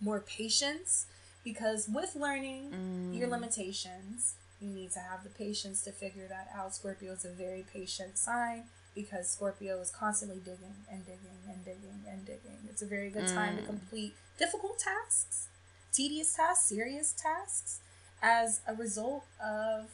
[0.00, 1.06] more patience
[1.44, 2.74] because with learning
[3.10, 3.18] Mm.
[3.18, 6.74] your limitations, you need to have the patience to figure that out.
[6.74, 12.02] Scorpio is a very patient sign because Scorpio is constantly digging and digging and digging
[12.08, 12.58] and digging.
[12.68, 13.66] It's a very good time to Mm.
[13.66, 15.48] complete difficult tasks,
[15.92, 17.80] tedious tasks, serious tasks
[18.20, 19.86] as a result of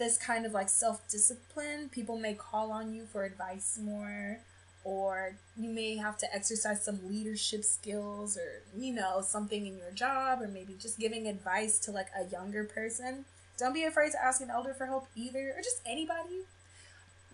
[0.00, 1.88] this kind of like self discipline.
[1.90, 4.38] People may call on you for advice more,
[4.82, 9.92] or you may have to exercise some leadership skills, or you know, something in your
[9.92, 13.26] job, or maybe just giving advice to like a younger person.
[13.58, 16.46] Don't be afraid to ask an elder for help either, or just anybody.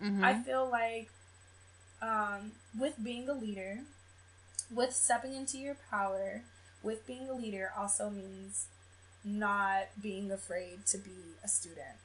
[0.03, 0.23] Mhm.
[0.23, 1.09] I feel like
[2.01, 3.79] um, with being a leader,
[4.69, 6.41] with stepping into your power,
[6.83, 8.67] with being a leader also means
[9.23, 11.97] not being afraid to be a student.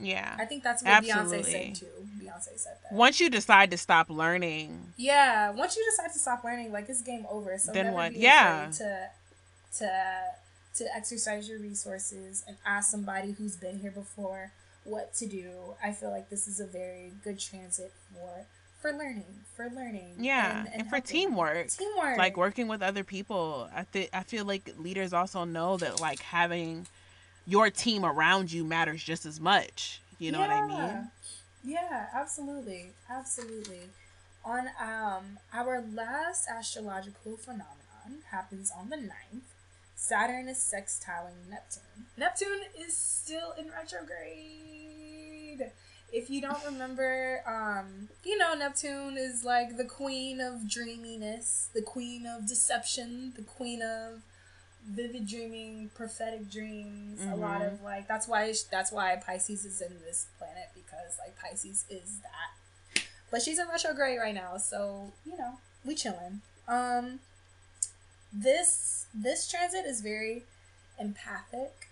[0.00, 1.86] Yeah I think that's what Beyonce said too.
[2.20, 2.92] Beyonce said that.
[2.92, 7.02] once you decide to stop learning Yeah, once you decide to stop learning, like it's
[7.02, 7.56] game over.
[7.58, 8.14] So Then what?
[8.14, 8.70] Yeah.
[8.78, 9.08] to
[9.78, 10.20] to
[10.76, 14.52] to exercise your resources and ask somebody who's been here before
[14.84, 15.50] what to do.
[15.82, 18.46] I feel like this is a very good transit for
[18.80, 19.24] for learning,
[19.56, 20.14] for learning.
[20.18, 22.16] yeah and, for teamwork Teamwork.
[22.16, 26.20] like working with other people i think i feel like leaders also know that like
[26.20, 26.86] having
[27.48, 31.04] your team around you matters just as much you know what i mean Yeah.
[31.64, 32.90] Yeah, absolutely.
[33.10, 33.80] Absolutely.
[34.44, 39.42] On um our last astrological phenomenon happens on the 9th.
[39.96, 42.06] Saturn is sextiling Neptune.
[42.16, 45.72] Neptune is still in retrograde.
[46.12, 51.82] If you don't remember, um, you know, Neptune is like the queen of dreaminess, the
[51.82, 54.22] queen of deception, the queen of
[54.86, 57.20] vivid dreaming, prophetic dreams.
[57.22, 57.74] A lot Mhm.
[57.74, 62.20] of like that's why that's why Pisces is in this planet because like Pisces is
[62.20, 63.02] that.
[63.30, 66.40] But she's in retrograde right now, so you know we chilling.
[66.66, 67.20] Um,
[68.32, 70.44] this this transit is very
[70.98, 71.88] empathic.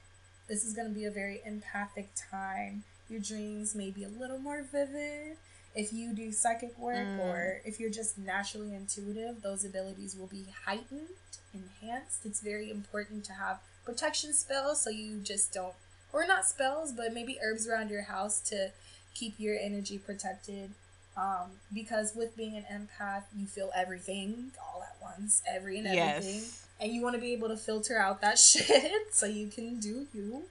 [0.48, 2.84] This is going to be a very empathic time.
[3.08, 5.38] Your dreams may be a little more vivid.
[5.76, 7.18] If you do psychic work Mm.
[7.20, 11.10] or if you're just naturally intuitive, those abilities will be heightened,
[11.54, 12.24] enhanced.
[12.24, 15.74] It's very important to have protection spells so you just don't,
[16.12, 18.72] or not spells, but maybe herbs around your house to
[19.14, 20.70] keep your energy protected.
[21.16, 26.34] Um, because with being an empath, you feel everything all at once, every and everything
[26.34, 29.78] yes and you want to be able to filter out that shit so you can
[29.80, 30.42] do you.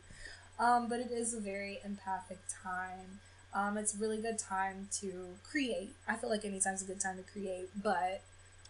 [0.58, 3.20] Um, but it is a very empathic time.
[3.56, 5.96] Um, it's a really good time to create.
[6.08, 8.22] I feel like anytime's a good time to create, but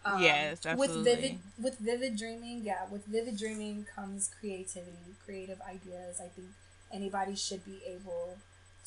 [0.04, 6.20] um, Yes, with vivid with vivid dreaming, yeah, with vivid dreaming comes creativity, creative ideas.
[6.20, 6.48] I think
[6.92, 8.38] anybody should be able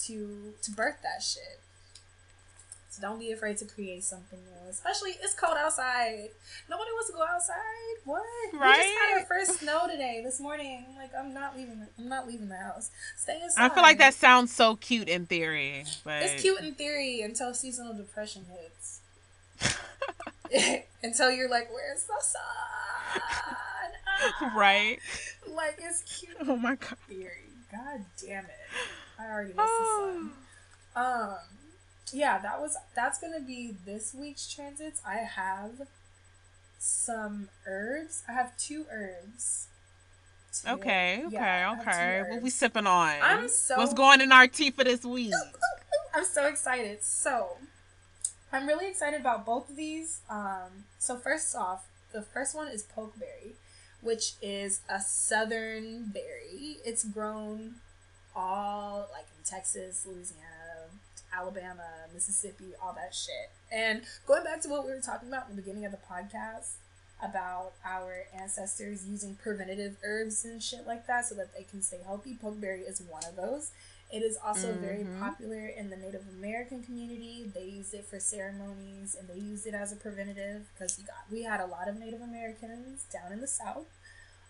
[0.05, 1.59] to to birth that shit.
[2.89, 4.69] So don't be afraid to create something new.
[4.69, 6.29] Especially it's cold outside.
[6.69, 7.55] Nobody wants to go outside.
[8.05, 8.23] What?
[8.53, 8.77] Right?
[8.77, 10.85] We just had our first snow today, this morning.
[10.97, 11.85] Like, I'm not leaving.
[11.97, 12.89] I'm not leaving the house.
[13.15, 13.65] Stay inside.
[13.65, 17.53] I feel like that sounds so cute in theory, but it's cute in theory until
[17.53, 19.01] seasonal depression hits.
[21.03, 22.41] until you're like, where's the sun?
[23.21, 24.53] Ah.
[24.55, 24.99] Right.
[25.47, 26.35] Like it's cute.
[26.41, 26.97] Oh my god.
[27.07, 27.43] Theory.
[27.71, 28.51] God damn it.
[29.19, 30.31] I already missed the sun.
[30.95, 31.35] Um
[32.13, 35.01] yeah, that was that's gonna be this week's transits.
[35.05, 35.87] I have
[36.79, 38.23] some herbs.
[38.27, 39.67] I have two herbs.
[40.67, 42.23] Okay, okay, yeah, okay.
[42.27, 43.15] What we sipping on?
[43.21, 45.33] I'm so What's going in our tea for this week?
[46.13, 47.03] I'm so excited.
[47.03, 47.57] So
[48.51, 50.21] I'm really excited about both of these.
[50.29, 53.53] Um, so first off, the first one is pokeberry,
[54.01, 56.77] which is a southern berry.
[56.83, 57.75] It's grown
[58.35, 60.58] all like in Texas, Louisiana,
[61.33, 61.83] Alabama,
[62.13, 63.51] Mississippi, all that shit.
[63.71, 66.73] And going back to what we were talking about in the beginning of the podcast
[67.21, 71.99] about our ancestors using preventative herbs and shit like that so that they can stay
[72.05, 73.71] healthy, pokeberry is one of those.
[74.11, 74.81] It is also mm-hmm.
[74.81, 77.51] very popular in the Native American community.
[77.53, 81.17] They use it for ceremonies and they use it as a preventative because we got
[81.31, 83.85] we had a lot of Native Americans down in the South.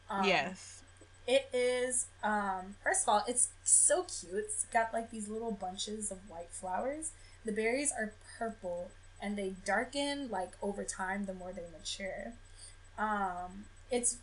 [0.09, 0.81] Um, yes
[1.29, 4.33] it is, um, first of all, it's so cute.
[4.33, 7.11] It's got like these little bunches of white flowers.
[7.45, 8.89] The berries are purple
[9.21, 12.33] and they darken like over time the more they mature.
[12.97, 14.17] Um, it's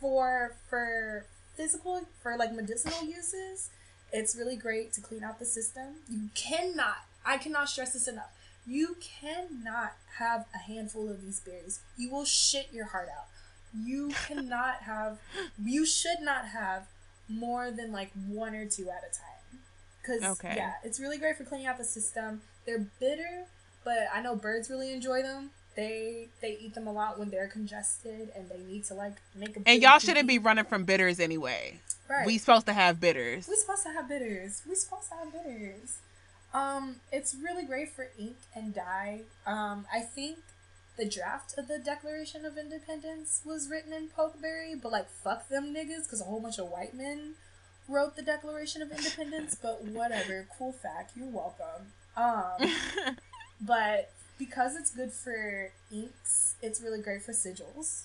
[0.00, 1.24] for for
[1.56, 3.70] physical for like medicinal uses.
[4.12, 5.96] It's really great to clean out the system.
[6.08, 8.30] You cannot, I cannot stress this enough.
[8.64, 11.80] You cannot have a handful of these berries.
[11.96, 13.26] You will shit your heart out
[13.84, 15.18] you cannot have
[15.62, 16.86] you should not have
[17.28, 19.62] more than like one or two at a time.
[20.00, 20.54] Because okay.
[20.56, 22.42] yeah it's really great for cleaning out the system.
[22.66, 23.46] They're bitter
[23.84, 25.50] but i know birds really enjoy them.
[25.76, 29.56] They they eat them a lot when they're congested and they need to like make
[29.56, 31.80] a and y'all shouldn't be running from bitters anyway.
[32.10, 32.26] Right.
[32.26, 33.46] We supposed to have bitters.
[33.48, 34.62] We supposed to have bitters.
[34.68, 35.98] We supposed to have bitters.
[36.52, 39.20] Um it's really great for ink and dye.
[39.46, 40.38] Um i think
[40.98, 45.72] the draft of the Declaration of Independence was written in Pokeberry, but like fuck them
[45.72, 47.34] niggas, because a whole bunch of white men
[47.88, 49.56] wrote the Declaration of Independence.
[49.60, 51.92] but whatever, cool fact, you're welcome.
[52.16, 53.16] Um,
[53.60, 58.04] but because it's good for inks, it's really great for sigils.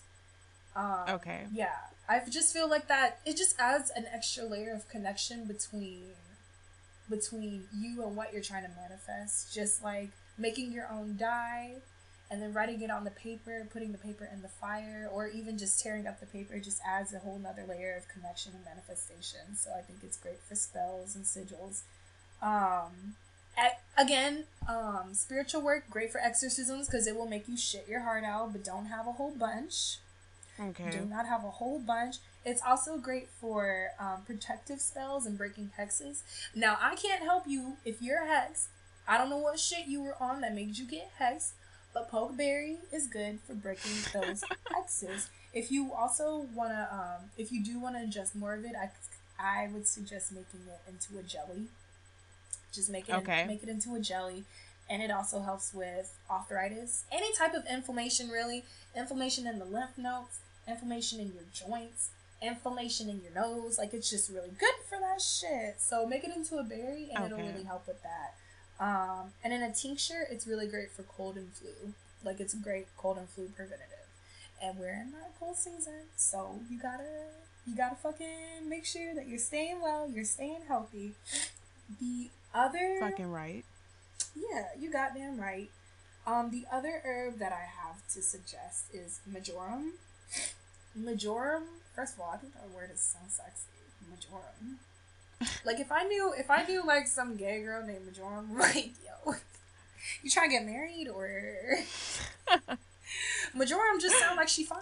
[0.76, 1.46] Um, okay.
[1.52, 1.76] Yeah,
[2.08, 6.12] I just feel like that it just adds an extra layer of connection between
[7.10, 9.52] between you and what you're trying to manifest.
[9.54, 11.76] Just like making your own dye
[12.34, 15.56] and then writing it on the paper, putting the paper in the fire, or even
[15.56, 19.56] just tearing up the paper just adds a whole nother layer of connection and manifestation.
[19.56, 21.82] So I think it's great for spells and sigils.
[22.42, 23.14] Um,
[23.56, 28.00] at, again, um, spiritual work, great for exorcisms because it will make you shit your
[28.00, 30.00] heart out, but don't have a whole bunch.
[30.60, 30.90] Okay.
[30.90, 32.16] Do not have a whole bunch.
[32.44, 36.22] It's also great for um, protective spells and breaking hexes.
[36.56, 38.70] Now, I can't help you if you're a hex.
[39.08, 41.52] I don't know what shit you were on that made you get hexed,
[41.94, 44.44] but pokeberry is good for breaking those
[44.74, 45.30] hexes.
[45.54, 48.90] If you also wanna, um, if you do wanna ingest more of it, I,
[49.40, 51.68] I would suggest making it into a jelly.
[52.74, 53.46] Just make it, okay.
[53.48, 54.46] make it into a jelly,
[54.90, 58.64] and it also helps with arthritis, any type of inflammation, really,
[58.96, 62.10] inflammation in the lymph nodes, inflammation in your joints,
[62.42, 63.78] inflammation in your nose.
[63.78, 65.76] Like it's just really good for that shit.
[65.80, 67.34] So make it into a berry, and okay.
[67.34, 68.36] it'll really help with that.
[68.80, 71.94] Um, and in a tincture, it's really great for cold and flu.
[72.24, 73.90] Like it's a great cold and flu preventative.
[74.62, 77.28] And we're in that cold season, so you gotta
[77.68, 81.14] you gotta fucking make sure that you're staying well, you're staying healthy.
[82.00, 83.66] The other fucking right.
[84.36, 85.70] Yeah, you goddamn right.
[86.26, 89.94] Um, the other herb that I have to suggest is marjoram.
[90.96, 91.64] Marjoram.
[91.96, 93.68] First of all, I think that word is so sexy.
[94.10, 94.80] Marjoram.
[95.66, 98.92] Like if I knew if I knew like some gay girl named Marjoram, I'm like,
[99.06, 99.34] yo,
[100.22, 101.80] you trying to get married or
[103.56, 104.80] Marjoram just sound like she fine.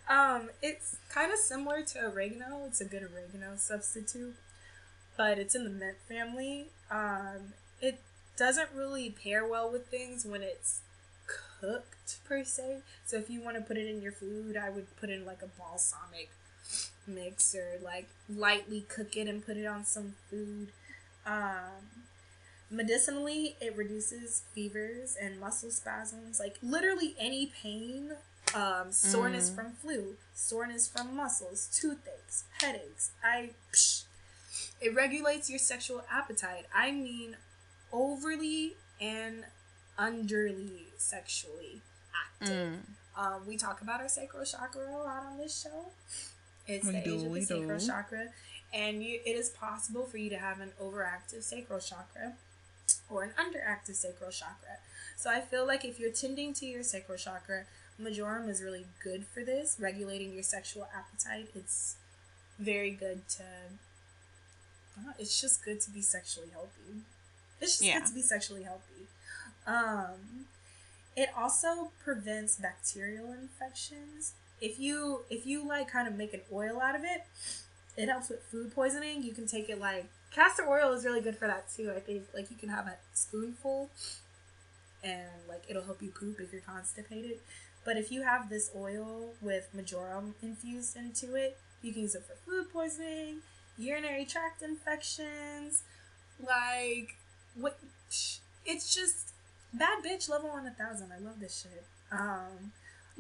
[0.09, 2.65] um it's kind of similar to oregano.
[2.67, 4.37] It's a good oregano substitute,
[5.17, 6.67] but it's in the mint family.
[6.91, 7.99] Um, it
[8.37, 10.81] doesn't really pair well with things when it's
[11.65, 12.79] cooked per se.
[13.05, 15.43] So if you want to put it in your food, I would put in like
[15.43, 16.31] a balsamic
[17.07, 20.69] mix or like lightly cook it and put it on some food.
[21.27, 22.05] Um,
[22.71, 28.13] medicinally, it reduces fevers and muscle spasms, like literally any pain.
[28.55, 29.55] Um, soreness mm.
[29.55, 33.11] from flu, soreness from muscles, toothaches, headaches.
[33.25, 34.05] I, psh,
[34.81, 36.67] It regulates your sexual appetite.
[36.73, 37.37] I mean,
[37.91, 39.45] overly and
[39.99, 41.81] underly sexually
[42.41, 42.79] active.
[42.79, 42.79] Mm.
[43.17, 45.87] Um, we talk about our sacral chakra a lot on this show.
[46.67, 47.87] It's We the do, age of the sacral do.
[47.87, 48.29] chakra,
[48.73, 52.33] and you, it is possible for you to have an overactive sacral chakra
[53.11, 54.79] or an underactive sacral chakra.
[55.17, 57.65] So I feel like if you're tending to your sacral chakra,
[58.03, 61.51] marjoram is really good for this, regulating your sexual appetite.
[61.55, 61.95] It's
[62.59, 63.43] very good to.
[64.99, 67.03] uh, It's just good to be sexually healthy.
[67.61, 68.01] It's just Yeah.
[68.01, 69.07] good to be sexually healthy.
[69.67, 70.47] Um,
[71.17, 74.33] it also prevents bacterial infections.
[74.61, 77.25] If you if you like kind of make an oil out of it,
[77.97, 79.23] it helps with food poisoning.
[79.23, 81.93] You can take it like castor oil is really good for that too.
[81.95, 83.91] I think like you can have a spoonful
[85.03, 87.39] and like it'll help you poop if you're constipated.
[87.85, 92.25] But if you have this oil with marjoram infused into it, you can use it
[92.25, 93.41] for food poisoning,
[93.77, 95.83] urinary tract infections,
[96.41, 97.17] like
[97.55, 97.79] what
[98.65, 99.34] it's just
[99.75, 101.13] bad bitch level on a thousand.
[101.13, 101.85] I love this shit.
[102.11, 102.73] Um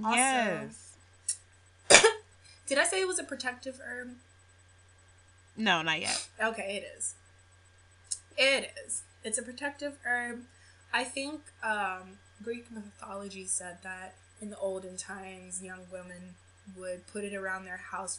[0.02, 0.90] Also- yes.
[2.66, 4.14] did I say it was a protective herb?
[5.56, 6.26] No, not yet.
[6.43, 7.14] Okay, it is.
[8.36, 9.02] It is.
[9.22, 10.40] It's a protective herb.
[10.93, 16.35] I think um, Greek mythology said that in the olden times, young women
[16.76, 18.18] would put it around their house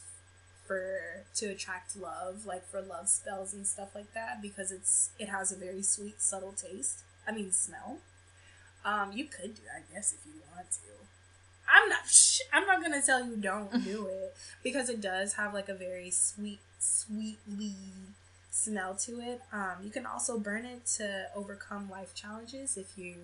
[0.66, 5.28] for to attract love, like for love spells and stuff like that, because it's it
[5.28, 7.00] has a very sweet, subtle taste.
[7.28, 7.98] I mean, smell.
[8.86, 10.78] Um, you could do, I guess, if you want to.
[11.68, 12.08] I'm not.
[12.08, 15.74] Sh- I'm not gonna tell you don't do it because it does have like a
[15.74, 17.74] very sweet, sweetly
[18.50, 19.42] smell to it.
[19.52, 23.14] Um, you can also burn it to overcome life challenges if you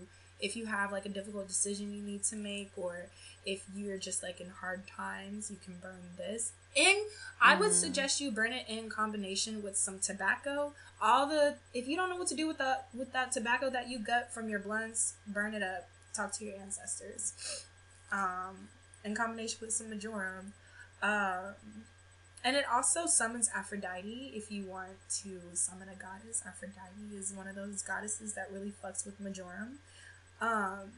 [0.41, 3.07] if you have like a difficult decision you need to make or
[3.47, 6.99] if you're just like in hard times you can burn this and
[7.41, 7.75] i would Mhm.
[7.81, 12.17] suggest you burn it in combination with some tobacco all the if you don't know
[12.17, 15.55] what to do with that with that tobacco that you got from your blunts burn
[15.55, 17.33] it up talk to your ancestors
[18.11, 18.69] um
[19.05, 20.53] in combination with some marjoram
[21.03, 21.55] um
[22.45, 26.43] and it also summons Aphrodite if you want to summon a goddess.
[26.45, 29.79] Aphrodite is one of those goddesses that really fucks with Marjoram.
[30.41, 30.91] Um,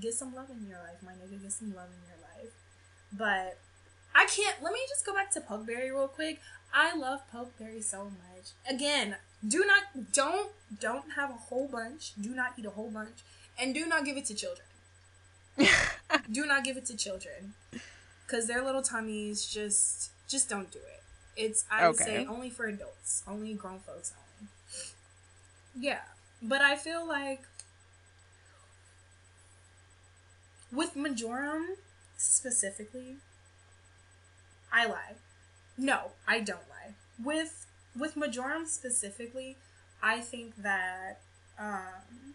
[0.00, 1.40] get some love in your life, my nigga.
[1.40, 2.52] Get some love in your life.
[3.12, 3.58] But
[4.16, 4.62] I can't.
[4.62, 6.40] Let me just go back to pokeberry real quick.
[6.72, 8.52] I love pokeberry so much.
[8.68, 9.16] Again,
[9.46, 12.12] do not, don't, don't have a whole bunch.
[12.18, 13.18] Do not eat a whole bunch,
[13.60, 14.66] and do not give it to children.
[16.32, 17.54] do not give it to children
[18.26, 21.02] because their little tummies just just don't do it
[21.36, 24.50] it's i would say only for adults only grown folks only
[25.78, 26.00] yeah
[26.42, 27.42] but i feel like
[30.72, 31.76] with marjoram
[32.16, 33.16] specifically
[34.72, 35.14] i lie
[35.76, 37.66] no i don't lie with
[37.98, 39.56] with marjoram specifically
[40.02, 41.20] i think that
[41.58, 42.34] um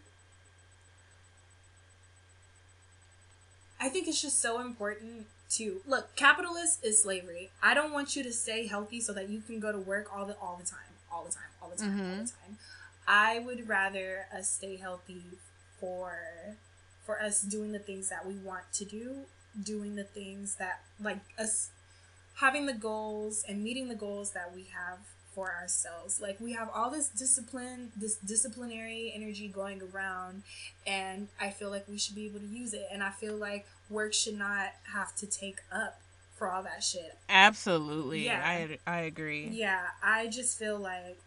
[3.80, 6.14] I think it's just so important to look.
[6.14, 7.50] Capitalist is slavery.
[7.60, 10.24] I don't want you to stay healthy so that you can go to work all
[10.24, 10.78] the all the time,
[11.12, 12.58] all the time, all the time, all the time.
[13.08, 15.24] I would rather us stay healthy
[15.80, 16.14] for
[17.04, 19.22] for us doing the things that we want to do,
[19.60, 21.70] doing the things that like us
[22.42, 24.98] having the goals and meeting the goals that we have
[25.32, 26.20] for ourselves.
[26.20, 30.42] Like we have all this discipline, this disciplinary energy going around
[30.84, 32.88] and I feel like we should be able to use it.
[32.92, 36.00] And I feel like work should not have to take up
[36.36, 37.16] for all that shit.
[37.28, 38.24] Absolutely.
[38.24, 38.42] Yeah.
[38.44, 39.48] I I agree.
[39.52, 41.18] Yeah, I just feel like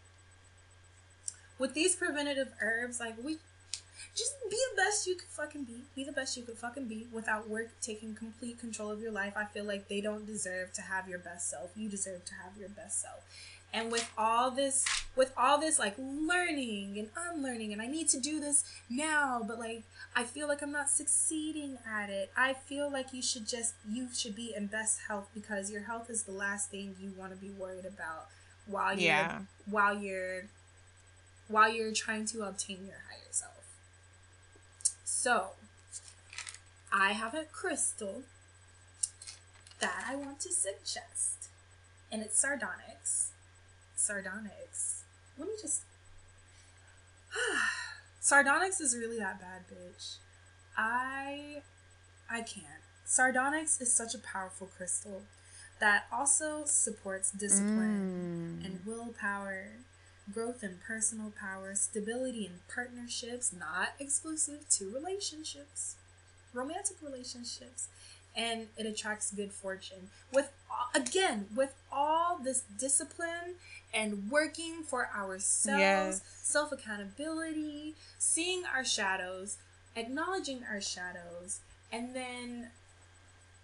[1.57, 3.37] with these preventative herbs, like we
[4.15, 5.83] just be the best you could fucking be.
[5.95, 9.33] Be the best you could fucking be without work taking complete control of your life.
[9.35, 11.71] I feel like they don't deserve to have your best self.
[11.75, 13.23] You deserve to have your best self.
[13.73, 14.85] And with all this
[15.17, 19.59] with all this like learning and unlearning and I need to do this now, but
[19.59, 19.83] like
[20.15, 22.31] I feel like I'm not succeeding at it.
[22.37, 26.09] I feel like you should just you should be in best health because your health
[26.09, 28.27] is the last thing you want to be worried about
[28.65, 29.39] while you're Yeah.
[29.65, 30.43] while you're
[31.49, 33.54] while you're trying to obtain your higher self.
[35.25, 35.53] So,
[36.93, 38.21] I have a crystal
[39.79, 41.49] that I want to suggest,
[42.11, 43.31] and it's sardonyx.
[43.95, 45.01] Sardonyx.
[45.39, 45.81] Let me just.
[48.19, 50.17] sardonyx is really that bad, bitch.
[50.77, 51.63] I.
[52.29, 52.83] I can't.
[53.05, 55.23] Sardonyx is such a powerful crystal
[55.79, 58.65] that also supports discipline Mm.
[58.65, 59.69] and willpower,
[60.33, 65.95] growth in personal power, stability in partnerships, not exclusive to relationships,
[66.53, 67.87] romantic relationships,
[68.35, 70.09] and it attracts good fortune.
[70.33, 70.51] With
[70.93, 73.55] again, with all this discipline
[73.93, 76.21] and working for ourselves, Yes.
[76.41, 79.57] self accountability, seeing our shadows,
[79.95, 81.59] acknowledging our shadows,
[81.91, 82.69] and then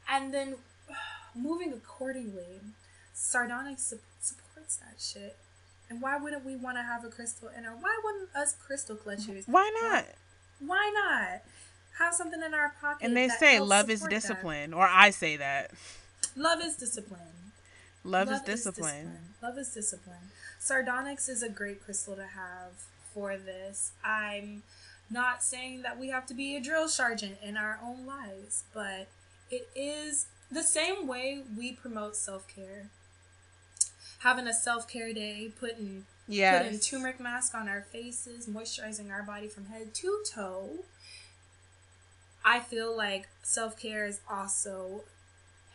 [0.09, 0.55] and then
[1.35, 2.61] moving accordingly.
[3.13, 5.35] Sardonyx sup- supports that shit.
[5.91, 7.73] And why wouldn't we want to have a crystal in our?
[7.75, 9.43] Why wouldn't us crystal clutchers?
[9.45, 10.05] Why not?
[10.65, 11.41] Why not
[11.99, 13.05] have something in our pocket?
[13.05, 15.71] And they say love is discipline, or I say that
[16.37, 17.19] Love is discipline.
[18.05, 19.17] love, is discipline.
[19.43, 20.31] Love is discipline.
[20.61, 22.71] Sardonyx is a great crystal to have
[23.13, 23.91] for this.
[24.01, 24.63] I'm
[25.09, 29.07] not saying that we have to be a drill sergeant in our own lives, but
[29.49, 32.85] it is the same way we promote self care.
[34.21, 36.63] Having a self care day, putting Yes.
[36.63, 40.85] putting turmeric mask on our faces, moisturizing our body from head to toe.
[42.45, 45.01] I feel like self care is also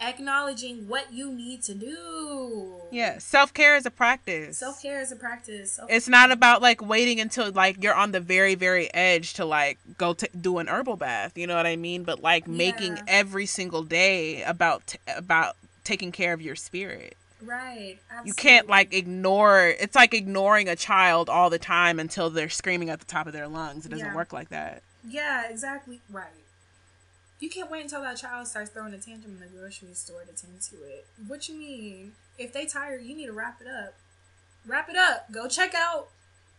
[0.00, 2.80] acknowledging what you need to do.
[2.90, 4.58] Yeah, self care is a practice.
[4.58, 5.72] Self care is a practice.
[5.72, 9.44] Self- It's not about like waiting until like you're on the very very edge to
[9.44, 11.36] like go to do an herbal bath.
[11.36, 12.04] You know what I mean?
[12.04, 13.02] But like making Yeah.
[13.08, 17.16] every single day about t- about taking care of your spirit.
[17.46, 17.98] Right.
[18.24, 19.68] You can't like ignore.
[19.68, 23.32] It's like ignoring a child all the time until they're screaming at the top of
[23.32, 23.86] their lungs.
[23.86, 24.14] It doesn't Yeah.
[24.14, 24.82] work like that.
[25.08, 26.00] Yeah, exactly.
[26.10, 26.26] Right.
[27.38, 30.32] You can't wait until that child starts throwing a tantrum in the grocery store to
[30.32, 31.06] tend to it.
[31.26, 32.14] What you mean?
[32.38, 33.94] If they tired, you need to wrap it up.
[34.66, 35.30] Wrap it up.
[35.30, 36.08] Go check out.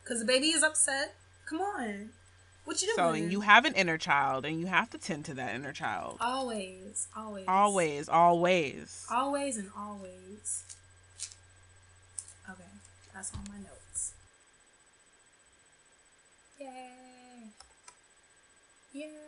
[0.06, 1.16] Cause the baby is upset.
[1.46, 2.10] Come on.
[2.64, 3.24] What you So doing?
[3.24, 6.18] and you have an inner child, and you have to tend to that inner child.
[6.20, 9.06] always, always, Always, always.
[9.10, 10.64] always, and always.
[13.18, 14.14] That's on my notes.
[16.60, 17.50] Yay!
[18.94, 19.27] Yay!